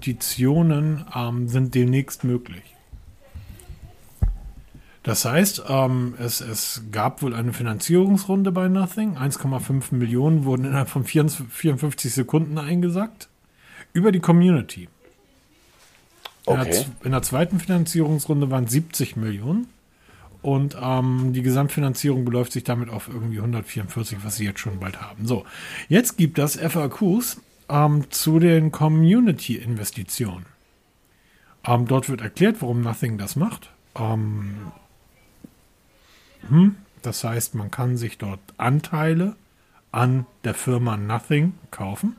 Community-Investitionen 0.07 1.05
ähm, 1.15 1.49
sind 1.49 1.75
demnächst 1.75 2.25
möglich. 2.25 2.63
Das 5.03 5.25
heißt, 5.25 5.65
ähm, 5.69 6.15
es, 6.19 6.41
es 6.41 6.83
gab 6.91 7.23
wohl 7.23 7.35
eine 7.35 7.53
Finanzierungsrunde 7.53 8.51
bei 8.51 8.69
Nothing. 8.69 9.17
1,5 9.17 9.95
Millionen 9.95 10.45
wurden 10.45 10.65
innerhalb 10.65 10.89
von 10.89 11.05
54 11.05 11.47
54 11.49 12.13
Sekunden 12.13 12.59
eingesackt. 12.59 13.29
Über 13.93 14.11
die 14.13 14.21
Community. 14.21 14.89
In, 16.47 16.55
der, 16.55 16.67
Okay. 16.67 16.85
in 17.05 17.13
der 17.13 17.23
zweiten 17.23 17.61
Finanzierungsrunde 17.61 18.51
waren 18.51 18.67
70 18.67 19.17
Millionen. 19.17 19.69
Und 20.43 20.77
ähm, 20.81 21.33
die 21.33 21.43
Gesamtfinanzierung 21.43 22.25
beläuft 22.25 22.53
sich 22.53 22.63
damit 22.63 22.89
auf 22.91 23.09
irgendwie 23.09 23.39
144, 23.39 24.19
was 24.23 24.37
sie 24.37 24.45
jetzt 24.45 24.61
schon 24.61 24.79
bald 24.79 25.01
haben. 25.01 25.27
So, 25.27 25.45
jetzt 25.89 26.19
gibt 26.19 26.39
es 26.39 26.57
FAQs 26.57 27.41
ähm, 27.69 28.11
zu 28.11 28.39
den 28.39 28.73
Community-Investitionen. 28.73 30.47
Ähm, 31.67 31.87
dort 31.87 32.09
wird 32.09 32.21
erklärt, 32.21 32.57
warum 32.61 32.81
Nothing 32.81 33.19
das 33.19 33.37
macht. 33.37 33.71
Ähm, 33.97 34.73
hm, 36.49 36.77
das 37.03 37.25
heißt, 37.25 37.55
man 37.55 37.71
kann 37.71 37.97
sich 37.97 38.19
dort 38.19 38.41
Anteile 38.57 39.37
an 39.93 40.27
der 40.45 40.55
Firma 40.55 40.97
Nothing 40.97 41.55
kaufen. 41.71 42.17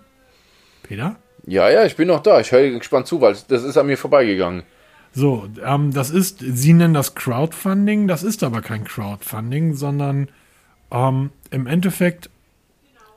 Peter? 0.83 1.17
Ja, 1.45 1.69
ja, 1.69 1.85
ich 1.85 1.95
bin 1.95 2.07
noch 2.07 2.21
da. 2.21 2.39
Ich 2.39 2.51
höre 2.51 2.71
gespannt 2.71 3.07
zu, 3.07 3.21
weil 3.21 3.37
das 3.47 3.63
ist 3.63 3.77
an 3.77 3.87
mir 3.87 3.97
vorbeigegangen. 3.97 4.63
So, 5.13 5.47
ähm, 5.63 5.93
das 5.93 6.09
ist, 6.09 6.39
Sie 6.39 6.73
nennen 6.73 6.93
das 6.93 7.15
Crowdfunding, 7.15 8.07
das 8.07 8.23
ist 8.23 8.43
aber 8.43 8.61
kein 8.61 8.83
Crowdfunding, 8.83 9.73
sondern 9.73 10.29
ähm, 10.91 11.31
im 11.49 11.65
Endeffekt, 11.67 12.29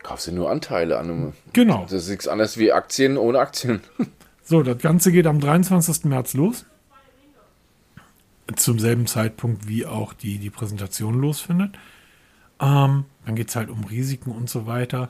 Kaufst 0.03 0.27
du 0.27 0.33
nur 0.33 0.51
Anteile 0.51 0.99
an 0.99 1.11
einem. 1.11 1.33
genau. 1.53 1.83
Das 1.83 1.93
ist 1.93 2.09
nichts 2.09 2.29
anderes 2.29 2.57
wie 2.57 2.73
Aktien 2.73 3.17
ohne 3.17 3.39
Aktien. 3.39 3.81
So, 4.43 4.65
das 4.65 4.79
Ganze 4.79 5.13
geht 5.13 5.29
am 5.29 5.39
23. 5.39 6.07
März 6.07 6.35
los. 6.35 6.65
Zum 8.57 8.81
selben 8.81 9.07
Zeitpunkt, 9.07 9.69
wie 9.69 9.87
auch 9.87 10.13
die, 10.13 10.39
die 10.39 10.51
Präsentation 10.51 11.21
losfindet. 11.21 11.77
Ähm, 12.59 13.05
dann 13.25 13.37
geht 13.37 13.51
es 13.51 13.55
halt 13.55 13.71
um 13.71 13.85
Risiken 13.85 14.33
und 14.33 14.51
so 14.51 14.67
weiter. 14.67 15.09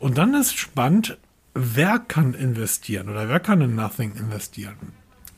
Und 0.00 0.18
dann 0.18 0.34
ist 0.34 0.58
spannend, 0.58 1.18
wer 1.54 2.00
kann 2.00 2.34
investieren 2.34 3.08
oder 3.08 3.28
wer 3.28 3.38
kann 3.38 3.60
in 3.60 3.76
Nothing 3.76 4.16
investieren. 4.16 4.74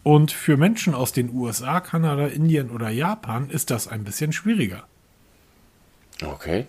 Und 0.02 0.32
für 0.32 0.56
Menschen 0.56 0.94
aus 0.94 1.12
den 1.12 1.32
USA, 1.34 1.80
Kanada, 1.80 2.28
Indien 2.28 2.70
oder 2.70 2.88
Japan 2.88 3.50
ist 3.50 3.70
das 3.70 3.86
ein 3.86 4.04
bisschen 4.04 4.32
schwieriger. 4.32 4.84
Okay. 6.24 6.66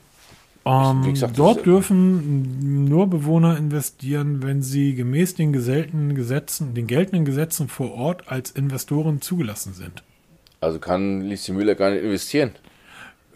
Ähm, 0.65 1.13
gesagt, 1.13 1.37
dort 1.37 1.65
dürfen 1.65 2.87
nur 2.87 3.07
Bewohner 3.07 3.57
investieren, 3.57 4.41
wenn 4.43 4.61
sie 4.61 4.95
gemäß 4.95 5.35
den 5.35 5.51
geltenden 5.51 6.15
Gesetzen, 6.15 6.73
den 6.73 6.87
geltenden 6.87 7.25
Gesetzen 7.25 7.67
vor 7.67 7.93
Ort 7.93 8.29
als 8.29 8.51
Investoren 8.51 9.21
zugelassen 9.21 9.73
sind. 9.73 10.03
Also 10.61 10.79
kann 10.79 11.21
Lieschen 11.21 11.57
Müller 11.57 11.75
gar 11.75 11.91
nicht 11.91 12.03
investieren. 12.03 12.51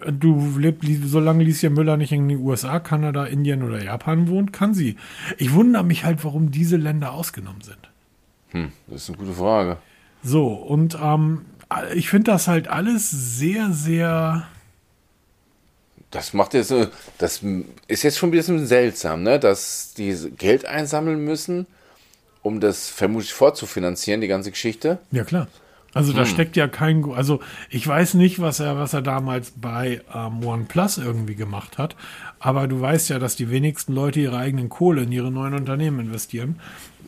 Du 0.05 0.57
lebst, 0.57 0.87
solange 1.05 1.43
Licia 1.43 1.69
Müller 1.69 1.97
nicht 1.97 2.11
in 2.11 2.29
den 2.29 2.39
USA, 2.39 2.79
Kanada, 2.79 3.25
Indien 3.25 3.63
oder 3.63 3.83
Japan 3.83 4.27
wohnt, 4.27 4.53
kann 4.53 4.73
sie. 4.73 4.95
Ich 5.37 5.53
wundere 5.53 5.83
mich 5.83 6.05
halt, 6.05 6.23
warum 6.23 6.51
diese 6.51 6.77
Länder 6.77 7.13
ausgenommen 7.13 7.61
sind. 7.61 7.89
Hm, 8.49 8.71
das 8.87 9.03
ist 9.03 9.09
eine 9.09 9.17
gute 9.17 9.33
Frage. 9.33 9.77
So, 10.23 10.47
und 10.47 10.97
ähm, 11.01 11.45
ich 11.95 12.09
finde 12.09 12.31
das 12.31 12.47
halt 12.47 12.67
alles 12.67 13.09
sehr, 13.09 13.71
sehr. 13.71 14.47
Das 16.11 16.33
macht 16.33 16.53
jetzt, 16.53 16.71
äh, 16.71 16.87
das 17.17 17.41
ist 17.87 18.03
jetzt 18.03 18.17
schon 18.17 18.29
ein 18.29 18.31
bisschen 18.31 18.65
seltsam, 18.65 19.23
ne? 19.23 19.39
Dass 19.39 19.93
die 19.95 20.15
Geld 20.37 20.65
einsammeln 20.65 21.23
müssen, 21.23 21.67
um 22.41 22.59
das 22.59 22.89
vermutlich 22.89 23.33
fortzufinanzieren, 23.33 24.21
die 24.21 24.27
ganze 24.27 24.51
Geschichte. 24.51 24.99
Ja, 25.11 25.23
klar. 25.23 25.47
Also 25.93 26.13
da 26.13 26.25
steckt 26.25 26.55
ja 26.55 26.67
kein, 26.67 27.11
also 27.11 27.39
ich 27.69 27.87
weiß 27.87 28.13
nicht, 28.15 28.39
was 28.39 28.59
er, 28.59 28.77
was 28.77 28.93
er 28.93 29.01
damals 29.01 29.51
bei 29.55 30.01
ähm, 30.13 30.45
OnePlus 30.45 30.99
irgendwie 30.99 31.33
gemacht 31.33 31.79
hat, 31.79 31.95
aber 32.39 32.67
du 32.67 32.79
weißt 32.79 33.09
ja, 33.09 33.17
dass 33.17 33.35
die 33.35 33.49
wenigsten 33.49 33.93
Leute 33.93 34.19
ihre 34.19 34.37
eigenen 34.37 34.69
Kohle 34.69 35.03
in 35.03 35.11
ihre 35.11 35.31
neuen 35.31 35.55
Unternehmen 35.55 35.99
investieren. 35.99 36.59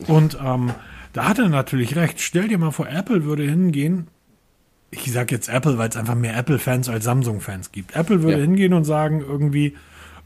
Und 0.08 0.38
ähm, 0.44 0.72
da 1.12 1.28
hat 1.28 1.38
er 1.38 1.48
natürlich 1.48 1.94
recht. 1.94 2.20
Stell 2.20 2.48
dir 2.48 2.58
mal 2.58 2.72
vor, 2.72 2.88
Apple 2.88 3.24
würde 3.24 3.44
hingehen. 3.44 4.08
Ich 4.90 5.12
sag 5.12 5.30
jetzt 5.30 5.48
Apple, 5.48 5.78
weil 5.78 5.88
es 5.88 5.96
einfach 5.96 6.14
mehr 6.16 6.36
Apple-Fans 6.36 6.88
als 6.88 7.04
Samsung-Fans 7.04 7.70
gibt. 7.72 7.94
Apple 7.94 8.22
würde 8.22 8.38
Ja. 8.38 8.42
hingehen 8.42 8.72
und 8.74 8.84
sagen 8.84 9.20
irgendwie, 9.20 9.76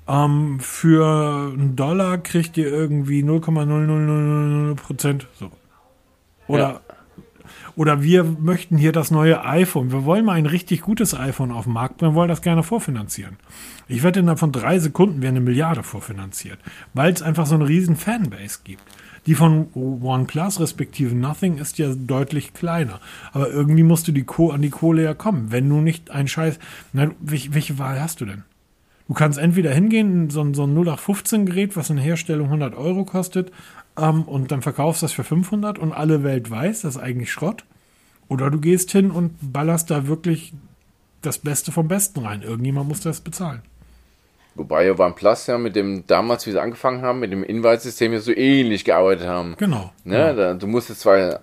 ähm, 0.09 0.59
für 0.61 1.51
einen 1.53 1.77
Dollar 1.77 2.19
kriegt 2.19 2.57
ihr 2.57 2.69
irgendwie 2.69 3.23
0,0000 3.23 4.75
Prozent. 4.77 5.27
So. 5.39 5.51
Oder 6.47 6.59
Ja. 6.59 6.81
Oder 7.77 8.03
wir 8.03 8.23
möchten 8.23 8.77
hier 8.77 8.93
das 8.93 9.11
neue 9.11 9.45
iPhone. 9.45 9.91
Wir 9.91 10.05
wollen 10.05 10.25
mal 10.25 10.35
ein 10.35 10.47
richtig 10.47 10.81
gutes 10.83 11.13
iPhone 11.13 11.51
auf 11.51 11.65
dem 11.65 11.73
Markt 11.73 11.97
bringen, 11.99 12.15
wollen 12.15 12.29
das 12.29 12.41
gerne 12.41 12.63
vorfinanzieren. 12.63 13.37
Ich 13.89 14.05
wette, 14.05 14.21
innerhalb 14.21 14.39
von 14.39 14.53
drei 14.53 14.79
Sekunden 14.79 15.23
wäre 15.23 15.31
eine 15.31 15.41
Milliarde 15.41 15.83
vorfinanziert, 15.83 16.59
weil 16.95 17.13
es 17.13 17.21
einfach 17.21 17.47
so 17.47 17.57
eine 17.57 17.69
riesen 17.69 17.97
Fanbase 17.97 18.61
gibt. 18.63 18.83
Die 19.27 19.35
von 19.35 19.69
OnePlus 19.75 20.61
respektive 20.61 21.15
Nothing 21.15 21.59
ist 21.59 21.79
ja 21.79 21.95
deutlich 21.95 22.53
kleiner. 22.53 23.01
Aber 23.33 23.49
irgendwie 23.49 23.83
musst 23.83 24.07
du 24.07 24.13
die 24.13 24.25
Co 24.25 24.51
an 24.51 24.63
die 24.63 24.71
Kohle 24.71 25.03
ja 25.03 25.15
kommen. 25.15 25.51
Wenn 25.51 25.69
du 25.69 25.81
nicht 25.81 26.11
ein 26.11 26.29
Scheiß. 26.29 26.59
Na, 26.93 27.11
welche, 27.21 27.55
welche 27.55 27.79
Wahl 27.79 28.01
hast 28.01 28.21
du 28.21 28.27
denn? 28.27 28.45
Du 29.09 29.15
kannst 29.15 29.39
entweder 29.39 29.73
hingehen, 29.73 30.31
so, 30.31 30.53
so 30.55 30.65
ein 30.65 30.77
0815-Gerät, 30.77 31.77
was 31.77 31.91
in 31.91 31.99
Herstellung 31.99 32.47
100 32.47 32.75
Euro 32.75 33.05
kostet, 33.05 33.53
ähm, 33.99 34.23
und 34.23 34.51
dann 34.51 34.63
verkaufst 34.63 35.03
das 35.03 35.13
für 35.13 35.25
500 35.25 35.79
und 35.79 35.93
alle 35.93 36.23
Welt 36.23 36.51
weiß, 36.51 36.83
das 36.83 36.97
ist 36.97 37.03
eigentlich 37.03 37.31
Schrott. 37.31 37.65
Oder 38.29 38.51
du 38.51 38.59
gehst 38.59 38.91
hin 38.91 39.11
und 39.11 39.37
ballerst 39.41 39.91
da 39.91 40.07
wirklich 40.07 40.55
das 41.21 41.39
Beste 41.39 41.73
vom 41.73 41.89
Besten 41.89 42.21
rein. 42.21 42.43
Irgendjemand 42.43 42.89
muss 42.89 43.01
das 43.01 43.21
bezahlen. 43.21 43.63
Wobei 44.55 44.87
ja 44.87 44.99
OnePlus 44.99 45.47
ja 45.49 45.59
mit 45.59 45.75
dem, 45.75 46.07
damals, 46.07 46.47
wie 46.47 46.53
sie 46.53 46.61
angefangen 46.61 47.03
haben, 47.03 47.21
mit 47.21 47.33
dem 47.33 47.43
Invite-System 47.43 48.13
ja 48.13 48.21
so 48.21 48.33
ähnlich 48.33 48.85
gearbeitet 48.85 49.27
haben. 49.27 49.57
Genau. 49.59 49.93
Ne? 50.05 50.19
Ja. 50.19 50.33
Da, 50.33 50.55
du 50.55 50.67
musstest 50.67 51.01
zwar, 51.01 51.41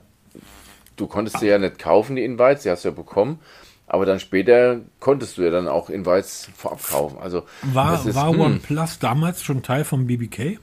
du 0.95 1.07
konntest 1.07 1.39
sie 1.39 1.47
ja 1.47 1.57
nicht 1.57 1.77
kaufen, 1.77 2.15
die 2.15 2.23
Invites, 2.23 2.63
die 2.63 2.69
hast 2.69 2.85
du 2.85 2.89
ja 2.89 2.95
bekommen, 2.95 3.39
aber 3.87 4.05
dann 4.05 4.19
später 4.19 4.79
konntest 4.99 5.37
du 5.37 5.41
ja 5.41 5.49
dann 5.49 5.67
auch 5.67 5.89
Invites 5.89 6.49
vorab 6.55 6.81
kaufen. 6.89 7.17
Also 7.19 7.43
War, 7.61 8.05
ist, 8.05 8.15
war 8.15 8.31
hm, 8.31 8.39
OnePlus 8.39 8.99
damals 8.99 9.43
schon 9.43 9.61
Teil 9.61 9.83
vom 9.83 10.07
BBK? 10.07 10.59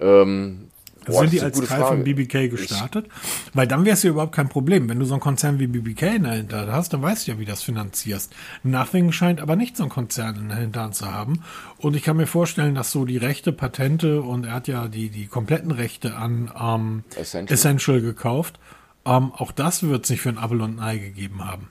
ähm, 0.00 0.68
boah, 1.08 1.20
Sind 1.22 1.32
die 1.32 1.40
als 1.40 1.58
Teil 1.58 1.66
Frage. 1.66 1.84
von 1.86 2.04
BBK 2.04 2.48
gestartet? 2.48 3.06
Weil 3.54 3.66
dann 3.66 3.84
wäre 3.84 3.94
es 3.94 4.02
ja 4.02 4.10
überhaupt 4.10 4.34
kein 4.34 4.48
Problem. 4.48 4.88
Wenn 4.88 4.98
du 4.98 5.04
so 5.04 5.14
einen 5.14 5.20
Konzern 5.20 5.58
wie 5.58 5.66
BBK 5.66 6.18
dahinter 6.22 6.70
hast, 6.72 6.92
dann 6.92 7.02
weißt 7.02 7.26
du 7.26 7.32
ja, 7.32 7.38
wie 7.38 7.44
das 7.44 7.62
finanzierst. 7.62 8.32
Nothing 8.62 9.12
scheint 9.12 9.40
aber 9.40 9.56
nicht 9.56 9.76
so 9.76 9.82
einen 9.84 9.90
Konzern 9.90 10.36
in 10.36 10.56
Hintern 10.56 10.92
zu 10.92 11.10
haben. 11.12 11.42
Und 11.78 11.96
ich 11.96 12.02
kann 12.02 12.16
mir 12.16 12.26
vorstellen, 12.26 12.74
dass 12.74 12.92
so 12.92 13.04
die 13.04 13.16
Rechte, 13.16 13.52
Patente 13.52 14.22
und 14.22 14.44
er 14.44 14.52
hat 14.54 14.68
ja 14.68 14.88
die, 14.88 15.08
die 15.10 15.26
kompletten 15.26 15.70
Rechte 15.70 16.14
an 16.16 16.50
ähm, 16.60 17.04
Essential. 17.16 17.52
Essential. 17.54 18.00
gekauft. 18.00 18.58
Ähm, 19.06 19.32
auch 19.32 19.52
das 19.52 19.82
wird 19.82 20.06
sich 20.06 20.20
für 20.20 20.28
ein 20.28 20.38
Apple 20.38 20.62
und 20.62 20.78
ein 20.78 20.82
Ei 20.82 20.98
gegeben 20.98 21.44
haben. 21.44 21.68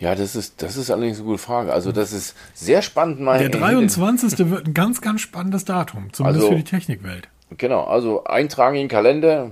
Ja, 0.00 0.16
das 0.16 0.34
ist, 0.34 0.62
das 0.62 0.76
ist 0.76 0.90
allerdings 0.90 1.18
eine 1.18 1.26
gute 1.26 1.38
Frage. 1.38 1.72
Also 1.72 1.92
das 1.92 2.12
ist 2.12 2.34
sehr 2.54 2.82
spannend. 2.82 3.20
Mal 3.20 3.38
Der 3.38 3.50
23. 3.50 4.36
wird 4.50 4.66
ein 4.66 4.74
ganz, 4.74 5.00
ganz 5.00 5.20
spannendes 5.20 5.64
Datum, 5.64 6.12
zumindest 6.12 6.42
Also- 6.44 6.48
für 6.48 6.56
die 6.56 6.64
Technikwelt. 6.64 7.28
Genau, 7.58 7.84
also 7.84 8.24
eintragen 8.24 8.76
in 8.76 8.82
den 8.84 8.88
Kalender. 8.88 9.50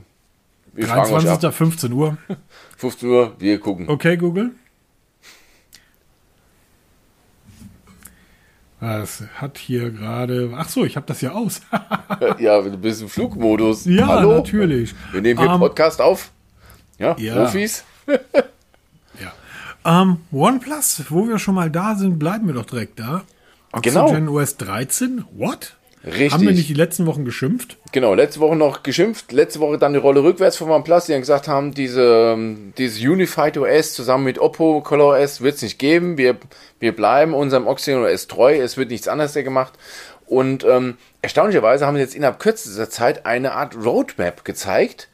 Wir 0.73 0.87
fragen 0.87 1.13
euch 1.13 1.29
ab. 1.29 1.41
23. 1.41 1.53
15 1.55 1.93
Uhr. 1.93 2.17
15 2.77 3.09
Uhr, 3.09 3.33
wir 3.39 3.59
gucken. 3.61 3.89
Okay, 3.89 4.17
Google. 4.17 4.53
Das 8.81 9.23
hat 9.37 9.59
hier 9.59 9.91
gerade. 9.91 10.53
Ach 10.57 10.69
so, 10.69 10.85
ich 10.87 10.97
habe 10.97 11.07
das 11.07 11.21
ja 11.21 11.33
aus. 11.33 11.61
Ja, 12.39 12.61
du 12.61 12.77
bist 12.77 13.03
im 13.03 13.09
Flugmodus. 13.09 13.85
ja, 13.85 14.07
Hallo? 14.07 14.37
natürlich. 14.39 14.95
Wir 15.13 15.21
nehmen 15.21 15.39
hier 15.41 15.51
Ähm, 15.51 15.59
Podcast 15.61 16.01
auf. 16.01 16.31
Ja, 16.99 17.17
ja. 17.19 17.35
Profis. 17.35 17.85
Ja. 19.85 20.03
Ähm, 20.03 20.19
OnePlus, 20.33 21.05
wo 21.11 21.29
wir 21.29 21.39
schon 21.39 21.55
mal 21.55 21.71
da 21.71 21.95
sind, 21.95 22.19
bleiben 22.19 22.47
wir 22.47 22.55
doch 22.55 22.65
direkt 22.67 22.99
da. 22.99 23.23
Genau. 23.83 24.05
Oxygen 24.07 24.29
OS 24.29 24.57
13. 24.57 25.25
What? 25.37 25.77
Richtig. 26.05 26.33
Haben 26.33 26.47
wir 26.47 26.53
nicht 26.53 26.69
die 26.69 26.75
letzten 26.75 27.05
Wochen 27.07 27.27
geschimpft? 27.27 27.77
Genau, 27.93 28.15
letzte 28.15 28.41
Woche 28.41 28.57
noch 28.57 28.83
geschimpft, 28.83 29.33
letzte 29.33 29.61
Woche 29.61 29.77
dann 29.77 29.93
die 29.93 29.99
Rolle 29.99 30.23
rückwärts 30.23 30.57
von 30.57 30.71
OnePlus, 30.71 31.05
die 31.05 31.13
dann 31.13 31.21
gesagt 31.21 31.47
haben, 31.47 31.75
diese, 31.75 32.33
ähm, 32.35 32.73
dieses 32.79 33.01
Unified 33.01 33.59
OS 33.59 33.93
zusammen 33.93 34.25
mit 34.25 34.39
Oppo 34.39 34.81
Color 34.81 35.19
OS 35.19 35.43
wird 35.43 35.57
es 35.57 35.63
nicht 35.63 35.79
geben. 35.79 36.17
Wir, 36.17 36.39
wir 36.79 36.97
bleiben 36.97 37.35
unserem 37.35 37.67
Oxygen 37.67 38.03
OS 38.03 38.29
treu, 38.29 38.59
es 38.59 38.79
wird 38.79 38.91
nichts 38.91 39.09
anderes 39.09 39.35
mehr 39.35 39.45
gemacht. 39.45 39.75
Und 40.25 40.65
ähm, 40.65 40.97
erstaunlicherweise 41.21 41.87
haben 41.87 41.97
sie 41.97 42.03
jetzt 42.03 42.15
innerhalb 42.15 42.39
kürzester 42.39 42.89
Zeit 42.89 43.27
eine 43.27 43.53
Art 43.53 43.77
Roadmap 43.77 44.45
gezeigt, 44.45 45.09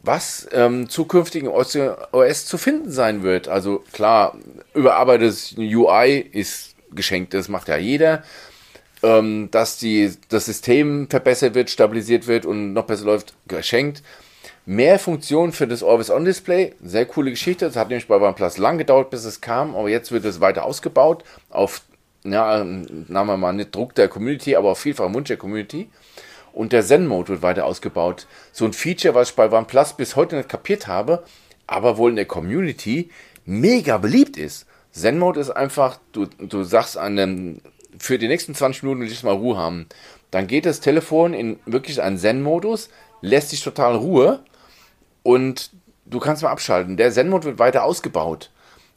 was 0.00 0.48
ähm, 0.52 0.88
zukünftigen 0.88 1.48
Oxygen 1.48 1.90
OS 2.12 2.46
zu 2.46 2.56
finden 2.56 2.90
sein 2.90 3.22
wird. 3.22 3.48
Also 3.48 3.84
klar, 3.92 4.38
überarbeitetes 4.72 5.56
UI 5.58 6.26
ist 6.32 6.74
geschenkt, 6.94 7.34
das 7.34 7.48
macht 7.48 7.68
ja 7.68 7.76
jeder 7.76 8.22
ähm, 9.02 9.48
dass 9.50 9.78
die, 9.78 10.12
das 10.28 10.46
System 10.46 11.08
verbessert 11.08 11.54
wird, 11.54 11.70
stabilisiert 11.70 12.26
wird 12.26 12.46
und 12.46 12.72
noch 12.72 12.84
besser 12.84 13.04
läuft, 13.04 13.34
geschenkt. 13.48 14.02
Mehr 14.64 15.00
Funktionen 15.00 15.52
für 15.52 15.66
das 15.66 15.82
Always-On-Display, 15.82 16.74
sehr 16.84 17.06
coole 17.06 17.30
Geschichte. 17.30 17.66
Das 17.66 17.76
hat 17.76 17.88
nämlich 17.88 18.06
bei 18.06 18.20
OnePlus 18.20 18.58
lang 18.58 18.78
gedauert, 18.78 19.10
bis 19.10 19.24
es 19.24 19.40
kam, 19.40 19.74
aber 19.74 19.88
jetzt 19.88 20.12
wird 20.12 20.24
es 20.24 20.40
weiter 20.40 20.64
ausgebaut 20.64 21.24
auf, 21.50 21.82
ja, 22.22 22.58
sagen 22.58 23.08
wir 23.08 23.36
mal, 23.36 23.52
nicht 23.52 23.74
Druck 23.74 23.96
der 23.96 24.06
Community, 24.06 24.54
aber 24.54 24.70
auf 24.70 24.78
vielfach 24.78 25.12
Wunsch 25.12 25.28
der 25.28 25.36
Community. 25.36 25.90
Und 26.52 26.72
der 26.72 26.84
Zen-Mode 26.84 27.30
wird 27.30 27.42
weiter 27.42 27.64
ausgebaut. 27.64 28.26
So 28.52 28.64
ein 28.64 28.72
Feature, 28.72 29.14
was 29.14 29.30
ich 29.30 29.36
bei 29.36 29.50
OnePlus 29.50 29.94
bis 29.94 30.14
heute 30.14 30.36
nicht 30.36 30.48
kapiert 30.48 30.86
habe, 30.86 31.24
aber 31.66 31.96
wohl 31.96 32.10
in 32.10 32.16
der 32.16 32.26
Community 32.26 33.10
mega 33.44 33.98
beliebt 33.98 34.36
ist. 34.36 34.66
Zen-Mode 34.92 35.40
ist 35.40 35.50
einfach, 35.50 35.98
du, 36.12 36.26
du 36.38 36.62
sagst 36.62 36.98
einem, 36.98 37.62
für 37.98 38.18
die 38.18 38.28
nächsten 38.28 38.54
20 38.54 38.82
Minuten 38.82 39.00
will 39.02 39.10
ich 39.10 39.22
mal 39.22 39.34
Ruhe 39.34 39.56
haben. 39.56 39.86
Dann 40.30 40.46
geht 40.46 40.66
das 40.66 40.80
Telefon 40.80 41.34
in 41.34 41.58
wirklich 41.66 42.00
einen 42.00 42.18
Zen-Modus, 42.18 42.88
lässt 43.20 43.52
dich 43.52 43.62
total 43.62 43.96
Ruhe 43.96 44.42
und 45.22 45.70
du 46.06 46.18
kannst 46.18 46.42
mal 46.42 46.50
abschalten. 46.50 46.96
Der 46.96 47.12
Zen-Mode 47.12 47.44
wird 47.44 47.58
weiter 47.58 47.84
ausgebaut. 47.84 48.50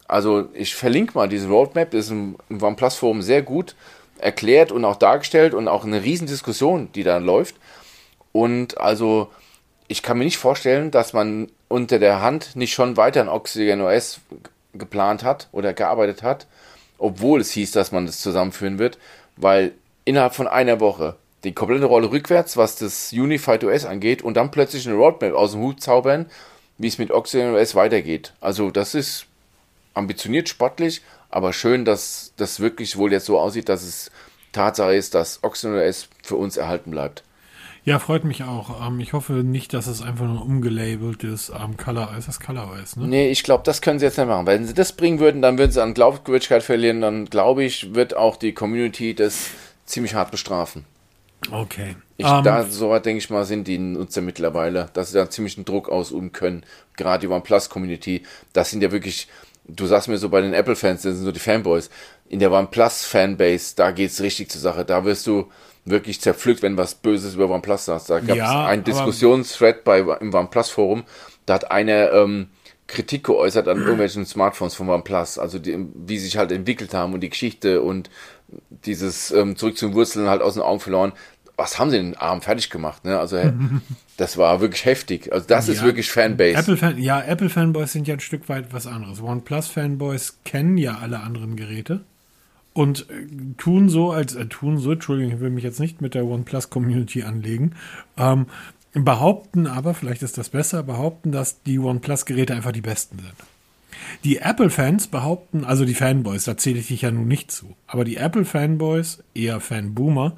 Also 0.07 0.49
ich 0.53 0.75
verlinke 0.75 1.13
mal 1.15 1.27
diese 1.27 1.47
Roadmap, 1.47 1.91
das 1.91 2.05
ist 2.05 2.11
im, 2.11 2.37
im 2.49 2.61
OnePlus-Forum 2.61 3.21
sehr 3.21 3.41
gut 3.41 3.75
erklärt 4.17 4.71
und 4.71 4.85
auch 4.85 4.95
dargestellt 4.95 5.53
und 5.53 5.67
auch 5.67 5.83
eine 5.83 6.03
riesen 6.03 6.27
Diskussion, 6.27 6.89
die 6.93 7.03
da 7.03 7.17
läuft. 7.17 7.55
Und 8.31 8.77
also 8.77 9.29
ich 9.87 10.03
kann 10.03 10.17
mir 10.17 10.25
nicht 10.25 10.37
vorstellen, 10.37 10.91
dass 10.91 11.13
man 11.13 11.51
unter 11.67 11.99
der 11.99 12.21
Hand 12.21 12.55
nicht 12.55 12.73
schon 12.73 12.97
weiter 12.97 13.21
ein 13.21 13.29
Oxygen 13.29 13.81
OS 13.81 14.21
geplant 14.73 15.23
hat 15.23 15.47
oder 15.51 15.73
gearbeitet 15.73 16.23
hat, 16.23 16.47
obwohl 16.97 17.41
es 17.41 17.51
hieß, 17.51 17.71
dass 17.71 17.91
man 17.91 18.05
das 18.05 18.21
zusammenführen 18.21 18.79
wird, 18.79 18.97
weil 19.37 19.73
innerhalb 20.05 20.35
von 20.35 20.47
einer 20.47 20.79
Woche 20.79 21.15
die 21.43 21.53
komplette 21.53 21.85
Rolle 21.85 22.11
rückwärts, 22.11 22.57
was 22.57 22.75
das 22.75 23.11
Unified 23.13 23.63
OS 23.63 23.85
angeht, 23.85 24.21
und 24.21 24.35
dann 24.35 24.51
plötzlich 24.51 24.87
eine 24.87 24.95
Roadmap 24.95 25.33
aus 25.33 25.51
dem 25.51 25.61
Hut 25.61 25.81
zaubern, 25.81 26.25
wie 26.77 26.87
es 26.87 26.97
mit 26.97 27.11
Oxygen 27.11 27.53
OS 27.53 27.75
weitergeht. 27.75 28.33
Also 28.41 28.71
das 28.71 28.95
ist 28.95 29.25
ambitioniert, 29.93 30.49
sportlich, 30.49 31.01
aber 31.29 31.53
schön, 31.53 31.85
dass 31.85 32.33
das 32.37 32.59
wirklich 32.59 32.97
wohl 32.97 33.11
jetzt 33.11 33.25
so 33.25 33.39
aussieht, 33.39 33.69
dass 33.69 33.83
es 33.83 34.11
Tatsache 34.51 34.95
ist, 34.95 35.13
dass 35.15 35.43
Oxygen 35.43 35.77
OS 35.77 36.07
für 36.23 36.35
uns 36.35 36.57
erhalten 36.57 36.91
bleibt. 36.91 37.23
Ja, 37.85 37.99
freut 37.99 38.23
mich 38.23 38.43
auch. 38.43 38.85
Ähm, 38.85 38.99
ich 38.99 39.13
hoffe 39.13 39.33
nicht, 39.33 39.73
dass 39.73 39.85
es 39.85 40.01
einfach 40.01 40.25
nur 40.25 40.41
umgelabeltes 40.41 41.51
ähm, 41.51 41.77
Color 41.77 42.15
ist. 42.17 42.27
Das 42.27 42.39
Color 42.39 42.77
ist, 42.83 42.97
ne? 42.97 43.07
Nee, 43.07 43.29
ich 43.29 43.43
glaube, 43.43 43.63
das 43.63 43.81
können 43.81 43.99
sie 43.99 44.05
jetzt 44.05 44.17
nicht 44.17 44.27
machen. 44.27 44.47
Wenn 44.47 44.65
sie 44.65 44.73
das 44.73 44.93
bringen 44.93 45.19
würden, 45.19 45.41
dann 45.43 45.59
würden 45.59 45.71
sie 45.71 45.81
an 45.83 45.93
Glaubwürdigkeit 45.93 46.63
verlieren. 46.63 47.01
Dann 47.01 47.25
glaube 47.25 47.63
ich, 47.63 47.93
wird 47.93 48.17
auch 48.17 48.37
die 48.37 48.53
Community 48.53 49.13
das 49.13 49.49
ziemlich 49.85 50.15
hart 50.15 50.31
bestrafen. 50.31 50.85
Okay. 51.51 51.95
Ich, 52.17 52.25
Ähm, 52.25 52.43
da, 52.43 52.63
so 52.63 52.89
weit 52.89 53.05
denke 53.05 53.19
ich 53.19 53.29
mal, 53.29 53.45
sind 53.45 53.67
die 53.67 53.77
Nutzer 53.77 54.21
mittlerweile, 54.21 54.89
dass 54.93 55.11
sie 55.11 55.17
da 55.17 55.29
ziemlich 55.29 55.57
einen 55.57 55.65
Druck 55.65 55.89
ausüben 55.89 56.31
können. 56.31 56.63
Gerade 56.97 57.27
die 57.27 57.31
OnePlus-Community, 57.31 58.23
das 58.53 58.71
sind 58.71 58.81
ja 58.81 58.91
wirklich, 58.91 59.27
du 59.67 59.85
sagst 59.85 60.07
mir 60.07 60.17
so 60.17 60.29
bei 60.29 60.41
den 60.41 60.53
Apple-Fans, 60.53 61.03
das 61.03 61.15
sind 61.17 61.25
so 61.25 61.31
die 61.31 61.39
Fanboys. 61.39 61.91
In 62.29 62.39
der 62.39 62.51
OnePlus-Fanbase, 62.51 63.75
da 63.75 63.91
geht's 63.91 64.21
richtig 64.21 64.49
zur 64.49 64.61
Sache. 64.61 64.85
Da 64.85 65.05
wirst 65.05 65.27
du 65.27 65.51
wirklich 65.85 66.19
zerpflückt, 66.19 66.61
wenn 66.63 66.77
was 66.77 66.95
Böses 66.95 67.35
über 67.35 67.49
OnePlus 67.49 67.85
sagst. 67.85 68.09
Da 68.09 68.19
gab 68.19 68.29
es 68.31 68.35
Ja, 68.37 68.65
einen 68.65 68.83
Diskussionsthread 68.83 69.83
bei, 69.83 69.99
im 69.99 70.33
OnePlus-Forum, 70.33 71.03
da 71.45 71.53
hat 71.53 71.71
einer 71.71 72.11
ähm, 72.11 72.47
Kritik 72.87 73.23
geäußert 73.25 73.67
an 73.67 73.79
irgendwelchen 73.79 74.25
Smartphones 74.25 74.75
von 74.75 74.89
OnePlus, 74.89 75.37
also 75.39 75.59
die, 75.59 75.77
wie 75.95 76.17
sie 76.17 76.25
sich 76.25 76.37
halt 76.37 76.51
entwickelt 76.51 76.93
haben 76.93 77.13
und 77.13 77.21
die 77.21 77.29
Geschichte 77.29 77.81
und 77.81 78.09
dieses 78.69 79.31
ähm, 79.31 79.55
zurück 79.55 79.77
zu 79.77 79.87
den 79.87 79.95
Wurzeln 79.95 80.27
halt 80.29 80.41
aus 80.41 80.53
den 80.55 80.63
Augen 80.63 80.79
verloren. 80.79 81.13
Was 81.57 81.79
haben 81.79 81.89
sie 81.89 81.97
den 81.97 82.15
Arm 82.17 82.41
fertig 82.41 82.69
gemacht? 82.69 83.05
Ne? 83.05 83.17
Also 83.17 83.37
das 84.17 84.37
war 84.37 84.61
wirklich 84.61 84.85
heftig. 84.85 85.31
Also 85.31 85.47
das 85.47 85.67
ist 85.69 85.79
Ja. 85.79 85.85
wirklich 85.85 86.11
Fanbase. 86.11 86.57
Apple 86.57 86.75
-Fan 86.75 86.97
ja, 86.99 87.21
Apple-Fanboys 87.21 87.91
sind 87.93 88.07
ja 88.07 88.15
ein 88.15 88.19
Stück 88.19 88.49
weit 88.49 88.73
was 88.73 88.87
anderes. 88.87 89.21
OnePlus-Fanboys 89.21 90.39
kennen 90.43 90.77
ja 90.77 90.97
alle 90.99 91.21
anderen 91.21 91.55
Geräte 91.55 92.01
und 92.75 93.09
äh, 93.09 93.25
tun 93.57 93.89
so, 93.89 94.11
als 94.11 94.35
äh, 94.35 94.45
tun 94.47 94.77
so, 94.77 94.91
Entschuldigung, 94.91 95.33
ich 95.33 95.39
will 95.39 95.49
mich 95.49 95.63
jetzt 95.63 95.79
nicht 95.79 96.01
mit 96.01 96.13
der 96.13 96.25
OnePlus-Community 96.25 97.23
anlegen, 97.23 97.71
ähm, 98.17 98.47
behaupten 98.93 99.65
aber, 99.65 99.93
vielleicht 99.93 100.21
ist 100.21 100.37
das 100.37 100.49
besser, 100.49 100.83
behaupten, 100.83 101.31
dass 101.31 101.63
die 101.63 101.79
OnePlus-Geräte 101.79 102.53
einfach 102.53 102.73
die 102.73 102.81
besten 102.81 103.17
sind. 103.19 103.33
Die 104.25 104.37
Apple-Fans 104.37 105.07
behaupten, 105.07 105.63
also 105.63 105.85
die 105.85 105.93
Fanboys, 105.93 106.43
da 106.43 106.57
zähle 106.57 106.79
ich 106.79 106.87
dich 106.87 107.03
ja 107.03 107.11
nun 107.11 107.29
nicht 107.29 107.49
zu, 107.49 107.75
aber 107.87 108.03
die 108.03 108.17
Apple-Fanboys, 108.17 109.23
eher 109.33 109.61
Fanboomer, 109.61 110.35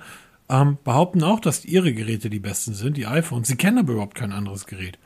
ähm, 0.47 0.77
behaupten 0.83 1.23
auch, 1.23 1.39
dass 1.39 1.65
ihre 1.65 1.91
Geräte 1.91 2.29
die 2.29 2.39
besten 2.39 2.75
sind, 2.75 2.97
die 2.97 3.07
iPhones. 3.07 3.47
Sie 3.47 3.57
kennen 3.57 3.79
aber 3.79 3.93
überhaupt 3.93 4.15
kein 4.15 4.31
anderes 4.31 4.67
Gerät. 4.67 4.99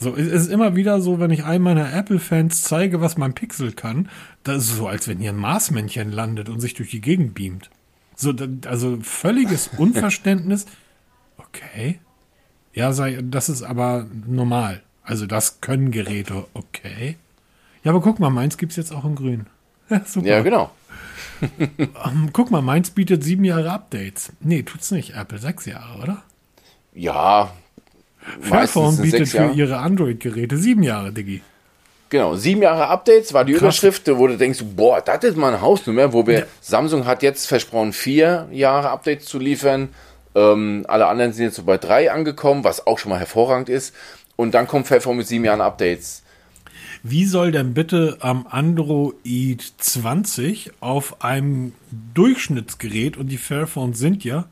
So, 0.00 0.16
es 0.16 0.28
ist 0.28 0.46
immer 0.48 0.76
wieder 0.76 1.02
so, 1.02 1.20
wenn 1.20 1.30
ich 1.30 1.44
einem 1.44 1.64
meiner 1.64 1.92
Apple-Fans 1.92 2.62
zeige, 2.62 3.02
was 3.02 3.18
mein 3.18 3.34
Pixel 3.34 3.72
kann, 3.72 4.08
das 4.44 4.64
ist 4.64 4.76
so, 4.76 4.88
als 4.88 5.06
wenn 5.06 5.18
hier 5.18 5.30
ein 5.30 5.36
Marsmännchen 5.36 6.10
landet 6.10 6.48
und 6.48 6.60
sich 6.60 6.72
durch 6.72 6.90
die 6.90 7.02
Gegend 7.02 7.34
beamt. 7.34 7.68
So, 8.16 8.32
also 8.66 8.98
völliges 9.02 9.68
Unverständnis. 9.76 10.64
Okay. 11.36 12.00
Ja, 12.72 12.92
sei, 12.92 13.18
das 13.22 13.50
ist 13.50 13.62
aber 13.62 14.06
normal. 14.26 14.80
Also 15.02 15.26
das 15.26 15.60
können 15.60 15.90
Geräte, 15.90 16.46
okay. 16.54 17.16
Ja, 17.84 17.90
aber 17.90 18.00
guck 18.00 18.20
mal, 18.20 18.30
meins 18.30 18.56
gibt 18.56 18.72
es 18.72 18.76
jetzt 18.76 18.92
auch 18.92 19.04
in 19.04 19.14
grün. 19.14 19.46
Ja, 19.90 20.02
super. 20.04 20.26
Ja, 20.28 20.40
genau. 20.40 20.70
um, 21.40 21.48
ähm, 22.06 22.30
guck 22.32 22.52
mal, 22.52 22.62
meins 22.62 22.90
bietet 22.90 23.24
sieben 23.24 23.42
Jahre 23.42 23.72
Updates. 23.72 24.32
Nee, 24.38 24.62
tut's 24.62 24.92
nicht. 24.92 25.16
Apple 25.16 25.38
sechs 25.38 25.66
Jahre, 25.66 26.00
oder? 26.00 26.22
Ja, 26.94 27.52
Fairphone 28.40 28.96
bietet 28.98 29.28
für 29.28 29.50
ihre 29.52 29.78
Android-Geräte 29.78 30.56
sieben 30.56 30.82
Jahre, 30.82 31.12
Diggi. 31.12 31.42
Genau, 32.10 32.34
sieben 32.34 32.62
Jahre 32.62 32.88
Updates 32.88 33.32
war 33.32 33.44
die 33.44 33.52
Krass. 33.52 33.62
Überschrift, 33.62 34.08
wo 34.08 34.26
du 34.26 34.36
denkst, 34.36 34.64
boah, 34.74 35.00
das 35.00 35.22
ist 35.22 35.36
mal 35.36 35.48
eine 35.48 35.60
Hausnummer, 35.60 36.12
wo 36.12 36.26
wir, 36.26 36.40
ja. 36.40 36.46
Samsung 36.60 37.06
hat 37.06 37.22
jetzt 37.22 37.46
versprochen, 37.46 37.92
vier 37.92 38.48
Jahre 38.50 38.90
Updates 38.90 39.26
zu 39.26 39.38
liefern. 39.38 39.90
Ähm, 40.34 40.84
alle 40.88 41.06
anderen 41.06 41.32
sind 41.32 41.44
jetzt 41.44 41.56
so 41.56 41.62
bei 41.62 41.78
drei 41.78 42.10
angekommen, 42.10 42.64
was 42.64 42.86
auch 42.86 42.98
schon 42.98 43.10
mal 43.10 43.18
hervorragend 43.18 43.68
ist. 43.68 43.94
Und 44.34 44.54
dann 44.54 44.66
kommt 44.66 44.88
Fairphone 44.88 45.18
mit 45.18 45.28
sieben 45.28 45.44
Jahren 45.44 45.60
Updates. 45.60 46.22
Wie 47.02 47.24
soll 47.26 47.52
denn 47.52 47.74
bitte 47.74 48.18
am 48.20 48.46
Android 48.48 49.72
20 49.78 50.72
auf 50.80 51.22
einem 51.24 51.72
Durchschnittsgerät, 52.14 53.16
und 53.16 53.28
die 53.28 53.38
Fairphones 53.38 53.98
sind 53.98 54.24
ja 54.24 54.46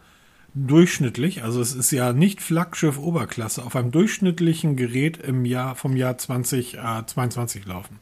durchschnittlich, 0.66 1.42
also 1.42 1.60
es 1.60 1.74
ist 1.74 1.90
ja 1.90 2.12
nicht 2.12 2.40
Flaggschiff 2.40 2.98
Oberklasse, 2.98 3.62
auf 3.62 3.76
einem 3.76 3.90
durchschnittlichen 3.90 4.76
Gerät 4.76 5.18
im 5.18 5.44
Jahr 5.44 5.74
vom 5.74 5.96
Jahr 5.96 6.18
2022 6.18 7.64
äh, 7.64 7.68
laufen? 7.68 8.00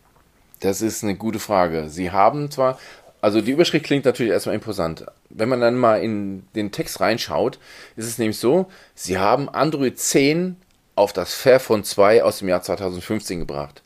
Das 0.61 0.83
ist 0.83 1.03
eine 1.03 1.17
gute 1.17 1.39
Frage. 1.39 1.89
Sie 1.89 2.11
haben 2.11 2.51
zwar, 2.51 2.79
also 3.21 3.41
die 3.41 3.53
Überschrift 3.53 3.85
klingt 3.85 4.05
natürlich 4.05 4.33
erstmal 4.33 4.55
imposant. 4.55 5.05
Wenn 5.29 5.49
man 5.49 5.61
dann 5.61 5.77
mal 5.77 6.03
in 6.03 6.45
den 6.55 6.73
Text 6.73 7.01
reinschaut, 7.01 7.59
ist 7.97 8.07
es 8.07 8.19
nämlich 8.19 8.39
so, 8.39 8.67
sie 8.95 9.19
haben 9.19 9.49
Android 9.49 9.99
10 9.99 10.57
auf 10.95 11.13
das 11.13 11.35
Fairphone 11.35 11.85
2 11.85 12.25
aus 12.25 12.39
dem 12.39 12.49
Jahr 12.49 12.63
2015 12.63 13.41
gebracht. 13.41 13.83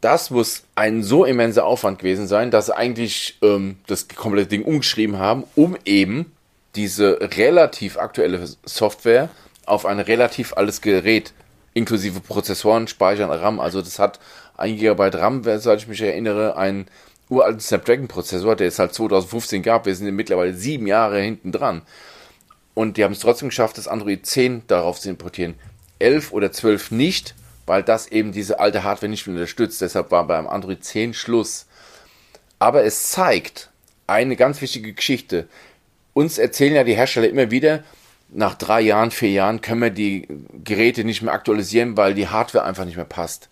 Das 0.00 0.30
muss 0.30 0.62
ein 0.76 1.02
so 1.02 1.24
immenser 1.24 1.66
Aufwand 1.66 1.98
gewesen 1.98 2.28
sein, 2.28 2.50
dass 2.50 2.66
sie 2.66 2.76
eigentlich 2.76 3.38
ähm, 3.42 3.78
das 3.86 4.06
komplette 4.06 4.48
Ding 4.48 4.62
umgeschrieben 4.64 5.18
haben, 5.18 5.44
um 5.56 5.76
eben 5.84 6.32
diese 6.74 7.18
relativ 7.20 7.98
aktuelle 7.98 8.48
Software 8.64 9.28
auf 9.66 9.86
ein 9.86 10.00
relativ 10.00 10.54
altes 10.54 10.80
Gerät, 10.80 11.32
inklusive 11.74 12.20
Prozessoren, 12.20 12.88
Speichern, 12.88 13.30
RAM. 13.30 13.60
Also 13.60 13.82
das 13.82 13.98
hat 13.98 14.18
1 14.56 14.80
GB 14.80 15.10
RAM, 15.14 15.42
soweit 15.42 15.80
ich 15.80 15.88
mich 15.88 16.00
erinnere, 16.00 16.56
einen 16.56 16.86
uralten 17.28 17.60
Snapdragon-Prozessor, 17.60 18.56
der 18.56 18.68
es 18.68 18.78
halt 18.78 18.94
2015 18.94 19.62
gab. 19.62 19.86
Wir 19.86 19.94
sind 19.94 20.14
mittlerweile 20.14 20.54
sieben 20.54 20.86
Jahre 20.86 21.20
hinten 21.20 21.52
dran. 21.52 21.82
Und 22.74 22.96
die 22.96 23.04
haben 23.04 23.12
es 23.12 23.20
trotzdem 23.20 23.48
geschafft, 23.48 23.76
das 23.76 23.88
Android 23.88 24.24
10 24.24 24.62
darauf 24.66 25.00
zu 25.00 25.10
importieren. 25.10 25.54
11 25.98 26.32
oder 26.32 26.52
12 26.52 26.92
nicht, 26.92 27.34
weil 27.66 27.82
das 27.82 28.06
eben 28.06 28.32
diese 28.32 28.60
alte 28.60 28.84
Hardware 28.84 29.10
nicht 29.10 29.26
mehr 29.26 29.34
unterstützt. 29.34 29.80
Deshalb 29.80 30.10
war 30.10 30.26
beim 30.26 30.46
Android 30.46 30.84
10 30.84 31.12
Schluss. 31.12 31.66
Aber 32.58 32.84
es 32.84 33.10
zeigt 33.10 33.70
eine 34.06 34.36
ganz 34.36 34.60
wichtige 34.60 34.92
Geschichte 34.92 35.48
uns 36.12 36.38
erzählen 36.38 36.74
ja 36.74 36.84
die 36.84 36.96
Hersteller 36.96 37.28
immer 37.28 37.50
wieder, 37.50 37.84
nach 38.30 38.54
drei 38.54 38.80
Jahren, 38.82 39.10
vier 39.10 39.30
Jahren 39.30 39.60
können 39.60 39.80
wir 39.80 39.90
die 39.90 40.28
Geräte 40.64 41.04
nicht 41.04 41.22
mehr 41.22 41.32
aktualisieren, 41.32 41.96
weil 41.96 42.14
die 42.14 42.28
Hardware 42.28 42.64
einfach 42.64 42.84
nicht 42.84 42.96
mehr 42.96 43.04
passt. 43.04 43.48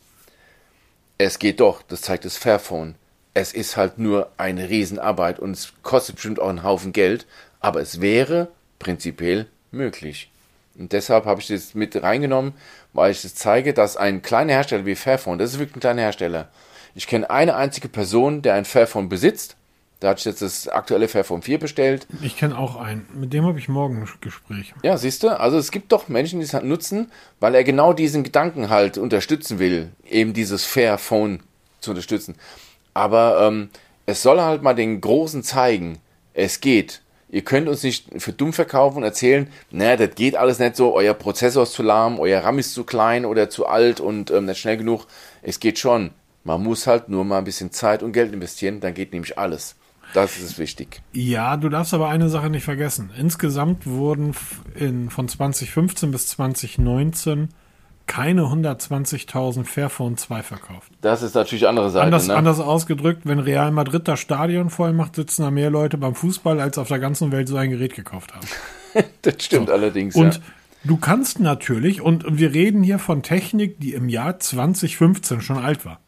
Es 1.19 1.39
geht 1.39 1.61
doch, 1.61 1.83
das 1.83 2.03
zeigt 2.03 2.27
das 2.27 2.37
Fairphone. 2.37 2.95
Es 3.33 3.53
ist 3.53 3.77
halt 3.77 3.99
nur 3.99 4.31
eine 4.37 4.69
Riesenarbeit 4.69 5.39
und 5.39 5.53
es 5.53 5.73
kostet 5.83 6.17
bestimmt 6.17 6.41
auch 6.41 6.49
einen 6.49 6.63
Haufen 6.63 6.93
Geld, 6.93 7.27
aber 7.61 7.81
es 7.81 8.01
wäre 8.01 8.49
prinzipiell 8.79 9.47
möglich. 9.71 10.31
Und 10.79 10.93
deshalb 10.93 11.25
habe 11.25 11.41
ich 11.41 11.47
das 11.47 11.75
mit 11.75 12.03
reingenommen, 12.03 12.53
weil 12.93 13.13
ich 13.13 13.23
das 13.23 13.35
zeige, 13.35 13.73
dass 13.73 13.97
ein 13.97 14.21
kleiner 14.21 14.53
Hersteller 14.53 14.85
wie 14.85 14.95
Fairphone, 14.95 15.39
das 15.39 15.53
ist 15.53 15.59
wirklich 15.59 15.77
ein 15.77 15.81
kleiner 15.81 16.03
Hersteller. 16.03 16.49
Ich 16.95 17.07
kenne 17.07 17.31
eine 17.31 17.57
einzige 17.57 17.89
Person, 17.89 18.43
der 18.43 18.55
ein 18.55 18.65
Fairphone 18.67 19.09
besitzt 19.09 19.57
da 20.01 20.11
hatte 20.11 20.19
ich 20.19 20.25
jetzt 20.27 20.43
das 20.43 20.69
aktuelle 20.69 21.09
Fairphone 21.09 21.43
4 21.43 21.59
bestellt. 21.59 22.07
Ich 22.21 22.37
kenne 22.37 22.59
auch 22.59 22.77
einen. 22.77 23.07
Mit 23.15 23.33
dem 23.33 23.47
habe 23.47 23.59
ich 23.59 23.69
morgen 23.69 24.03
ein 24.03 24.09
Gespräch. 24.21 24.75
Ja, 24.83 24.99
siehst 24.99 25.23
du? 25.23 25.29
Also 25.29 25.57
es 25.57 25.71
gibt 25.71 25.91
doch 25.93 26.09
Menschen, 26.09 26.39
die 26.41 26.45
es 26.45 26.53
halt 26.53 26.65
nutzen, 26.65 27.11
weil 27.41 27.55
er 27.55 27.65
genau 27.65 27.95
diesen 27.95 28.23
Gedanken 28.23 28.69
halt 28.69 28.99
unterstützen 28.99 29.59
will, 29.59 29.91
eben 30.09 30.35
dieses 30.35 30.65
Fairphone 30.65 31.41
zu 31.81 31.93
unterstützen. 31.93 32.35
Aber 32.93 33.41
ähm, 33.41 33.71
es 34.05 34.23
soll 34.23 34.41
halt 34.41 34.63
mal 34.63 34.75
den 34.75 35.01
Großen 35.01 35.43
zeigen, 35.43 35.99
es 36.35 36.61
geht. 36.61 37.01
Ihr 37.29 37.43
könnt 37.43 37.69
uns 37.69 37.83
nicht 37.83 38.23
für 38.23 38.33
dumm 38.33 38.53
verkaufen 38.53 38.99
und 38.99 39.03
erzählen, 39.03 39.49
naja, 39.71 39.97
das 39.97 40.15
geht 40.15 40.37
alles 40.37 40.59
nicht 40.59 40.77
so, 40.77 40.95
euer 40.95 41.15
Prozessor 41.15 41.65
ist 41.65 41.73
zu 41.73 41.83
lahm, 41.83 42.21
euer 42.21 42.45
RAM 42.45 42.59
ist 42.59 42.73
zu 42.73 42.85
klein 42.85 43.25
oder 43.25 43.51
zu 43.51 43.67
alt 43.67 43.99
und 43.99 44.31
ähm, 44.31 44.45
nicht 44.45 44.61
schnell 44.61 44.77
genug. 44.77 45.07
Es 45.43 45.59
geht 45.59 45.79
schon. 45.79 46.11
Man 46.45 46.63
muss 46.63 46.87
halt 46.87 47.09
nur 47.09 47.25
mal 47.25 47.39
ein 47.39 47.45
bisschen 47.45 47.73
Zeit 47.73 48.03
und 48.03 48.13
Geld 48.13 48.33
investieren, 48.33 48.81
dann 48.81 48.95
geht 48.95 49.13
nämlich 49.13 49.39
alles. 49.39 49.75
Das 50.17 50.39
ist 50.39 50.59
wichtig. 50.59 51.03
Ja, 51.13 51.59
du 51.59 51.69
darfst 51.69 51.93
aber 51.93 52.09
eine 52.09 52.31
Sache 52.31 52.49
nicht 52.49 52.65
vergessen. 52.65 53.11
Insgesamt 53.19 53.87
wurden 53.87 54.35
in, 54.75 55.11
von 55.11 55.29
2015 55.29 56.11
bis 56.11 56.29
2019 56.29 57.51
keine 58.07 58.45
120.000 58.45 59.65
Fairphone 59.67 60.17
2 60.17 60.43
verkauft. 60.43 60.91
Das 61.03 61.21
ist 61.21 61.35
natürlich 61.35 61.69
andere 61.69 61.91
Seite. 61.91 62.07
Anders, 62.07 62.29
ne? 62.29 62.35
anders 62.35 62.61
ausgedrückt, 62.61 63.23
wenn 63.25 63.41
Real 63.41 63.71
Madrid 63.73 64.09
das 64.09 64.19
Stadion 64.19 64.71
voll 64.71 64.95
macht, 64.95 65.17
sitzen 65.17 65.43
da 65.43 65.51
mehr 65.51 65.69
Leute 65.69 65.99
beim 65.99 66.15
Fußball, 66.15 66.61
als 66.61 66.79
auf 66.79 66.89
der 66.89 66.99
ganzen 66.99 67.31
Welt 67.31 67.47
so 67.47 67.57
ein 67.59 67.69
Gerät 67.69 67.95
gekauft 67.95 68.35
haben. 68.35 68.47
das 69.21 69.45
stimmt 69.45 69.69
so. 69.69 69.75
allerdings. 69.75 70.15
Und 70.15 70.37
ja. 70.37 70.41
du 70.85 70.97
kannst 70.97 71.41
natürlich, 71.41 72.01
und 72.01 72.39
wir 72.39 72.55
reden 72.55 72.83
hier 72.83 72.99
von 72.99 73.23
Technik, 73.23 73.81
die 73.81 73.93
im 73.93 74.09
Jahr 74.09 74.39
2015 74.39 75.43
schon 75.43 75.59
alt 75.59 75.85
war. 75.85 76.01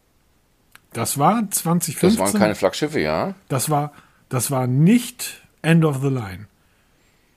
Das 0.93 1.19
war 1.19 1.51
2015. 1.51 2.11
Das 2.11 2.19
waren 2.19 2.41
keine 2.41 2.55
Flaggschiffe, 2.55 3.01
ja. 3.01 3.35
Das 3.49 3.71
war, 3.71 3.93
das 4.29 4.51
war 4.51 4.67
nicht 4.67 5.43
End 5.63 5.85
of 5.85 6.01
the 6.03 6.09
Line. 6.09 6.47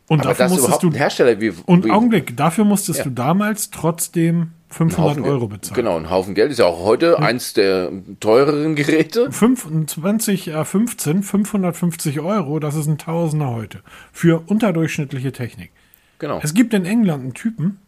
Und 0.08 0.26
Aber 0.26 0.30
dafür 0.30 0.50
musstest 0.50 0.84
du 0.84 0.92
Hersteller 0.92 1.40
wie 1.40 1.54
und 1.66 1.86
wie, 1.86 1.92
Augenblick, 1.92 2.36
dafür 2.36 2.66
musstest 2.66 3.00
ja. 3.00 3.04
du 3.06 3.12
damals 3.12 3.70
trotzdem 3.72 4.52
500 4.68 5.22
Euro 5.22 5.48
bezahlen. 5.48 5.76
Genau, 5.76 5.98
ein 5.98 6.10
Haufen 6.10 6.36
Geld 6.36 6.52
ist 6.52 6.60
ja 6.60 6.66
auch 6.66 6.84
heute 6.84 7.18
hm. 7.18 7.24
eins 7.24 7.54
der 7.54 7.92
teureren 8.20 8.76
Geräte. 8.76 9.32
25, 9.32 10.50
äh, 10.50 10.66
15, 10.66 11.24
550 11.24 12.20
Euro, 12.20 12.60
das 12.60 12.76
ist 12.76 12.88
ein 12.88 12.98
Tausender 12.98 13.52
heute 13.52 13.80
für 14.12 14.44
unterdurchschnittliche 14.48 15.32
Technik. 15.32 15.72
Genau. 16.20 16.40
Es 16.44 16.54
gibt 16.54 16.74
in 16.74 16.86
England 16.86 17.24
einen 17.24 17.34
Typen, 17.34 17.80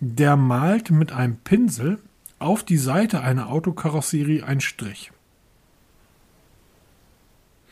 der 0.00 0.36
malt 0.36 0.90
mit 0.90 1.12
einem 1.12 1.36
Pinsel 1.36 1.98
auf 2.44 2.62
die 2.62 2.76
Seite 2.76 3.20
einer 3.20 3.50
Autokarosserie 3.50 4.42
ein 4.42 4.60
Strich. 4.60 5.10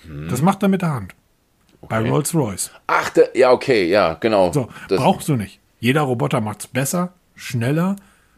Hm. 0.07 0.29
Das 0.29 0.43
macht 0.43 0.63
er 0.63 0.69
mit 0.69 0.83
der 0.83 0.93
Hand. 0.93 1.15
Okay. 1.81 2.03
Bei 2.03 2.11
Rolls-Royce. 2.11 2.71
Ach, 2.87 3.11
da, 3.11 3.23
ja, 3.35 3.51
okay, 3.51 3.89
ja, 3.89 4.15
genau. 4.15 4.53
So, 4.53 4.69
das 4.89 5.01
brauchst 5.01 5.29
du 5.29 5.37
nicht. 5.37 5.61
Jeder 5.81 6.03
Roboter 6.03 6.41
macht 6.41 6.61
es 6.61 6.67
besser, 6.69 7.13
schneller. 7.35 7.97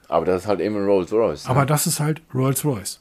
Aber 0.08 0.24
das 0.24 0.42
ist 0.42 0.48
halt 0.48 0.60
eben 0.60 0.82
Rolls-Royce. 0.84 1.46
Aber 1.46 1.60
ne? 1.60 1.66
das 1.66 1.86
ist 1.86 2.00
halt 2.00 2.22
Rolls-Royce. 2.34 3.00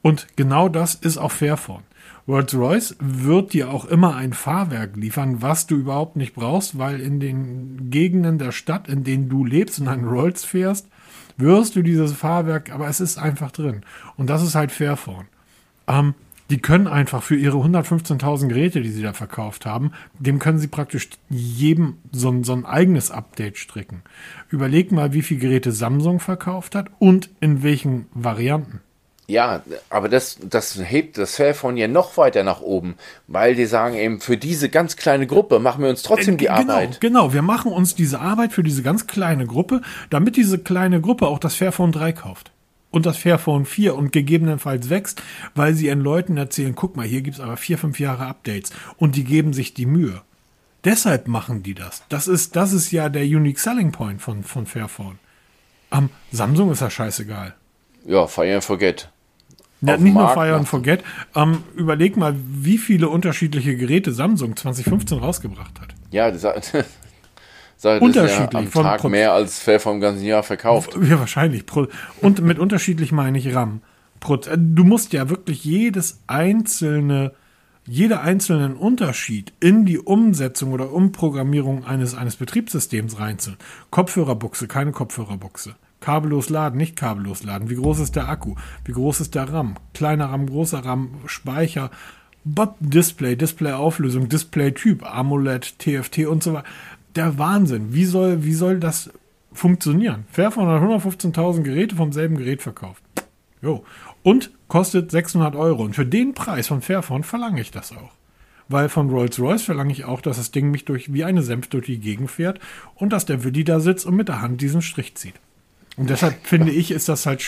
Und 0.00 0.26
genau 0.36 0.68
das 0.68 0.94
ist 0.94 1.18
auch 1.18 1.32
Fairphone. 1.32 1.82
Rolls-Royce 2.26 2.96
wird 3.00 3.52
dir 3.52 3.70
auch 3.70 3.84
immer 3.84 4.16
ein 4.16 4.32
Fahrwerk 4.32 4.96
liefern, 4.96 5.42
was 5.42 5.66
du 5.66 5.76
überhaupt 5.76 6.16
nicht 6.16 6.34
brauchst, 6.34 6.78
weil 6.78 7.00
in 7.00 7.20
den 7.20 7.90
Gegenden 7.90 8.38
der 8.38 8.52
Stadt, 8.52 8.88
in 8.88 9.04
denen 9.04 9.28
du 9.28 9.44
lebst 9.44 9.78
und 9.78 9.88
einen 9.88 10.08
Rolls 10.08 10.44
fährst, 10.44 10.88
wirst 11.36 11.76
du 11.76 11.82
dieses 11.82 12.12
Fahrwerk, 12.12 12.72
aber 12.72 12.88
es 12.88 13.00
ist 13.00 13.18
einfach 13.18 13.50
drin. 13.50 13.82
Und 14.16 14.28
das 14.30 14.42
ist 14.42 14.54
halt 14.54 14.72
Fairphone. 14.72 15.26
Ähm, 15.86 16.14
die 16.50 16.58
können 16.58 16.86
einfach 16.86 17.22
für 17.22 17.36
ihre 17.36 17.56
115.000 17.56 18.48
Geräte, 18.48 18.82
die 18.82 18.90
sie 18.90 19.02
da 19.02 19.14
verkauft 19.14 19.64
haben, 19.64 19.92
dem 20.18 20.38
können 20.38 20.58
sie 20.58 20.68
praktisch 20.68 21.08
jedem 21.30 21.96
so 22.12 22.30
ein, 22.30 22.44
so 22.44 22.52
ein 22.52 22.66
eigenes 22.66 23.10
Update 23.10 23.56
stricken. 23.56 24.02
Überleg 24.50 24.92
mal, 24.92 25.14
wie 25.14 25.22
viele 25.22 25.40
Geräte 25.40 25.72
Samsung 25.72 26.20
verkauft 26.20 26.74
hat 26.74 26.90
und 26.98 27.30
in 27.40 27.62
welchen 27.62 28.06
Varianten. 28.12 28.80
Ja, 29.26 29.62
aber 29.88 30.10
das, 30.10 30.36
das 30.42 30.78
hebt 30.78 31.16
das 31.16 31.36
Fairphone 31.36 31.78
ja 31.78 31.88
noch 31.88 32.18
weiter 32.18 32.44
nach 32.44 32.60
oben, 32.60 32.96
weil 33.26 33.54
die 33.54 33.64
sagen 33.64 33.94
eben, 33.94 34.20
für 34.20 34.36
diese 34.36 34.68
ganz 34.68 34.96
kleine 34.96 35.26
Gruppe 35.26 35.60
machen 35.60 35.82
wir 35.82 35.88
uns 35.88 36.02
trotzdem 36.02 36.36
die 36.36 36.46
äh, 36.46 36.58
genau, 36.58 36.72
Arbeit. 36.74 37.00
Genau, 37.00 37.32
wir 37.32 37.40
machen 37.40 37.72
uns 37.72 37.94
diese 37.94 38.20
Arbeit 38.20 38.52
für 38.52 38.62
diese 38.62 38.82
ganz 38.82 39.06
kleine 39.06 39.46
Gruppe, 39.46 39.80
damit 40.10 40.36
diese 40.36 40.58
kleine 40.58 41.00
Gruppe 41.00 41.26
auch 41.26 41.38
das 41.38 41.54
Fairphone 41.54 41.92
3 41.92 42.12
kauft. 42.12 42.50
Und 42.90 43.06
das 43.06 43.16
Fairphone 43.16 43.64
4 43.64 43.96
und 43.96 44.12
gegebenenfalls 44.12 44.90
wächst, 44.90 45.22
weil 45.54 45.74
sie 45.74 45.86
ihren 45.86 46.00
Leuten 46.00 46.36
erzählen, 46.36 46.74
guck 46.74 46.94
mal, 46.94 47.06
hier 47.06 47.22
gibt's 47.22 47.40
aber 47.40 47.56
vier, 47.56 47.76
fünf 47.76 47.98
Jahre 47.98 48.26
Updates 48.26 48.70
und 48.98 49.16
die 49.16 49.24
geben 49.24 49.52
sich 49.52 49.74
die 49.74 49.86
Mühe. 49.86 50.22
Deshalb 50.84 51.26
machen 51.28 51.62
die 51.62 51.74
das. 51.74 52.02
Das 52.08 52.28
ist, 52.28 52.56
das 52.56 52.72
ist 52.72 52.92
ja 52.92 53.08
der 53.08 53.24
Unique 53.24 53.58
Selling 53.58 53.90
Point 53.90 54.20
von, 54.20 54.44
von 54.44 54.66
Fairphone. 54.66 55.18
Ähm, 55.90 56.10
Samsung 56.30 56.70
ist 56.70 56.82
ja 56.82 56.90
scheißegal. 56.90 57.54
Ja, 58.04 58.26
Fire 58.26 58.54
and 58.54 58.62
Forget. 58.62 59.08
Ja, 59.86 59.96
nicht 59.96 60.14
nur 60.14 60.28
Fire 60.30 60.54
and 60.54 60.68
Forget. 60.68 61.02
Ähm, 61.34 61.58
überleg 61.76 62.16
mal, 62.16 62.34
wie 62.48 62.78
viele 62.78 63.08
unterschiedliche 63.08 63.76
Geräte 63.76 64.12
Samsung 64.12 64.56
2015 64.56 65.18
rausgebracht 65.18 65.80
hat. 65.80 65.94
Ja, 66.10 66.30
das, 66.30 66.42
das, 66.42 66.54
das 66.72 66.86
ist 67.76 67.84
ja 67.84 67.98
Unterschiedlich 67.98 68.54
am 68.76 68.82
Tag 68.84 69.00
Pro- 69.00 69.08
mehr 69.08 69.32
als 69.32 69.58
Fair 69.58 69.80
vom 69.80 70.00
ganzen 70.00 70.24
Jahr 70.24 70.42
verkauft. 70.42 70.96
Ja, 71.08 71.18
wahrscheinlich. 71.18 71.64
Und 72.20 72.40
mit 72.42 72.58
unterschiedlich 72.58 73.12
meine 73.12 73.38
ich 73.38 73.54
RAM. 73.54 73.80
Äh, 74.28 74.56
Du 74.56 74.84
musst 74.84 75.12
ja 75.12 75.28
wirklich 75.28 75.64
jedes 75.64 76.20
einzelne, 76.26 77.32
jeder 77.86 78.22
einzelnen 78.22 78.74
Unterschied 78.76 79.52
in 79.60 79.84
die 79.84 79.98
Umsetzung 79.98 80.72
oder 80.72 80.92
Umprogrammierung 80.92 81.84
eines, 81.84 82.14
eines 82.14 82.36
Betriebssystems 82.36 83.18
reinziehen. 83.18 83.56
Kopfhörerbuchse, 83.90 84.66
keine 84.66 84.92
Kopfhörerbuchse. 84.92 85.74
Kabellos 86.04 86.50
laden, 86.50 86.76
nicht 86.76 86.96
kabellos 86.96 87.44
laden. 87.44 87.70
Wie 87.70 87.76
groß 87.76 87.98
ist 88.00 88.14
der 88.14 88.28
Akku? 88.28 88.56
Wie 88.84 88.92
groß 88.92 89.22
ist 89.22 89.34
der 89.34 89.50
RAM? 89.50 89.76
Kleiner 89.94 90.26
RAM, 90.26 90.46
großer 90.46 90.84
RAM, 90.84 91.12
Speicher, 91.24 91.90
Display, 92.44 93.36
Display-Auflösung, 93.36 94.28
Display-Typ, 94.28 95.02
AMOLED, 95.02 95.78
TFT 95.78 96.26
und 96.26 96.42
so 96.42 96.52
weiter. 96.52 96.68
Der 97.16 97.38
Wahnsinn. 97.38 97.94
Wie 97.94 98.04
soll, 98.04 98.44
wie 98.44 98.52
soll 98.52 98.80
das 98.80 99.10
funktionieren? 99.50 100.26
Fairphone 100.30 100.68
hat 100.68 100.82
115.000 100.82 101.62
Geräte 101.62 101.96
vom 101.96 102.12
selben 102.12 102.36
Gerät 102.36 102.60
verkauft. 102.60 103.02
Jo. 103.62 103.82
Und 104.22 104.50
kostet 104.68 105.10
600 105.10 105.56
Euro. 105.56 105.84
Und 105.84 105.96
für 105.96 106.04
den 106.04 106.34
Preis 106.34 106.66
von 106.66 106.82
Fairphone 106.82 107.22
verlange 107.22 107.62
ich 107.62 107.70
das 107.70 107.92
auch. 107.92 108.12
Weil 108.68 108.90
von 108.90 109.08
Rolls-Royce 109.08 109.62
verlange 109.62 109.92
ich 109.92 110.04
auch, 110.04 110.20
dass 110.20 110.36
das 110.36 110.50
Ding 110.50 110.70
mich 110.70 110.84
durch, 110.84 111.14
wie 111.14 111.24
eine 111.24 111.42
Senf 111.42 111.68
durch 111.68 111.86
die 111.86 111.98
Gegend 111.98 112.30
fährt 112.30 112.60
und 112.94 113.14
dass 113.14 113.24
der 113.24 113.42
Willi 113.42 113.64
da 113.64 113.80
sitzt 113.80 114.04
und 114.04 114.16
mit 114.16 114.28
der 114.28 114.42
Hand 114.42 114.60
diesen 114.60 114.82
Strich 114.82 115.14
zieht. 115.14 115.36
Und 115.96 116.10
deshalb 116.10 116.46
finde 116.46 116.72
ich, 116.72 116.90
ist 116.90 117.08
das 117.08 117.24
halt 117.26 117.40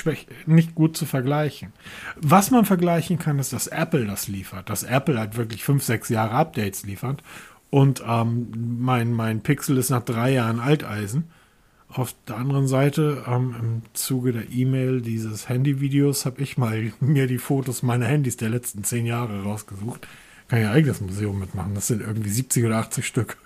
nicht 0.46 0.74
gut 0.74 0.96
zu 0.96 1.04
vergleichen. 1.04 1.72
Was 2.16 2.50
man 2.50 2.64
vergleichen 2.64 3.18
kann, 3.18 3.38
ist, 3.38 3.52
dass 3.52 3.66
Apple 3.66 4.06
das 4.06 4.28
liefert. 4.28 4.70
Dass 4.70 4.84
Apple 4.84 5.18
halt 5.18 5.36
wirklich 5.36 5.64
fünf, 5.64 5.82
sechs 5.82 6.08
Jahre 6.08 6.32
Updates 6.32 6.84
liefert. 6.84 7.22
Und 7.70 8.02
ähm, 8.06 8.78
mein, 8.78 9.12
mein 9.12 9.40
Pixel 9.40 9.76
ist 9.78 9.90
nach 9.90 10.04
drei 10.04 10.32
Jahren 10.32 10.60
Alteisen. 10.60 11.24
Auf 11.88 12.14
der 12.28 12.36
anderen 12.36 12.68
Seite, 12.68 13.24
ähm, 13.26 13.54
im 13.58 13.82
Zuge 13.94 14.32
der 14.32 14.50
E-Mail 14.50 15.00
dieses 15.00 15.48
Handyvideos, 15.48 16.24
habe 16.24 16.42
ich 16.42 16.56
mal 16.56 16.92
mir 17.00 17.26
die 17.26 17.38
Fotos 17.38 17.82
meiner 17.82 18.06
Handys 18.06 18.36
der 18.36 18.50
letzten 18.50 18.84
zehn 18.84 19.06
Jahre 19.06 19.42
rausgesucht. 19.42 20.06
Kann 20.46 20.60
ja 20.60 20.70
eigenes 20.70 21.00
Museum 21.00 21.40
mitmachen. 21.40 21.74
Das 21.74 21.88
sind 21.88 22.00
irgendwie 22.00 22.30
70 22.30 22.64
oder 22.64 22.78
80 22.78 23.04
Stück. 23.04 23.36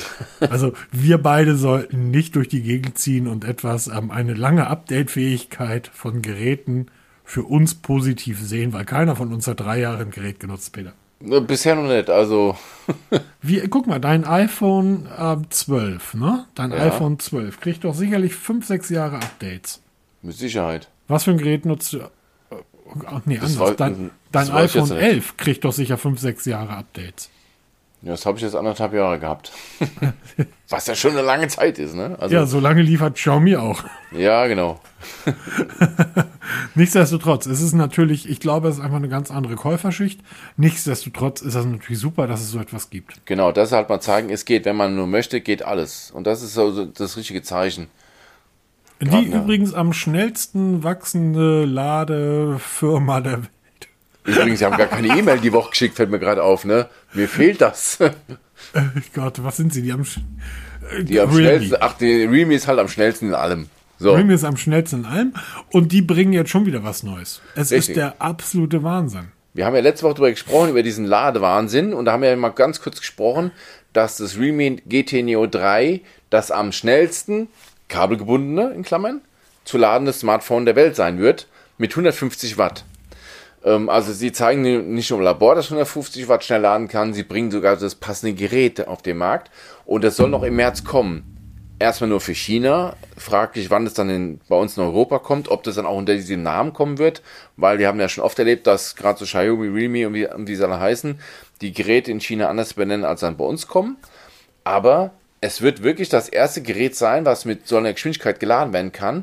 Also 0.50 0.72
wir 0.92 1.18
beide 1.18 1.56
sollten 1.56 2.10
nicht 2.10 2.36
durch 2.36 2.48
die 2.48 2.62
Gegend 2.62 2.98
ziehen 2.98 3.26
und 3.26 3.44
etwas, 3.44 3.88
ähm, 3.88 4.10
eine 4.10 4.34
lange 4.34 4.66
Update-Fähigkeit 4.68 5.90
von 5.92 6.22
Geräten 6.22 6.86
für 7.24 7.42
uns 7.42 7.74
positiv 7.74 8.40
sehen, 8.40 8.72
weil 8.72 8.84
keiner 8.84 9.16
von 9.16 9.32
uns 9.32 9.46
hat 9.46 9.60
drei 9.60 9.80
Jahre 9.80 10.02
ein 10.02 10.10
Gerät 10.10 10.40
genutzt, 10.40 10.72
Peter. 10.72 10.92
Äh, 11.24 11.40
Bisher 11.40 11.74
noch 11.74 11.88
nicht, 11.88 12.08
also 12.10 12.56
Wie, 13.42 13.60
guck 13.68 13.86
mal, 13.86 13.98
dein 14.00 14.24
iPhone 14.24 15.08
ähm, 15.18 15.46
12, 15.50 16.14
ne? 16.14 16.46
Dein 16.54 16.70
Ja. 16.70 16.78
iPhone 16.78 17.18
12 17.18 17.60
kriegt 17.60 17.84
doch 17.84 17.94
sicherlich 17.94 18.34
fünf, 18.34 18.66
sechs 18.66 18.88
Jahre 18.88 19.16
Updates. 19.16 19.82
mit 20.22 20.36
Sicherheit. 20.36 20.88
Was 21.08 21.24
für 21.24 21.32
ein 21.32 21.38
Gerät 21.38 21.64
nutzt 21.66 21.92
du? 21.92 21.98
Äh, 21.98 22.04
Ach 23.06 23.20
nee, 23.26 23.36
Das 23.38 23.56
anders. 23.56 23.72
weiß- 23.72 23.76
Dein, 23.76 24.10
dein 24.32 24.50
iPhone 24.50 24.82
nicht. 24.88 24.92
11 25.02 25.36
kriegt 25.36 25.64
doch 25.64 25.72
sicher 25.72 25.98
fünf, 25.98 26.18
sechs 26.20 26.44
Jahre 26.46 26.70
Updates. 26.76 27.28
Ja, 28.02 28.12
das 28.12 28.26
habe 28.26 28.38
ich 28.38 28.44
jetzt 28.44 28.54
anderthalb 28.54 28.92
Jahre 28.92 29.18
gehabt. 29.18 29.50
Was 30.68 30.86
ja 30.86 30.94
schon 30.94 31.12
eine 31.12 31.22
lange 31.22 31.48
Zeit 31.48 31.80
ist, 31.80 31.94
ne? 31.94 32.16
Also, 32.20 32.32
Ja, 32.32 32.46
so 32.46 32.60
lange 32.60 32.82
liefert 32.82 33.16
Xiaomi 33.16 33.56
auch. 33.56 33.82
ja, 34.12 34.46
genau. 34.46 34.78
Nichtsdestotrotz, 36.74 37.46
es 37.46 37.60
ist 37.60 37.72
natürlich, 37.72 38.28
ich 38.28 38.38
glaube, 38.38 38.68
es 38.68 38.76
ist 38.76 38.84
einfach 38.84 38.98
eine 38.98 39.08
ganz 39.08 39.32
andere 39.32 39.56
Käuferschicht. 39.56 40.20
Nichtsdestotrotz 40.56 41.40
ist 41.40 41.54
das 41.54 41.64
natürlich 41.64 41.98
super, 41.98 42.28
dass 42.28 42.40
es 42.40 42.50
so 42.50 42.60
etwas 42.60 42.90
gibt. 42.90 43.26
Genau, 43.26 43.50
das 43.50 43.72
halt 43.72 43.88
mal 43.88 44.00
zeigen, 44.00 44.30
es 44.30 44.44
geht, 44.44 44.64
wenn 44.64 44.76
man 44.76 44.94
nur 44.94 45.08
möchte, 45.08 45.40
geht 45.40 45.64
alles. 45.64 46.12
Und 46.12 46.26
das 46.26 46.42
ist 46.42 46.54
so 46.54 46.84
das 46.84 47.16
richtige 47.16 47.42
Zeichen. 47.42 47.88
Die 49.00 49.06
ja. 49.06 49.42
übrigens 49.42 49.74
am 49.74 49.92
schnellsten 49.92 50.82
wachsende 50.84 51.64
Ladefirma 51.64 53.20
der 53.20 53.38
Welt. 53.38 53.50
Übrigens, 54.24 54.58
sie 54.58 54.64
haben 54.64 54.76
gar 54.76 54.88
keine 54.88 55.08
E-Mail 55.16 55.38
die 55.38 55.52
Woche 55.52 55.70
geschickt, 55.70 55.94
fällt 55.96 56.10
mir 56.10 56.18
gerade 56.18 56.42
auf, 56.42 56.64
ne? 56.64 56.88
Mir 57.14 57.28
fehlt 57.28 57.60
das. 57.60 58.00
Äh, 58.00 58.10
Gott, 59.14 59.42
was 59.42 59.56
sind 59.56 59.72
sie? 59.72 59.82
Die 59.82 59.92
am, 59.92 60.02
sch- 60.02 60.18
äh, 60.90 61.04
Die 61.04 61.20
am 61.20 61.30
Realme. 61.30 61.58
schnellsten, 61.64 61.76
ach, 61.80 61.96
die 61.96 62.24
Realme 62.24 62.54
ist 62.54 62.66
halt 62.66 62.78
am 62.78 62.88
schnellsten 62.88 63.28
in 63.28 63.34
allem. 63.34 63.68
So. 63.98 64.12
Realme 64.14 64.34
ist 64.34 64.44
am 64.44 64.56
schnellsten 64.56 65.00
in 65.00 65.06
allem 65.06 65.34
und 65.70 65.92
die 65.92 66.02
bringen 66.02 66.32
jetzt 66.32 66.50
schon 66.50 66.66
wieder 66.66 66.84
was 66.84 67.02
Neues. 67.02 67.40
Es 67.54 67.70
Richtig. 67.72 67.90
ist 67.90 67.96
der 67.96 68.20
absolute 68.20 68.82
Wahnsinn. 68.82 69.28
Wir 69.54 69.64
haben 69.66 69.74
ja 69.74 69.80
letzte 69.80 70.04
Woche 70.04 70.14
darüber 70.14 70.30
gesprochen, 70.30 70.70
über 70.70 70.82
diesen 70.82 71.04
Ladewahnsinn 71.04 71.92
und 71.94 72.04
da 72.04 72.12
haben 72.12 72.22
wir 72.22 72.30
ja 72.30 72.36
mal 72.36 72.50
ganz 72.50 72.80
kurz 72.80 73.00
gesprochen, 73.00 73.50
dass 73.92 74.18
das 74.18 74.36
Realme 74.38 74.76
GT 74.86 75.22
Neo 75.24 75.46
3 75.46 76.00
das 76.30 76.50
am 76.50 76.70
schnellsten 76.72 77.48
kabelgebundene, 77.88 78.72
in 78.74 78.82
Klammern, 78.82 79.22
zu 79.64 79.78
ladende 79.78 80.12
Smartphone 80.12 80.64
der 80.66 80.76
Welt 80.76 80.94
sein 80.94 81.18
wird, 81.18 81.46
mit 81.78 81.92
150 81.92 82.58
Watt. 82.58 82.84
Ähm, 83.64 83.88
also 83.88 84.12
sie 84.12 84.32
zeigen 84.32 84.62
ni- 84.62 84.78
nicht 84.78 85.10
nur 85.10 85.18
im 85.18 85.24
Labor, 85.24 85.54
dass 85.54 85.66
150 85.66 86.28
Watt 86.28 86.44
schnell 86.44 86.60
laden 86.60 86.88
kann, 86.88 87.14
sie 87.14 87.22
bringen 87.22 87.50
sogar 87.50 87.76
das 87.76 87.94
passende 87.94 88.34
Gerät 88.34 88.86
auf 88.86 89.02
den 89.02 89.16
Markt 89.18 89.50
und 89.84 90.04
das 90.04 90.16
soll 90.16 90.28
noch 90.30 90.42
im 90.42 90.56
März 90.56 90.84
kommen. 90.84 91.34
Erstmal 91.80 92.10
nur 92.10 92.20
für 92.20 92.34
China, 92.34 92.96
fraglich, 93.16 93.70
wann 93.70 93.86
es 93.86 93.94
dann 93.94 94.10
in, 94.10 94.40
bei 94.48 94.56
uns 94.56 94.76
in 94.76 94.82
Europa 94.82 95.20
kommt, 95.20 95.48
ob 95.48 95.62
das 95.62 95.76
dann 95.76 95.86
auch 95.86 95.96
unter 95.96 96.14
diesem 96.14 96.42
Namen 96.42 96.72
kommen 96.72 96.98
wird, 96.98 97.22
weil 97.56 97.78
wir 97.78 97.86
haben 97.86 98.00
ja 98.00 98.08
schon 98.08 98.24
oft 98.24 98.36
erlebt, 98.40 98.66
dass 98.66 98.96
gerade 98.96 99.18
so 99.20 99.24
Xiaomi, 99.24 99.68
Realme 99.68 100.08
und 100.08 100.14
wie, 100.14 100.26
und 100.26 100.48
wie 100.48 100.56
sie 100.56 100.64
alle 100.64 100.80
heißen, 100.80 101.20
die 101.60 101.72
Geräte 101.72 102.10
in 102.10 102.20
China 102.20 102.48
anders 102.48 102.74
benennen, 102.74 103.04
als 103.04 103.20
dann 103.20 103.36
bei 103.36 103.44
uns 103.44 103.68
kommen. 103.68 103.96
Aber 104.64 105.12
es 105.40 105.62
wird 105.62 105.84
wirklich 105.84 106.08
das 106.08 106.28
erste 106.28 106.62
Gerät 106.62 106.96
sein, 106.96 107.24
was 107.24 107.44
mit 107.44 107.68
so 107.68 107.76
einer 107.76 107.92
Geschwindigkeit 107.92 108.40
geladen 108.40 108.72
werden 108.72 108.90
kann. 108.90 109.22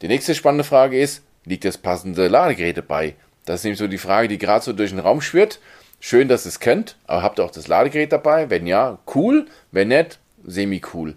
Die 0.00 0.06
nächste 0.08 0.36
spannende 0.36 0.62
Frage 0.64 1.00
ist, 1.00 1.22
liegt 1.44 1.64
das 1.64 1.76
passende 1.78 2.28
Ladegerät 2.28 2.76
dabei? 2.78 3.16
Das 3.44 3.60
ist 3.60 3.64
nämlich 3.64 3.78
so 3.78 3.86
die 3.86 3.98
Frage, 3.98 4.28
die 4.28 4.38
gerade 4.38 4.64
so 4.64 4.72
durch 4.72 4.90
den 4.90 4.98
Raum 4.98 5.20
schwirrt. 5.20 5.60
Schön, 6.00 6.28
dass 6.28 6.46
ihr 6.46 6.50
es 6.50 6.60
kennt, 6.60 6.96
aber 7.06 7.22
habt 7.22 7.38
ihr 7.38 7.44
auch 7.44 7.50
das 7.50 7.68
Ladegerät 7.68 8.12
dabei? 8.12 8.50
Wenn 8.50 8.66
ja, 8.66 8.98
cool. 9.14 9.46
Wenn 9.70 9.88
nicht, 9.88 10.18
semi-cool. 10.44 11.14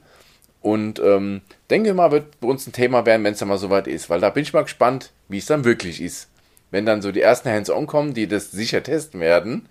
Und 0.62 1.00
ähm, 1.00 1.42
denke 1.70 1.94
mal, 1.94 2.12
wird 2.12 2.40
bei 2.40 2.48
uns 2.48 2.68
ein 2.68 2.74
Thema 2.74 3.06
werden, 3.06 3.24
wenn 3.24 3.34
es 3.34 3.40
dann 3.40 3.48
mal 3.48 3.58
soweit 3.58 3.88
ist. 3.88 4.10
Weil 4.10 4.22
da 4.22 4.30
bin 4.30 4.44
ich 4.44 4.54
mal 4.54 4.64
gespannt, 4.64 5.12
wie 5.30 5.38
es 5.38 5.46
dann 5.46 5.66
wirklich 5.66 6.02
ist. 6.02 6.30
Wenn 6.72 6.86
dann 6.86 7.02
so 7.02 7.12
die 7.12 7.22
ersten 7.22 7.50
Hands-on 7.50 7.88
kommen, 7.88 8.14
die 8.14 8.28
das 8.28 8.52
sicher 8.52 8.84
testen 8.84 9.22
werden, 9.22 9.70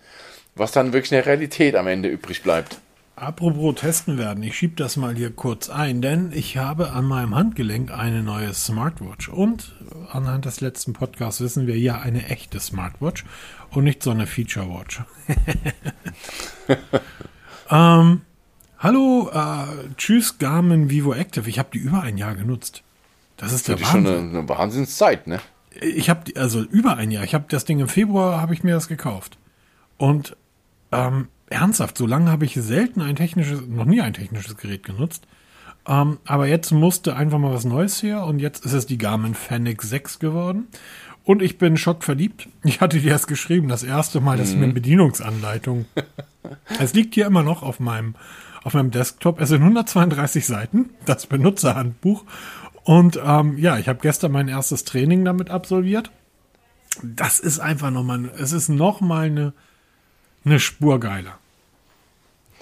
was 0.55 0.73
dann 0.73 0.93
wirklich 0.93 1.13
in 1.13 1.17
der 1.17 1.27
Realität 1.27 1.77
am 1.77 1.87
Ende 1.87 2.09
übrig 2.09 2.43
bleibt. 2.43 2.79
Apropos 3.17 3.75
testen 3.77 4.19
werden, 4.19 4.43
ich 4.43 4.59
schiebe 4.59 4.77
das 4.77 4.99
mal 4.99 5.15
hier 5.15 5.31
kurz 5.31 5.71
ein, 5.71 6.03
denn 6.03 6.33
ich 6.35 6.59
habe 6.59 6.91
an 6.91 7.07
meinem 7.07 7.35
Handgelenk 7.35 7.91
eine 7.91 8.23
neue 8.23 8.53
Smartwatch 8.53 9.31
und 9.31 9.75
anhand 10.13 10.45
des 10.45 10.61
letzten 10.61 10.93
Podcasts 10.93 11.41
wissen 11.41 11.67
wir 11.67 11.79
ja 11.79 11.99
eine 11.99 12.27
echte 12.27 12.61
Smartwatch 12.61 13.25
und 13.71 13.85
nicht 13.85 14.03
so 14.03 14.11
eine 14.11 14.27
Feature 14.27 14.69
Watch. 14.69 15.01
ähm, 17.71 18.21
hallo, 18.79 19.31
äh, 19.33 19.95
tschüss 19.97 20.37
Garmin 20.37 20.91
Vivo 20.91 21.15
Active. 21.15 21.49
Ich 21.49 21.59
habe 21.59 21.71
die 21.73 21.79
über 21.79 22.03
ein 22.03 22.19
Jahr 22.19 22.35
genutzt. 22.35 22.83
Das 23.39 23.51
ist 23.51 23.67
der 23.67 23.77
Das 23.77 23.87
ist 23.87 23.93
schon 23.93 24.05
Wahnsinn. 24.05 24.29
eine, 24.29 24.39
eine 24.41 24.49
Wahnsinnszeit, 24.51 25.27
ne? 25.27 25.41
Ich 25.81 26.11
habe 26.11 26.39
also 26.39 26.61
über 26.61 26.99
ein 26.99 27.11
Jahr. 27.11 27.25
Ich 27.25 27.35
habe 27.35 27.47
das 27.49 27.65
Ding 27.65 27.81
im 27.81 27.89
Februar 27.89 28.43
habe 28.43 28.53
ich 28.53 28.63
mir 28.63 28.75
das 28.75 28.89
gekauft 28.89 29.39
und 29.97 30.37
ähm, 30.93 31.29
ernsthaft, 31.49 31.97
so 31.99 32.07
lange 32.07 32.31
habe 32.31 32.45
ich 32.45 32.55
selten 32.55 33.01
ein 33.01 33.17
technisches, 33.17 33.63
noch 33.67 33.85
nie 33.85 34.01
ein 34.01 34.15
technisches 34.15 34.57
Gerät 34.57 34.83
genutzt. 34.83 35.27
Ähm, 35.87 36.19
aber 36.25 36.49
jetzt 36.49 36.73
musste 36.73 37.17
einfach 37.17 37.39
mal 37.39 37.53
was 37.53 37.65
Neues 37.65 38.03
her 38.03 38.25
und 38.25 38.41
jetzt 38.41 38.65
ist 38.65 38.73
es 38.73 38.87
die 38.87 38.99
Garmin 38.99 39.35
Fennec 39.35 39.83
6 39.83 40.19
geworden. 40.19 40.67
Und 41.25 41.43
ich 41.43 41.59
bin 41.59 41.77
schockverliebt. 41.77 42.49
Ich 42.63 42.81
hatte 42.81 43.01
dir 43.01 43.11
erst 43.11 43.27
geschrieben, 43.27 43.69
das 43.69 43.83
erste 43.83 44.21
Mal, 44.21 44.37
dass 44.37 44.51
ich 44.51 44.57
mir 44.57 44.65
eine 44.65 44.75
Bedienungsanleitung. 44.75 45.87
es 46.81 46.95
liegt 46.95 47.15
hier 47.15 47.27
immer 47.27 47.43
noch 47.43 47.65
auf 47.65 47.81
meinem, 47.81 48.15
auf 48.63 48.75
meinem 48.75 48.93
Desktop. 48.93 49.41
Es 49.41 49.49
sind 49.49 49.63
132 49.63 50.47
Seiten, 50.47 50.91
das 51.05 51.27
Benutzerhandbuch. 51.27 52.25
Und 52.85 53.21
ähm, 53.25 53.59
ja, 53.59 53.77
ich 53.79 53.89
habe 53.89 53.99
gestern 54.01 54.31
mein 54.31 54.47
erstes 54.47 54.85
Training 54.85 55.25
damit 55.25 55.51
absolviert. 55.51 56.13
Das 57.03 57.41
ist 57.41 57.59
einfach 57.59 57.91
nochmal, 57.91 58.31
es 58.39 58.53
ist 58.53 58.69
nochmal 58.69 59.27
eine, 59.27 59.53
eine 60.47 60.61
Spur 60.61 61.01
geiler. 61.01 61.39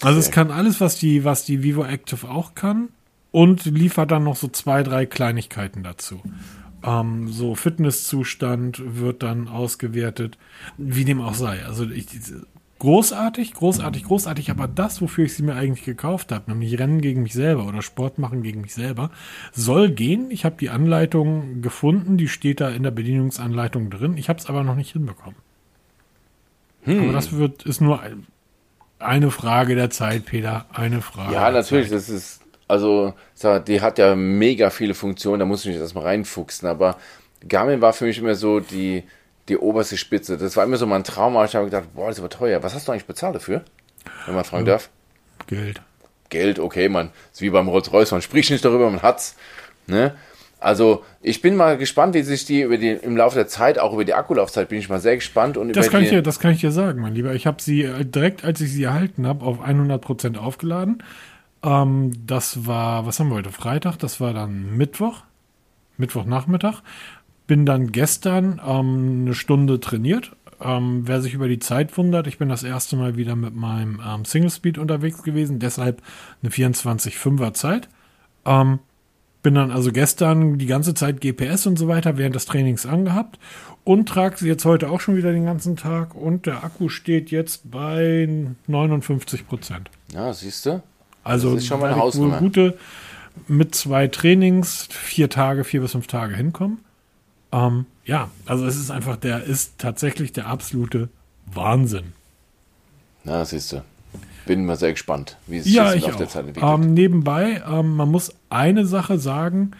Also 0.00 0.18
es 0.18 0.26
Okay. 0.26 0.34
kann 0.34 0.50
alles, 0.50 0.80
was 0.80 0.98
die, 0.98 1.24
was 1.24 1.44
die 1.44 1.62
Vivo 1.62 1.84
Active 1.84 2.28
auch 2.28 2.54
kann 2.54 2.88
und 3.30 3.64
liefert 3.66 4.10
dann 4.10 4.24
noch 4.24 4.36
so 4.36 4.48
zwei, 4.48 4.82
drei 4.82 5.06
Kleinigkeiten 5.06 5.82
dazu. 5.82 6.20
Ähm, 6.82 7.28
so 7.28 7.54
Fitnesszustand 7.54 8.82
wird 8.84 9.22
dann 9.22 9.48
ausgewertet, 9.48 10.38
wie 10.76 11.04
dem 11.04 11.20
auch 11.20 11.34
sei. 11.34 11.64
Also 11.64 11.88
ich, 11.88 12.06
großartig, 12.78 13.54
großartig, 13.54 14.04
großartig, 14.04 14.50
aber 14.50 14.68
das, 14.68 15.00
wofür 15.00 15.24
ich 15.24 15.34
sie 15.34 15.42
mir 15.42 15.54
eigentlich 15.54 15.84
gekauft 15.84 16.32
habe, 16.32 16.50
nämlich 16.50 16.78
Rennen 16.78 17.00
gegen 17.00 17.22
mich 17.22 17.32
selber 17.32 17.66
oder 17.66 17.80
Sport 17.82 18.18
machen 18.18 18.42
gegen 18.42 18.60
mich 18.60 18.74
selber, 18.74 19.10
soll 19.52 19.90
gehen. 19.90 20.30
Ich 20.30 20.44
habe 20.44 20.56
die 20.58 20.70
Anleitung 20.70 21.62
gefunden, 21.62 22.18
die 22.18 22.28
steht 22.28 22.60
da 22.60 22.68
in 22.70 22.82
der 22.82 22.90
Bedienungsanleitung 22.90 23.90
drin. 23.90 24.16
Ich 24.18 24.28
habe 24.28 24.38
es 24.38 24.46
aber 24.46 24.64
noch 24.64 24.74
nicht 24.76 24.92
hinbekommen. 24.92 25.36
Hm. 26.84 27.04
Aber 27.04 27.12
das 27.12 27.32
wird, 27.32 27.64
ist 27.64 27.80
nur 27.80 28.00
eine 28.98 29.30
Frage 29.30 29.74
der 29.74 29.90
Zeit, 29.90 30.26
Peter. 30.26 30.66
Eine 30.72 31.02
Frage. 31.02 31.32
Ja, 31.32 31.50
natürlich, 31.50 31.90
das 31.90 32.08
ist, 32.08 32.40
also, 32.68 33.14
die 33.66 33.80
hat 33.80 33.98
ja 33.98 34.14
mega 34.14 34.70
viele 34.70 34.94
Funktionen, 34.94 35.40
da 35.40 35.44
muss 35.44 35.64
ich 35.64 35.72
mich 35.72 35.76
erstmal 35.76 36.04
reinfuchsen, 36.04 36.68
aber 36.68 36.96
Garmin 37.46 37.80
war 37.80 37.92
für 37.92 38.06
mich 38.06 38.18
immer 38.18 38.34
so 38.34 38.60
die, 38.60 39.04
die 39.48 39.58
oberste 39.58 39.96
Spitze. 39.96 40.38
Das 40.38 40.56
war 40.56 40.64
immer 40.64 40.76
so 40.76 40.86
mein 40.86 41.04
Traum, 41.04 41.36
aber 41.36 41.44
ich 41.44 41.54
habe 41.54 41.66
gedacht, 41.66 41.94
boah, 41.94 42.08
das 42.08 42.16
ist 42.16 42.20
aber 42.20 42.30
teuer. 42.30 42.62
Was 42.62 42.74
hast 42.74 42.88
du 42.88 42.92
eigentlich 42.92 43.06
bezahlt 43.06 43.34
dafür? 43.34 43.62
Wenn 44.26 44.34
man 44.34 44.44
fragen 44.44 44.66
ja. 44.66 44.72
darf. 44.72 44.90
Geld. 45.46 45.82
Geld, 46.30 46.58
okay, 46.58 46.88
man. 46.88 47.10
Ist 47.32 47.42
wie 47.42 47.50
beim 47.50 47.68
Rolls-Royce, 47.68 48.12
man 48.12 48.22
spricht 48.22 48.50
nicht 48.50 48.64
darüber, 48.64 48.90
man 48.90 49.02
hat's. 49.02 49.36
Ne? 49.86 50.14
Also, 50.64 51.04
ich 51.20 51.42
bin 51.42 51.56
mal 51.56 51.76
gespannt, 51.76 52.14
wie 52.14 52.22
sich 52.22 52.46
die 52.46 52.62
über 52.62 52.78
die 52.78 52.88
im 52.88 53.18
Laufe 53.18 53.34
der 53.34 53.46
Zeit, 53.46 53.78
auch 53.78 53.92
über 53.92 54.06
die 54.06 54.14
Akkulaufzeit, 54.14 54.70
bin 54.70 54.78
ich 54.78 54.88
mal 54.88 54.98
sehr 54.98 55.16
gespannt. 55.16 55.58
Und 55.58 55.76
das, 55.76 55.90
kann 55.90 56.02
ich 56.02 56.08
dir, 56.08 56.22
das 56.22 56.40
kann 56.40 56.52
ich 56.52 56.60
dir 56.60 56.70
sagen, 56.70 57.02
mein 57.02 57.14
Lieber. 57.14 57.34
Ich 57.34 57.46
habe 57.46 57.60
sie 57.60 57.82
äh, 57.82 58.02
direkt, 58.02 58.46
als 58.46 58.62
ich 58.62 58.72
sie 58.72 58.84
erhalten 58.84 59.26
habe, 59.26 59.44
auf 59.44 59.60
100% 59.60 60.38
aufgeladen. 60.38 61.02
Ähm, 61.62 62.12
das 62.26 62.66
war, 62.66 63.04
was 63.04 63.20
haben 63.20 63.28
wir 63.28 63.34
heute? 63.34 63.52
Freitag, 63.52 63.98
das 63.98 64.22
war 64.22 64.32
dann 64.32 64.74
Mittwoch. 64.74 65.24
Mittwochnachmittag. 65.98 66.80
Bin 67.46 67.66
dann 67.66 67.92
gestern 67.92 68.58
ähm, 68.66 69.24
eine 69.26 69.34
Stunde 69.34 69.80
trainiert. 69.80 70.32
Ähm, 70.62 71.02
wer 71.04 71.20
sich 71.20 71.34
über 71.34 71.46
die 71.46 71.58
Zeit 71.58 71.94
wundert, 71.98 72.26
ich 72.26 72.38
bin 72.38 72.48
das 72.48 72.62
erste 72.62 72.96
Mal 72.96 73.18
wieder 73.18 73.36
mit 73.36 73.54
meinem 73.54 74.00
ähm, 74.02 74.24
Single 74.24 74.48
Speed 74.48 74.78
unterwegs 74.78 75.22
gewesen, 75.22 75.58
deshalb 75.58 76.00
eine 76.42 76.50
24-5er 76.50 77.52
Zeit. 77.52 77.90
Ähm, 78.46 78.78
bin 79.44 79.54
dann 79.54 79.70
also 79.70 79.92
gestern 79.92 80.58
die 80.58 80.66
ganze 80.66 80.94
Zeit 80.94 81.20
GPS 81.20 81.66
und 81.66 81.78
so 81.78 81.86
weiter 81.86 82.16
während 82.16 82.34
des 82.34 82.46
Trainings 82.46 82.86
angehabt 82.86 83.38
und 83.84 84.08
trage 84.08 84.38
sie 84.38 84.48
jetzt 84.48 84.64
heute 84.64 84.88
auch 84.88 85.00
schon 85.00 85.16
wieder 85.16 85.32
den 85.32 85.44
ganzen 85.44 85.76
Tag 85.76 86.14
und 86.14 86.46
der 86.46 86.64
Akku 86.64 86.88
steht 86.88 87.30
jetzt 87.30 87.70
bei 87.70 88.26
59 88.66 89.46
Prozent. 89.46 89.90
Ja, 90.12 90.32
siehst 90.32 90.64
du? 90.64 90.82
Also 91.22 91.54
das 91.54 91.62
ist 91.62 91.68
schon 91.68 91.78
mal 91.78 91.92
eine 91.92 92.00
Hausnummer. 92.00 92.38
gute 92.38 92.78
mit 93.46 93.74
zwei 93.74 94.08
Trainings 94.08 94.88
vier 94.90 95.28
Tage, 95.28 95.64
vier 95.64 95.82
bis 95.82 95.92
fünf 95.92 96.06
Tage 96.06 96.34
hinkommen. 96.34 96.78
Ähm, 97.52 97.84
ja, 98.06 98.30
also 98.46 98.64
es 98.64 98.76
ist 98.76 98.90
einfach, 98.90 99.16
der 99.16 99.44
ist 99.44 99.74
tatsächlich 99.76 100.32
der 100.32 100.46
absolute 100.46 101.10
Wahnsinn. 101.52 102.14
Na, 103.24 103.44
siehst 103.44 103.72
du. 103.72 103.82
Bin 104.46 104.64
mal 104.66 104.76
sehr 104.76 104.92
gespannt, 104.92 105.36
wie 105.46 105.58
es 105.58 105.64
sich 105.64 105.74
ja, 105.74 105.92
auf 105.92 106.16
der 106.16 106.28
Zeit 106.28 106.46
entwickelt. 106.46 106.72
Ähm, 106.72 106.94
nebenbei, 106.94 107.62
ähm, 107.66 107.96
man 107.96 108.10
muss 108.10 108.32
eine 108.54 108.86
Sache 108.86 109.18
sagen, 109.18 109.72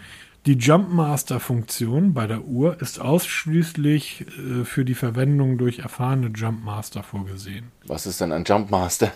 die 0.45 0.53
Jumpmaster-Funktion 0.53 2.13
bei 2.13 2.27
der 2.27 2.45
Uhr 2.45 2.79
ist 2.79 3.01
ausschließlich 3.01 4.25
äh, 4.27 4.63
für 4.63 4.85
die 4.85 4.93
Verwendung 4.93 5.57
durch 5.57 5.79
erfahrene 5.79 6.27
Jumpmaster 6.27 7.01
vorgesehen. 7.01 7.71
Was 7.87 8.05
ist 8.05 8.21
denn 8.21 8.31
ein 8.31 8.43
Jumpmaster? 8.43 9.11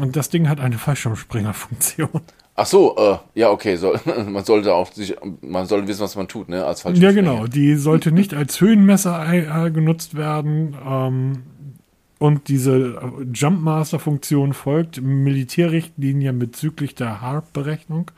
Und 0.00 0.16
das 0.16 0.28
Ding 0.30 0.48
hat 0.48 0.58
eine 0.58 0.78
Fallschirmspringer-Funktion. 0.78 2.20
Ach 2.54 2.66
so, 2.66 2.96
äh, 2.96 3.18
ja, 3.34 3.50
okay, 3.50 3.76
so, 3.76 3.94
man 4.26 4.44
sollte 4.44 4.74
auch 4.74 4.92
sich, 4.92 5.14
man 5.40 5.66
sollte 5.66 5.88
wissen, 5.88 6.02
was 6.02 6.16
man 6.16 6.28
tut, 6.28 6.48
ne, 6.48 6.64
als 6.64 6.84
Ja, 6.94 7.12
genau, 7.12 7.46
die 7.46 7.76
sollte 7.76 8.12
nicht 8.12 8.34
als 8.34 8.60
Höhenmesser 8.60 9.66
äh, 9.66 9.70
genutzt 9.70 10.16
werden. 10.16 10.76
Ähm, 10.84 11.42
und 12.18 12.48
diese 12.48 13.00
Jumpmaster-Funktion 13.32 14.52
folgt 14.52 15.02
Militärrichtlinien 15.02 16.38
bezüglich 16.38 16.94
der 16.94 17.20
HARP-Berechnung, 17.20 18.12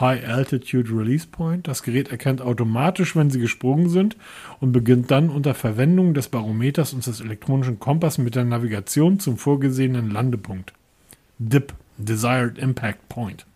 High 0.00 0.28
Altitude 0.28 0.90
Release 0.90 1.26
Point. 1.26 1.68
Das 1.68 1.82
Gerät 1.82 2.08
erkennt 2.08 2.42
automatisch, 2.42 3.16
wenn 3.16 3.30
sie 3.30 3.40
gesprungen 3.40 3.88
sind 3.88 4.16
und 4.60 4.72
beginnt 4.72 5.10
dann 5.10 5.30
unter 5.30 5.54
Verwendung 5.54 6.14
des 6.14 6.28
Barometers 6.28 6.92
und 6.92 7.06
des 7.06 7.20
elektronischen 7.20 7.78
Kompass 7.78 8.18
mit 8.18 8.34
der 8.34 8.44
Navigation 8.44 9.20
zum 9.20 9.38
vorgesehenen 9.38 10.10
Landepunkt. 10.10 10.72
DIP, 11.38 11.74
Desired 11.98 12.58
Impact 12.58 13.08
Point. 13.08 13.46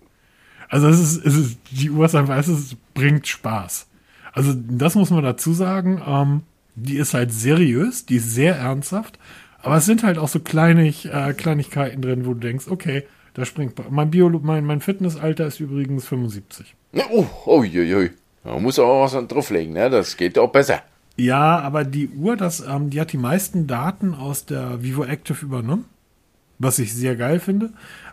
Also 0.69 0.89
es 0.89 1.01
ist, 1.01 1.27
es 1.27 1.37
ist 1.37 1.59
die 1.71 1.91
Uhr 1.91 2.07
ist 2.07 2.15
einfach, 2.15 2.39
es 2.39 2.77
bringt 2.95 3.27
Spaß. 3.27 3.89
Also 4.33 4.55
das 4.55 4.95
muss 4.95 5.11
man 5.11 5.25
dazu 5.25 5.53
sagen. 5.53 6.01
Ähm, 6.07 6.43
die 6.77 6.97
ist 6.97 7.15
halt 7.15 7.33
seriös, 7.33 8.07
die 8.07 8.17
ist 8.17 8.33
sehr 8.33 8.57
ernsthaft, 8.57 9.19
aber 9.63 9.77
es 9.77 9.85
sind 9.85 10.03
halt 10.03 10.19
auch 10.19 10.29
so 10.29 10.41
Kleinig, 10.41 11.07
äh, 11.07 11.35
Kleinigkeiten 11.35 12.01
drin, 12.01 12.25
wo 12.25 12.35
du 12.35 12.41
denkst, 12.41 12.67
okay, 12.69 13.05
da 13.35 13.45
springt 13.45 13.81
mein 13.91 14.11
Bio, 14.11 14.29
mein, 14.29 14.65
mein 14.65 14.81
Fitnessalter 14.81 15.47
ist 15.47 15.61
übrigens 15.61 16.07
75. 16.07 16.75
Oh, 17.11 17.27
oh, 17.47 17.63
je, 17.63 17.83
je. 17.83 18.11
Man 18.45 18.63
muss 18.63 18.79
auch 18.79 19.03
was 19.03 19.29
drauflegen, 19.29 19.75
ne? 19.75 19.91
Das 19.91 20.17
geht 20.17 20.39
auch 20.39 20.51
besser. 20.51 20.83
Ja, 21.17 21.59
aber 21.59 21.85
die 21.85 22.09
Uhr, 22.09 22.37
das, 22.37 22.61
ähm, 22.61 22.91
die 22.91 23.01
hat 23.01 23.13
die 23.13 23.19
meisten 23.19 23.67
Daten 23.67 24.15
aus 24.15 24.47
der 24.47 24.83
Vivo 24.83 25.05
Active 25.05 25.45
übernommen, 25.45 25.85
was 26.59 26.79
ich 26.79 26.95
sehr 26.95 27.17
geil 27.17 27.41
finde 27.41 27.71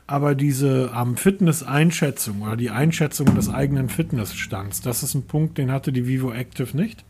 aber 0.07 0.35
diese 0.35 0.91
ähm, 0.95 1.17
Fitness-Einschätzung 1.17 2.41
oder 2.41 2.55
die 2.55 2.69
Einschätzung 2.69 3.35
des 3.35 3.49
eigenen 3.49 3.89
Fitnessstands, 3.89 4.81
das 4.81 5.03
ist 5.03 5.13
ein 5.13 5.27
Punkt, 5.27 5.57
den 5.57 5.71
hatte 5.71 5.91
die 5.91 6.07
Vivo 6.07 6.31
Active 6.31 6.75
nicht. 6.75 7.03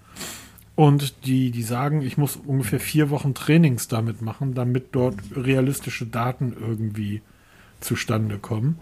Und 0.76 1.26
die, 1.26 1.50
die 1.52 1.64
sagen, 1.64 2.02
ich 2.02 2.18
muss 2.18 2.36
ungefähr 2.36 2.80
vier 2.80 3.10
Wochen 3.10 3.34
Trainings 3.34 3.88
damit 3.88 4.22
machen, 4.22 4.54
damit 4.54 4.90
dort 4.92 5.16
realistische 5.36 6.06
Daten 6.06 6.56
irgendwie 6.60 7.22
zustande 7.80 8.38
kommen. 8.38 8.80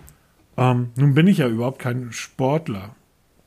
Ähm, 0.57 0.91
nun 0.95 1.13
bin 1.13 1.27
ich 1.27 1.39
ja 1.39 1.47
überhaupt 1.47 1.79
kein 1.79 2.11
Sportler, 2.11 2.95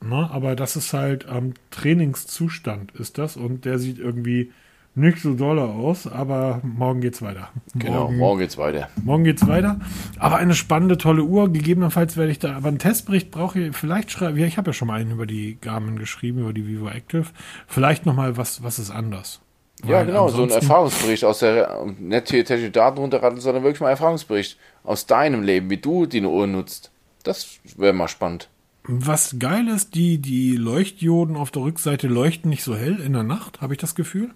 ne? 0.04 0.28
aber 0.30 0.56
das 0.56 0.76
ist 0.76 0.92
halt 0.92 1.26
ähm, 1.30 1.54
Trainingszustand 1.70 2.92
ist 2.92 3.18
das 3.18 3.36
und 3.36 3.64
der 3.64 3.78
sieht 3.78 3.98
irgendwie 3.98 4.52
nicht 4.98 5.22
so 5.22 5.34
doll 5.34 5.58
aus, 5.60 6.06
aber 6.06 6.60
morgen 6.64 7.00
geht's 7.00 7.22
weiter. 7.22 7.50
Genau, 7.74 8.04
morgen, 8.04 8.16
morgen 8.18 8.40
geht's 8.40 8.58
weiter. 8.58 8.88
Morgen 9.02 9.24
geht's 9.24 9.46
weiter. 9.46 9.78
Aber 10.18 10.38
eine 10.38 10.54
spannende, 10.54 10.98
tolle 10.98 11.22
Uhr. 11.22 11.52
Gegebenenfalls 11.52 12.16
werde 12.16 12.32
ich 12.32 12.40
da, 12.40 12.56
aber 12.56 12.68
einen 12.68 12.80
Testbericht 12.80 13.30
brauche 13.30 13.60
ich, 13.60 13.76
vielleicht 13.76 14.10
schreibe 14.10 14.40
ich 14.40 14.58
habe 14.58 14.70
ja 14.70 14.72
schon 14.72 14.88
mal 14.88 15.00
einen 15.00 15.12
über 15.12 15.26
die 15.26 15.56
Garmin 15.60 15.98
geschrieben, 15.98 16.40
über 16.40 16.52
die 16.52 16.66
Vivo 16.66 16.88
Active. 16.88 17.26
Vielleicht 17.68 18.06
nochmal, 18.06 18.36
was, 18.36 18.62
was 18.64 18.80
ist 18.80 18.90
anders? 18.90 19.40
Ja, 19.86 20.02
genau, 20.02 20.28
so 20.28 20.42
ein 20.42 20.50
Erfahrungsbericht 20.50 21.24
aus 21.24 21.40
der, 21.40 21.86
nicht 21.98 22.30
hier 22.30 22.44
technische 22.44 22.70
Daten 22.70 22.98
runterraten, 22.98 23.40
sondern 23.40 23.62
wirklich 23.62 23.80
mal 23.80 23.90
Erfahrungsbericht 23.90 24.58
aus 24.84 25.06
deinem 25.06 25.42
Leben, 25.42 25.70
wie 25.70 25.76
du 25.76 26.06
die 26.06 26.22
Uhr 26.22 26.46
nutzt. 26.46 26.90
Das 27.22 27.58
wäre 27.76 27.92
mal 27.92 28.08
spannend. 28.08 28.48
Was 28.84 29.36
geil 29.38 29.68
ist, 29.68 29.94
die, 29.94 30.18
die 30.18 30.56
Leuchtdioden 30.56 31.36
auf 31.36 31.50
der 31.50 31.62
Rückseite 31.62 32.08
leuchten 32.08 32.48
nicht 32.48 32.64
so 32.64 32.74
hell 32.74 32.98
in 33.00 33.12
der 33.12 33.22
Nacht, 33.22 33.60
habe 33.60 33.74
ich 33.74 33.78
das 33.78 33.94
Gefühl. 33.94 34.30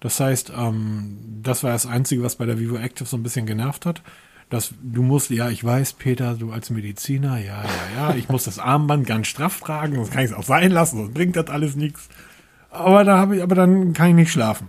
Das 0.00 0.20
heißt, 0.20 0.52
ähm, 0.56 1.18
das 1.42 1.64
war 1.64 1.72
das 1.72 1.86
Einzige, 1.86 2.22
was 2.22 2.36
bei 2.36 2.46
der 2.46 2.58
Vivo 2.58 2.76
Active 2.76 3.08
so 3.08 3.16
ein 3.16 3.22
bisschen 3.22 3.46
genervt 3.46 3.86
hat. 3.86 4.02
Dass 4.50 4.72
du 4.82 5.02
musst, 5.02 5.30
ja, 5.30 5.50
ich 5.50 5.62
weiß, 5.62 5.94
Peter, 5.94 6.34
du 6.34 6.52
als 6.52 6.70
Mediziner, 6.70 7.38
ja, 7.38 7.62
ja, 7.64 7.68
ja, 7.96 8.14
ich 8.14 8.30
muss 8.30 8.44
das 8.44 8.58
Armband 8.58 9.06
ganz 9.06 9.26
straff 9.26 9.60
tragen, 9.60 9.96
sonst 9.96 10.10
kann 10.10 10.24
ich 10.24 10.30
es 10.30 10.36
auch 10.36 10.42
sein 10.42 10.70
lassen, 10.70 10.96
sonst 10.98 11.14
bringt 11.14 11.36
das 11.36 11.48
alles 11.48 11.76
nichts. 11.76 12.08
Aber 12.70 13.04
da 13.04 13.18
habe 13.18 13.36
ich, 13.36 13.42
aber 13.42 13.54
dann 13.54 13.92
kann 13.92 14.10
ich 14.10 14.14
nicht 14.14 14.32
schlafen. 14.32 14.68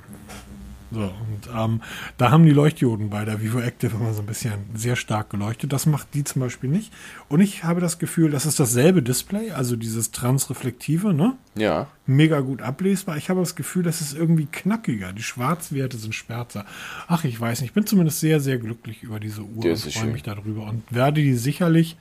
So, 0.91 1.02
und 1.02 1.50
ähm, 1.56 1.82
da 2.18 2.32
haben 2.32 2.43
die 2.43 2.52
Leuchtdioden 2.52 3.12
bei 3.12 3.24
der 3.24 3.41
Vivo 3.41 3.60
Active 3.60 3.95
immer 3.95 4.12
so 4.14 4.22
ein 4.22 4.26
bisschen 4.26 4.54
sehr 4.74 4.95
stark 4.95 5.30
geleuchtet. 5.30 5.72
Das 5.72 5.86
macht 5.86 6.08
die 6.16 6.24
zum 6.24 6.41
Beispiel 6.41 6.70
nicht. 6.70 6.91
Und 7.28 7.41
ich 7.41 7.64
habe 7.64 7.80
das 7.80 8.00
Gefühl, 8.00 8.32
das 8.32 8.47
ist 8.47 8.60
dasselbe 8.60 9.04
Display, 9.04 9.52
also 9.52 9.76
dieses 9.76 10.10
transreflektive, 10.12 11.14
ne? 11.14 11.36
Ja. 11.54 11.88
Mega 12.08 12.39
gut 12.39 12.64
ablesbar. 12.64 13.18
Ich 13.18 13.30
habe 13.30 13.39
das 13.39 13.56
Gefühl, 13.56 13.84
das 13.84 14.02
ist 14.02 14.16
irgendwie 14.16 14.47
knackiger. 14.47 15.14
Die 15.14 15.22
Schwarzwerte 15.22 15.97
sind 15.97 16.16
schwärzer. 16.16 16.66
Ach, 17.08 17.24
ich 17.24 17.39
weiß 17.39 17.62
nicht. 17.62 17.70
Ich 17.70 17.76
bin 17.76 17.86
zumindest 17.86 18.20
sehr, 18.20 18.39
sehr 18.39 18.58
glücklich 18.58 19.04
über 19.04 19.20
diese 19.20 19.43
Uhr 19.43 19.64
das 19.64 19.86
und 19.86 19.93
freue 19.93 20.12
mich 20.12 20.24
darüber 20.24 20.64
und 20.64 20.84
werde 20.89 21.22
die 21.22 21.36
sicherlich 21.36 21.97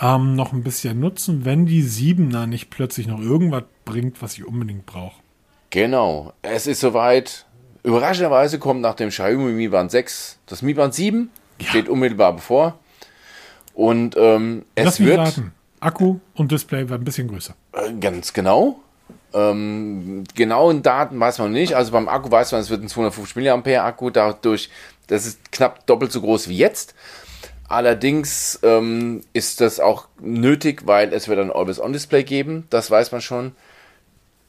ähm, 0.00 0.34
noch 0.34 0.52
ein 0.52 0.64
bisschen 0.64 0.98
nutzen, 0.98 1.44
wenn 1.44 1.64
die 1.66 1.84
7er 1.84 2.46
nicht 2.46 2.70
plötzlich 2.70 3.06
noch 3.06 3.20
irgendwas 3.20 3.64
bringt, 3.84 4.20
was 4.20 4.34
ich 4.34 4.44
unbedingt 4.44 4.84
brauche. 4.84 5.22
Genau. 5.70 6.32
Es 6.42 6.66
ist 6.66 6.80
soweit 6.80 7.46
Überraschenderweise 7.86 8.58
kommt 8.58 8.80
nach 8.80 8.94
dem 8.94 9.10
Xiaomi 9.10 9.52
Mi 9.52 9.68
Band 9.68 9.92
6 9.92 10.38
das 10.46 10.60
Mi 10.60 10.74
Band 10.74 10.92
7. 10.92 11.30
Ja. 11.60 11.68
Steht 11.68 11.88
unmittelbar 11.88 12.34
bevor. 12.34 12.78
Und 13.74 14.16
ähm, 14.16 14.64
es 14.74 14.98
wird. 14.98 15.18
Raten. 15.18 15.52
Akku 15.78 16.16
und 16.34 16.50
Display 16.50 16.90
war 16.90 16.98
ein 16.98 17.04
bisschen 17.04 17.28
größer. 17.28 17.54
Äh, 17.72 17.92
ganz 18.00 18.32
genau. 18.32 18.80
Ähm, 19.32 20.24
genauen 20.34 20.82
Daten 20.82 21.20
weiß 21.20 21.38
man 21.38 21.52
nicht. 21.52 21.76
Also 21.76 21.92
beim 21.92 22.08
Akku 22.08 22.28
weiß 22.28 22.50
man, 22.52 22.60
es 22.60 22.70
wird 22.70 22.82
ein 22.82 22.88
250 22.88 23.36
mAh 23.36 23.84
Akku. 23.84 24.10
Dadurch, 24.10 24.68
das 25.06 25.24
ist 25.24 25.52
knapp 25.52 25.86
doppelt 25.86 26.10
so 26.10 26.22
groß 26.22 26.48
wie 26.48 26.56
jetzt. 26.56 26.94
Allerdings 27.68 28.58
ähm, 28.64 29.20
ist 29.32 29.60
das 29.60 29.78
auch 29.78 30.08
nötig, 30.20 30.86
weil 30.86 31.12
es 31.12 31.28
wird 31.28 31.38
ein 31.38 31.52
Always-On-Display 31.52 32.24
geben. 32.24 32.66
Das 32.70 32.90
weiß 32.90 33.12
man 33.12 33.20
schon 33.20 33.52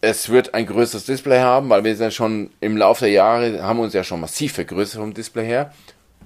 es 0.01 0.29
wird 0.29 0.53
ein 0.53 0.65
größeres 0.65 1.05
Display 1.05 1.39
haben, 1.39 1.69
weil 1.69 1.83
wir 1.83 1.95
sind 1.95 2.13
schon 2.13 2.51
im 2.59 2.77
Laufe 2.77 3.05
der 3.05 3.13
Jahre 3.13 3.63
haben 3.63 3.79
uns 3.79 3.93
ja 3.93 4.03
schon 4.03 4.21
massiv 4.21 4.53
vergrößert 4.53 5.01
vom 5.01 5.13
Display 5.13 5.45
her. 5.45 5.73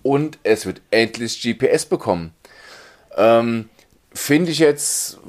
und 0.04 0.40
es 0.44 0.66
wird 0.66 0.82
endlich 0.90 1.42
GPS 1.42 1.86
bekommen. 1.86 2.34
Ähm, 3.16 3.70
Finde 4.14 4.52
ich 4.52 4.60
jetzt, 4.60 5.20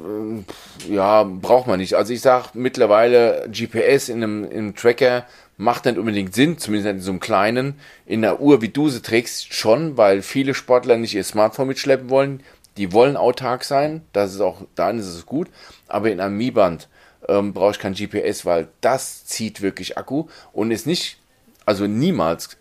äh, 0.89 0.93
ja, 0.93 1.23
braucht 1.23 1.67
man 1.67 1.79
nicht. 1.79 1.93
Also 1.93 2.11
ich 2.11 2.19
sage 2.19 2.49
mittlerweile, 2.53 3.47
GPS 3.49 4.09
in 4.09 4.23
einem, 4.23 4.43
in 4.43 4.51
einem 4.51 4.75
Tracker 4.75 5.25
macht 5.55 5.85
nicht 5.85 5.97
unbedingt 5.97 6.35
Sinn, 6.35 6.57
zumindest 6.57 6.89
in 6.89 6.99
so 6.99 7.11
einem 7.11 7.19
kleinen. 7.21 7.75
In 8.05 8.25
einer 8.25 8.41
Uhr, 8.41 8.61
wie 8.61 8.69
du 8.69 8.89
sie 8.89 9.01
trägst, 9.01 9.53
schon, 9.53 9.95
weil 9.95 10.21
viele 10.21 10.53
Sportler 10.53 10.97
nicht 10.97 11.13
ihr 11.15 11.23
Smartphone 11.23 11.67
mitschleppen 11.67 12.09
wollen. 12.09 12.43
Die 12.75 12.91
wollen 12.91 13.15
autark 13.15 13.63
sein, 13.63 14.01
das 14.11 14.33
ist 14.33 14.41
auch, 14.41 14.63
dann 14.75 14.99
ist 14.99 15.07
es 15.07 15.25
gut. 15.25 15.47
Aber 15.87 16.11
in 16.11 16.19
einem 16.19 16.35
Mi-Band 16.35 16.89
ähm, 17.27 17.53
brauche 17.53 17.71
ich 17.71 17.79
kein 17.79 17.93
GPS, 17.93 18.45
weil 18.45 18.67
das 18.81 19.25
zieht 19.25 19.61
wirklich 19.61 19.97
Akku 19.97 20.27
und 20.51 20.71
ist 20.71 20.87
nicht, 20.87 21.17
also 21.65 21.87
niemals 21.87 22.57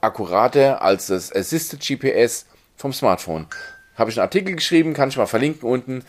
akkurater 0.00 0.82
als 0.82 1.06
das 1.06 1.34
Assisted 1.34 1.80
GPS 1.80 2.46
vom 2.76 2.92
Smartphone. 2.92 3.46
Habe 3.94 4.10
ich 4.10 4.18
einen 4.18 4.24
Artikel 4.24 4.54
geschrieben, 4.54 4.94
kann 4.94 5.10
ich 5.10 5.16
mal 5.16 5.26
verlinken 5.26 5.68
unten. 5.68 6.04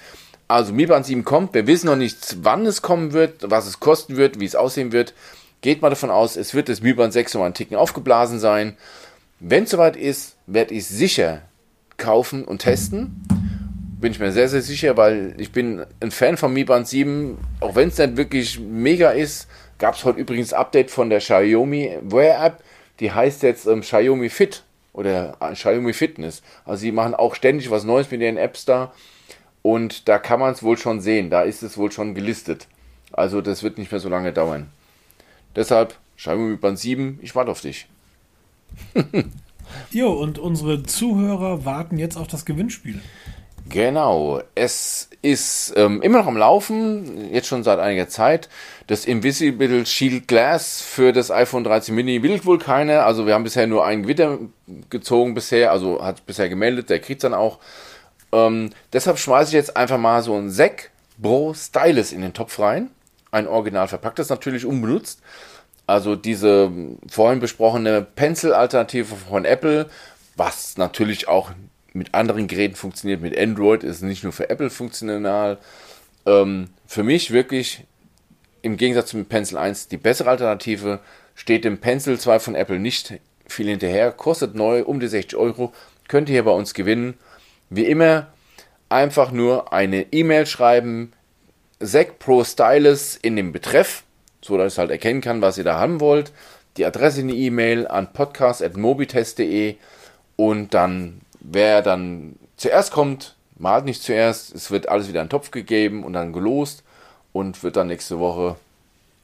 Also 0.47 0.73
Mi 0.73 0.85
Band 0.85 1.05
7 1.05 1.23
kommt, 1.23 1.53
wir 1.53 1.67
wissen 1.67 1.87
noch 1.87 1.95
nicht, 1.95 2.37
wann 2.41 2.65
es 2.65 2.81
kommen 2.81 3.13
wird, 3.13 3.49
was 3.49 3.67
es 3.67 3.79
kosten 3.79 4.17
wird, 4.17 4.39
wie 4.39 4.45
es 4.45 4.55
aussehen 4.55 4.91
wird. 4.91 5.13
Geht 5.61 5.81
mal 5.81 5.89
davon 5.89 6.09
aus, 6.09 6.35
es 6.35 6.53
wird 6.53 6.67
das 6.67 6.81
Mi 6.81 6.93
Band 6.93 7.13
6 7.13 7.33
nochmal 7.33 7.47
einen 7.47 7.53
Ticken 7.53 7.77
aufgeblasen 7.77 8.39
sein. 8.39 8.77
Wenn 9.39 9.63
es 9.63 9.69
soweit 9.69 9.95
ist, 9.95 10.35
werde 10.47 10.73
ich 10.73 10.87
sicher 10.87 11.43
kaufen 11.97 12.43
und 12.43 12.59
testen. 12.59 13.23
Bin 14.01 14.11
ich 14.11 14.19
mir 14.19 14.31
sehr, 14.31 14.49
sehr 14.49 14.61
sicher, 14.61 14.97
weil 14.97 15.35
ich 15.37 15.51
bin 15.51 15.85
ein 15.99 16.11
Fan 16.11 16.35
von 16.35 16.51
Mi 16.51 16.63
Band 16.63 16.87
7, 16.87 17.37
auch 17.59 17.75
wenn 17.75 17.89
es 17.89 17.97
nicht 17.97 18.17
wirklich 18.17 18.59
mega 18.59 19.11
ist. 19.11 19.47
Gab 19.77 19.95
es 19.95 20.03
heute 20.03 20.19
übrigens 20.19 20.53
Update 20.53 20.91
von 20.91 21.09
der 21.09 21.19
Xiaomi 21.19 21.97
Wear 22.01 22.45
App 22.45 22.63
die 23.01 23.11
heißt 23.11 23.43
jetzt 23.43 23.65
ähm, 23.65 23.81
Xiaomi 23.81 24.29
Fit 24.29 24.63
oder 24.93 25.35
äh, 25.41 25.53
Xiaomi 25.53 25.91
Fitness. 25.91 26.41
Also 26.63 26.81
sie 26.81 26.91
machen 26.91 27.15
auch 27.15 27.35
ständig 27.35 27.69
was 27.69 27.83
Neues 27.83 28.09
mit 28.11 28.21
ihren 28.21 28.37
Apps 28.37 28.63
da 28.63 28.93
und 29.63 30.07
da 30.07 30.19
kann 30.19 30.39
man 30.39 30.53
es 30.53 30.63
wohl 30.63 30.77
schon 30.77 31.01
sehen. 31.01 31.29
Da 31.29 31.41
ist 31.41 31.63
es 31.63 31.77
wohl 31.77 31.91
schon 31.91 32.13
gelistet. 32.13 32.67
Also 33.11 33.41
das 33.41 33.63
wird 33.63 33.77
nicht 33.77 33.91
mehr 33.91 33.99
so 33.99 34.07
lange 34.07 34.31
dauern. 34.31 34.69
Deshalb 35.55 35.97
Xiaomi 36.15 36.55
Band 36.57 36.79
7, 36.79 37.19
ich 37.21 37.35
warte 37.35 37.51
auf 37.51 37.61
dich. 37.61 37.87
jo, 39.91 40.11
und 40.11 40.37
unsere 40.37 40.83
Zuhörer 40.83 41.65
warten 41.65 41.97
jetzt 41.97 42.17
auf 42.17 42.27
das 42.27 42.45
Gewinnspiel. 42.45 43.01
Genau, 43.71 44.41
es 44.53 45.09
ist 45.21 45.73
ähm, 45.77 46.01
immer 46.01 46.17
noch 46.17 46.27
am 46.27 46.35
Laufen, 46.35 47.33
jetzt 47.33 47.47
schon 47.47 47.63
seit 47.63 47.79
einiger 47.79 48.09
Zeit. 48.09 48.49
Das 48.87 49.05
Invisible 49.05 49.85
Shield 49.85 50.27
Glass 50.27 50.81
für 50.81 51.13
das 51.13 51.31
iPhone 51.31 51.63
13 51.63 51.95
Mini 51.95 52.21
will 52.21 52.43
wohl 52.43 52.59
keiner. 52.59 53.05
Also 53.05 53.25
wir 53.27 53.33
haben 53.33 53.45
bisher 53.45 53.67
nur 53.67 53.85
einen 53.85 54.03
Gewitter 54.03 54.39
gezogen 54.89 55.35
bisher, 55.35 55.71
also 55.71 56.03
hat 56.03 56.25
bisher 56.25 56.49
gemeldet, 56.49 56.89
der 56.89 56.99
kriegt 56.99 57.23
dann 57.23 57.33
auch. 57.33 57.59
Ähm, 58.33 58.71
deshalb 58.91 59.19
schmeiße 59.19 59.49
ich 59.51 59.53
jetzt 59.53 59.77
einfach 59.77 59.97
mal 59.97 60.21
so 60.21 60.35
ein 60.35 60.49
Sec 60.49 60.91
Pro 61.21 61.53
Stylus 61.53 62.11
in 62.11 62.21
den 62.21 62.33
Topf 62.33 62.59
rein. 62.59 62.89
Ein 63.31 63.47
original 63.47 63.87
verpacktes, 63.87 64.27
natürlich 64.27 64.65
unbenutzt. 64.65 65.21
Also 65.87 66.17
diese 66.17 66.71
vorhin 67.09 67.39
besprochene 67.39 68.01
Pencil-Alternative 68.01 69.15
von 69.15 69.45
Apple, 69.45 69.89
was 70.35 70.77
natürlich 70.77 71.29
auch 71.29 71.51
mit 71.93 72.13
anderen 72.13 72.47
Geräten 72.47 72.75
funktioniert, 72.75 73.21
mit 73.21 73.37
Android 73.37 73.83
ist 73.83 74.01
nicht 74.01 74.23
nur 74.23 74.33
für 74.33 74.49
Apple 74.49 74.69
funktional. 74.69 75.57
Ähm, 76.25 76.69
für 76.87 77.03
mich 77.03 77.31
wirklich 77.31 77.85
im 78.61 78.77
Gegensatz 78.77 79.09
zum 79.09 79.25
Pencil 79.25 79.57
1 79.57 79.87
die 79.87 79.97
bessere 79.97 80.29
Alternative. 80.29 80.99
Steht 81.35 81.65
dem 81.65 81.79
Pencil 81.79 82.19
2 82.19 82.39
von 82.39 82.55
Apple 82.55 82.79
nicht 82.79 83.13
viel 83.47 83.67
hinterher, 83.67 84.11
kostet 84.11 84.55
neu 84.55 84.83
um 84.83 84.99
die 84.99 85.07
60 85.07 85.37
Euro, 85.37 85.73
könnt 86.07 86.29
ihr 86.29 86.33
hier 86.33 86.45
bei 86.45 86.51
uns 86.51 86.73
gewinnen. 86.73 87.15
Wie 87.69 87.85
immer, 87.85 88.27
einfach 88.89 89.31
nur 89.31 89.73
eine 89.73 90.13
E-Mail 90.13 90.45
schreiben, 90.45 91.13
Sec 91.79 92.19
Pro 92.19 92.43
Stylus 92.43 93.15
in 93.15 93.35
dem 93.35 93.51
Betreff, 93.51 94.03
so 94.41 94.57
dass 94.57 94.73
ich 94.73 94.79
halt 94.79 94.91
erkennen 94.91 95.21
kann, 95.21 95.41
was 95.41 95.57
ihr 95.57 95.63
da 95.63 95.79
haben 95.79 95.99
wollt. 95.99 96.31
Die 96.77 96.85
Adresse 96.85 97.21
in 97.21 97.27
die 97.29 97.45
E-Mail 97.45 97.87
an 97.87 98.13
podcast.mobitest.de 98.13 99.75
und 100.35 100.73
dann 100.73 101.21
wer 101.41 101.81
dann 101.81 102.35
zuerst 102.57 102.91
kommt, 102.91 103.35
malt 103.57 103.85
nicht 103.85 104.01
zuerst. 104.01 104.53
Es 104.55 104.71
wird 104.71 104.89
alles 104.89 105.07
wieder 105.07 105.21
in 105.21 105.25
den 105.25 105.31
Topf 105.31 105.51
gegeben 105.51 106.03
und 106.03 106.13
dann 106.13 106.33
gelost 106.33 106.83
und 107.33 107.61
wird 107.63 107.75
dann 107.75 107.87
nächste 107.87 108.19
Woche, 108.19 108.55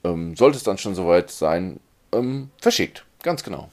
ähm, 0.03 0.35
sollte 0.35 0.57
es 0.57 0.63
dann 0.63 0.77
schon 0.77 0.95
soweit 0.95 1.31
sein, 1.31 1.79
ähm, 2.11 2.49
verschickt. 2.59 3.05
Ganz 3.23 3.43
genau. 3.43 3.69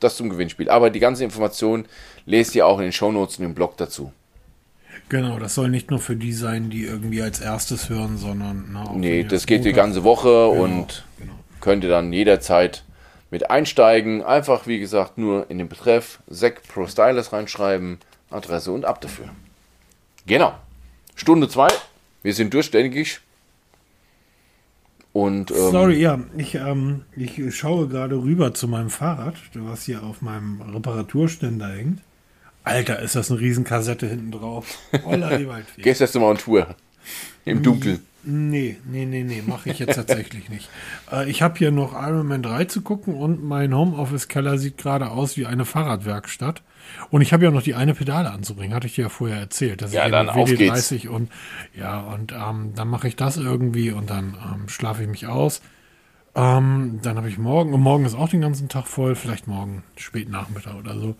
Das 0.00 0.16
zum 0.16 0.28
Gewinnspiel. 0.28 0.68
Aber 0.68 0.90
die 0.90 1.00
ganze 1.00 1.24
Information 1.24 1.86
lest 2.26 2.54
ihr 2.54 2.66
auch 2.66 2.78
in 2.78 2.84
den 2.84 2.92
Shownotes 2.92 3.38
und 3.38 3.44
im 3.44 3.54
Blog 3.54 3.76
dazu. 3.76 4.12
Genau, 5.08 5.38
das 5.38 5.54
soll 5.54 5.68
nicht 5.68 5.90
nur 5.90 5.98
für 5.98 6.16
die 6.16 6.32
sein, 6.32 6.70
die 6.70 6.84
irgendwie 6.84 7.20
als 7.20 7.40
erstes 7.40 7.88
hören, 7.88 8.16
sondern. 8.16 8.70
Na, 8.72 8.92
nee, 8.94 9.24
das 9.24 9.46
geht 9.46 9.64
die 9.64 9.72
ganze 9.72 10.02
Woche 10.02 10.28
genau, 10.28 10.62
und 10.62 11.04
genau. 11.18 11.32
könnt 11.60 11.84
ihr 11.84 11.90
dann 11.90 12.12
jederzeit 12.12 12.84
mit 13.34 13.50
einsteigen. 13.50 14.22
Einfach, 14.22 14.68
wie 14.68 14.78
gesagt, 14.78 15.18
nur 15.18 15.50
in 15.50 15.58
den 15.58 15.68
Betreff 15.68 16.20
Sec 16.28 16.62
Pro 16.68 16.86
Stylus 16.86 17.32
reinschreiben, 17.32 17.98
Adresse 18.30 18.70
und 18.70 18.84
ab 18.84 19.00
dafür. 19.00 19.28
Genau. 20.24 20.54
Stunde 21.16 21.48
2. 21.48 21.66
Wir 22.22 22.32
sind 22.32 22.54
durchständig. 22.54 23.18
Und, 25.12 25.50
ähm, 25.50 25.72
Sorry, 25.72 26.00
ja, 26.00 26.20
ich, 26.36 26.54
ähm, 26.54 27.06
ich 27.16 27.40
schaue 27.56 27.88
gerade 27.88 28.14
rüber 28.14 28.54
zu 28.54 28.68
meinem 28.68 28.90
Fahrrad, 28.90 29.34
was 29.54 29.82
hier 29.82 30.04
auf 30.04 30.22
meinem 30.22 30.60
Reparaturständer 30.60 31.70
hängt. 31.70 32.02
Alter, 32.62 33.00
ist 33.00 33.16
das 33.16 33.32
eine 33.32 33.40
Riesenkassette 33.40 34.06
hinten 34.06 34.30
drauf. 34.30 34.78
Gehst 35.78 36.14
du 36.14 36.20
mal 36.20 36.30
on 36.30 36.38
Tour? 36.38 36.76
Im 37.44 37.64
Dunkeln. 37.64 38.00
Nee, 38.26 38.78
nee, 38.84 39.04
nee, 39.04 39.22
nee, 39.22 39.42
mache 39.46 39.70
ich 39.70 39.78
jetzt 39.78 39.96
tatsächlich 39.96 40.48
nicht. 40.48 40.68
Äh, 41.12 41.30
ich 41.30 41.42
habe 41.42 41.58
hier 41.58 41.70
noch 41.70 41.92
Iron 41.92 42.26
Man 42.26 42.42
3 42.42 42.64
zu 42.64 42.80
gucken 42.82 43.14
und 43.14 43.44
mein 43.44 43.74
Homeoffice-Keller 43.74 44.58
sieht 44.58 44.78
gerade 44.78 45.10
aus 45.10 45.36
wie 45.36 45.46
eine 45.46 45.64
Fahrradwerkstatt. 45.64 46.62
Und 47.10 47.22
ich 47.22 47.32
habe 47.32 47.44
ja 47.44 47.50
noch 47.50 47.62
die 47.62 47.74
eine 47.74 47.94
Pedale 47.94 48.30
anzubringen, 48.30 48.74
hatte 48.74 48.86
ich 48.86 48.94
dir 48.94 49.02
ja 49.02 49.08
vorher 49.08 49.38
erzählt. 49.38 49.82
Das 49.82 49.92
ja, 49.92 50.08
dann 50.08 50.28
auf 50.28 50.48
WD30 50.48 50.88
geht's. 50.90 51.06
und 51.06 51.30
ja, 51.74 52.00
und 52.00 52.32
ähm, 52.32 52.72
dann 52.74 52.88
mache 52.88 53.08
ich 53.08 53.16
das 53.16 53.36
irgendwie 53.36 53.90
und 53.90 54.10
dann 54.10 54.36
ähm, 54.44 54.68
schlafe 54.68 55.02
ich 55.02 55.08
mich 55.08 55.26
aus. 55.26 55.60
Ähm, 56.34 56.98
dann 57.02 57.16
habe 57.16 57.28
ich 57.28 57.38
morgen, 57.38 57.72
und 57.72 57.80
morgen 57.80 58.04
ist 58.04 58.16
auch 58.16 58.28
den 58.28 58.40
ganzen 58.40 58.68
Tag 58.68 58.86
voll, 58.86 59.14
vielleicht 59.14 59.46
morgen 59.46 59.84
spät 59.96 60.28
Nachmittag 60.28 60.74
oder 60.74 60.98
so. 60.98 61.14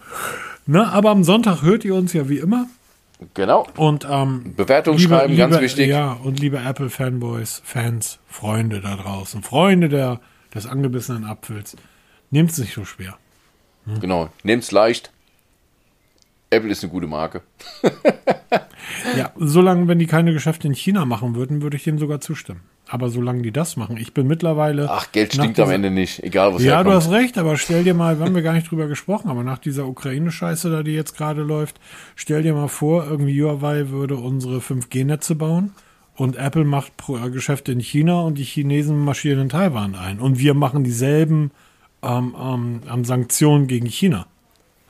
Na, 0.66 0.90
aber 0.90 1.10
am 1.10 1.22
Sonntag 1.22 1.62
hört 1.62 1.84
ihr 1.84 1.94
uns 1.94 2.12
ja 2.12 2.28
wie 2.28 2.38
immer. 2.38 2.66
Genau. 3.32 3.66
Und 3.76 4.06
ähm, 4.10 4.54
Bewertung 4.56 4.96
liebe, 4.96 5.08
schreiben, 5.14 5.32
liebe, 5.32 5.48
ganz 5.48 5.60
wichtig. 5.60 5.88
Ja, 5.88 6.12
und 6.12 6.40
liebe 6.40 6.58
Apple-Fanboys, 6.58 7.62
Fans, 7.64 8.18
Freunde 8.26 8.80
da 8.80 8.96
draußen, 8.96 9.42
Freunde 9.42 9.88
der, 9.88 10.20
des 10.54 10.66
angebissenen 10.66 11.24
Apfels, 11.24 11.76
nehmt 12.30 12.50
es 12.50 12.58
nicht 12.58 12.74
so 12.74 12.84
schwer. 12.84 13.16
Hm? 13.86 14.00
Genau, 14.00 14.30
nehmt 14.42 14.64
es 14.64 14.72
leicht. 14.72 15.12
Apple 16.50 16.70
ist 16.70 16.82
eine 16.84 16.92
gute 16.92 17.06
Marke. 17.06 17.42
ja, 19.16 19.30
solange, 19.36 19.88
wenn 19.88 19.98
die 19.98 20.06
keine 20.06 20.32
Geschäfte 20.32 20.66
in 20.66 20.74
China 20.74 21.04
machen 21.04 21.34
würden, 21.34 21.62
würde 21.62 21.76
ich 21.76 21.84
denen 21.84 21.98
sogar 21.98 22.20
zustimmen. 22.20 22.60
Aber 22.88 23.08
solange 23.08 23.42
die 23.42 23.50
das 23.52 23.76
machen, 23.76 23.96
ich 23.96 24.12
bin 24.12 24.26
mittlerweile. 24.26 24.88
Ach, 24.90 25.10
Geld 25.10 25.32
stinkt 25.32 25.58
am 25.58 25.70
Ende 25.70 25.90
nicht, 25.90 26.22
egal 26.22 26.54
was 26.54 26.62
Ja, 26.62 26.76
herkommt. 26.76 26.86
du 26.86 26.96
hast 26.96 27.10
recht, 27.10 27.38
aber 27.38 27.56
stell 27.56 27.82
dir 27.82 27.94
mal, 27.94 28.18
wir 28.18 28.26
haben 28.26 28.34
wir 28.34 28.42
gar 28.42 28.52
nicht 28.52 28.70
drüber 28.70 28.88
gesprochen, 28.88 29.30
aber 29.30 29.42
nach 29.42 29.58
dieser 29.58 29.86
Ukraine-Scheiße 29.86 30.70
da, 30.70 30.82
die 30.82 30.92
jetzt 30.92 31.16
gerade 31.16 31.42
läuft, 31.42 31.80
stell 32.14 32.42
dir 32.42 32.52
mal 32.52 32.68
vor, 32.68 33.06
irgendwie 33.06 33.42
Huawei 33.42 33.88
würde 33.88 34.16
unsere 34.16 34.58
5G-Netze 34.58 35.34
bauen 35.34 35.72
und 36.14 36.36
Apple 36.36 36.64
macht 36.64 36.92
äh, 37.08 37.30
Geschäfte 37.30 37.72
in 37.72 37.80
China 37.80 38.20
und 38.20 38.36
die 38.36 38.44
Chinesen 38.44 38.98
marschieren 39.02 39.40
in 39.40 39.48
Taiwan 39.48 39.94
ein. 39.94 40.20
Und 40.20 40.38
wir 40.38 40.52
machen 40.54 40.84
dieselben 40.84 41.50
ähm, 42.02 42.34
ähm, 42.38 43.04
Sanktionen 43.04 43.66
gegen 43.66 43.86
China. 43.86 44.26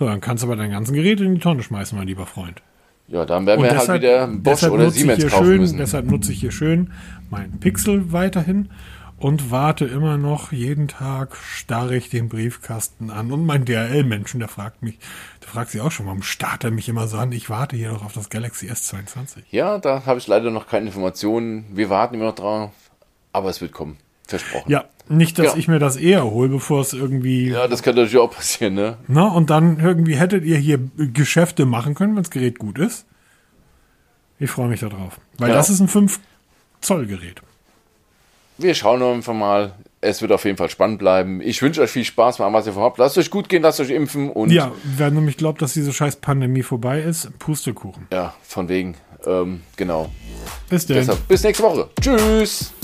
So, 0.01 0.07
dann 0.07 0.21
kannst 0.21 0.43
du 0.43 0.49
aber 0.49 0.57
dein 0.57 0.73
ganzen 0.73 0.95
Gerät 0.95 1.21
in 1.21 1.35
die 1.37 1.41
Tonne 1.41 1.63
schmeißen, 1.63 1.97
mein 1.97 2.09
lieber 2.09 2.27
Freund. 2.27 2.61
Ja, 3.09 3.27
dann 3.27 3.47
werden 3.47 3.63
wir 3.63 3.71
halt 3.71 3.83
deshalb, 3.83 4.03
halt 4.03 4.03
wieder 4.03 4.27
Bosch 4.27 4.63
oder 4.65 4.91
Siemens 4.91 5.27
kaufen 5.27 5.45
schön, 5.45 5.61
müssen. 5.61 5.79
Deshalb 5.79 6.11
nutze 6.11 6.33
ich 6.33 6.41
hier 6.41 6.53
schön 6.53 6.93
meinen 7.31 7.61
Pixel 7.61 8.13
weiterhin 8.13 8.71
und 9.19 9.51
warte 9.51 9.85
immer 9.85 10.17
noch 10.19 10.53
jeden 10.53 10.89
Tag 10.89 11.37
starre 11.37 11.97
ich 11.97 12.11
den 12.11 12.29
Briefkasten 12.29 13.11
an 13.11 13.33
und 13.33 13.47
mein 13.47 13.65
DHL-Menschen, 13.65 14.41
der 14.41 14.49
fragt 14.49 14.83
mich, 14.83 14.99
der 15.43 15.49
fragt 15.49 15.71
sich 15.71 15.81
auch 15.81 15.91
schon, 15.91 16.07
warum 16.07 16.23
starrt 16.23 16.65
er 16.65 16.71
mich 16.71 16.89
immer 16.89 17.07
so 17.07 17.19
an? 17.19 17.33
Ich 17.33 17.51
warte 17.51 17.77
hier 17.77 17.93
noch 17.93 18.05
auf 18.05 18.13
das 18.13 18.31
Galaxy 18.31 18.71
S22. 18.71 19.39
Ja, 19.51 19.79
da 19.79 20.05
habe 20.07 20.19
ich 20.19 20.27
leider 20.27 20.51
noch 20.51 20.67
keine 20.67 20.87
Informationen. 20.87 21.65
Wir 21.73 21.91
warten 21.91 22.15
immer 22.15 22.27
noch 22.27 22.35
drauf, 22.35 22.71
aber 23.33 23.51
es 23.51 23.61
wird 23.61 23.73
kommen. 23.73 23.97
Versprochen. 24.27 24.71
Ja, 24.71 24.85
nicht, 25.09 25.39
dass 25.39 25.53
ja. 25.53 25.57
ich 25.57 25.69
mir 25.69 25.79
das 25.79 25.97
eher 25.97 26.25
hole, 26.25 26.49
bevor 26.49 26.81
es 26.81 26.93
irgendwie. 26.93 27.51
Ja, 27.51 27.69
das 27.69 27.83
könnte 27.83 28.01
natürlich 28.01 28.23
auch 28.23 28.31
passieren, 28.31 28.75
ne? 28.75 28.97
Na, 29.07 29.29
und 29.29 29.51
dann 29.51 29.79
irgendwie 29.79 30.17
hättet 30.17 30.45
ihr 30.45 30.57
hier 30.57 30.79
Geschäfte 30.97 31.67
machen 31.67 31.95
können, 31.95 32.17
wenn 32.17 32.23
das 32.23 32.31
Gerät 32.31 32.59
gut 32.59 32.79
ist. 32.79 33.07
Ich 34.39 34.51
freue 34.51 34.69
mich 34.69 34.81
darauf. 34.81 35.21
Weil 35.39 35.51
ja. 35.51 35.55
das 35.55 35.71
ist 35.71 35.81
ein 35.81 35.89
5 35.89 36.21
Zoll 36.81 37.07
Gerät. 37.07 37.41
Wir 38.59 38.75
schauen 38.75 39.03
einfach 39.03 39.35
mal. 39.35 39.75
Es 40.01 40.21
wird 40.21 40.33
auf 40.33 40.45
jeden 40.45 40.59
Fall 40.59 40.69
spannend 40.69 40.99
bleiben. 40.99 41.41
Ich 41.41 41.63
wünsche 41.63 41.81
euch 41.81 41.91
viel 41.91 42.05
Spaß 42.05 42.41
allem, 42.41 42.53
was 42.53 42.67
ihr 42.67 42.75
vorhabt. 42.75 42.99
Lasst 42.99 43.17
euch 43.17 43.31
gut 43.31 43.49
gehen, 43.49 43.63
lasst 43.63 43.81
euch 43.81 43.89
impfen 43.89 44.29
und 44.29 44.51
Ja, 44.51 44.71
wer 44.85 45.11
nämlich 45.11 45.39
glaubt, 45.39 45.63
dass 45.63 45.73
diese 45.73 45.95
scheiß 45.95 46.17
Pandemie 46.17 46.63
vorbei 46.63 47.01
ist, 47.01 47.39
Pustekuchen. 47.39 48.07
ja 48.13 48.35
von 48.43 48.69
wegen. 48.69 48.97
Ähm, 49.27 49.63
genau. 49.77 50.11
Bis 50.69 50.87
dann. 50.87 50.99
Deshalb 50.99 51.27
bis 51.27 51.43
nächste 51.43 51.63
Woche. 51.65 51.89
Tschüss. 51.99 52.75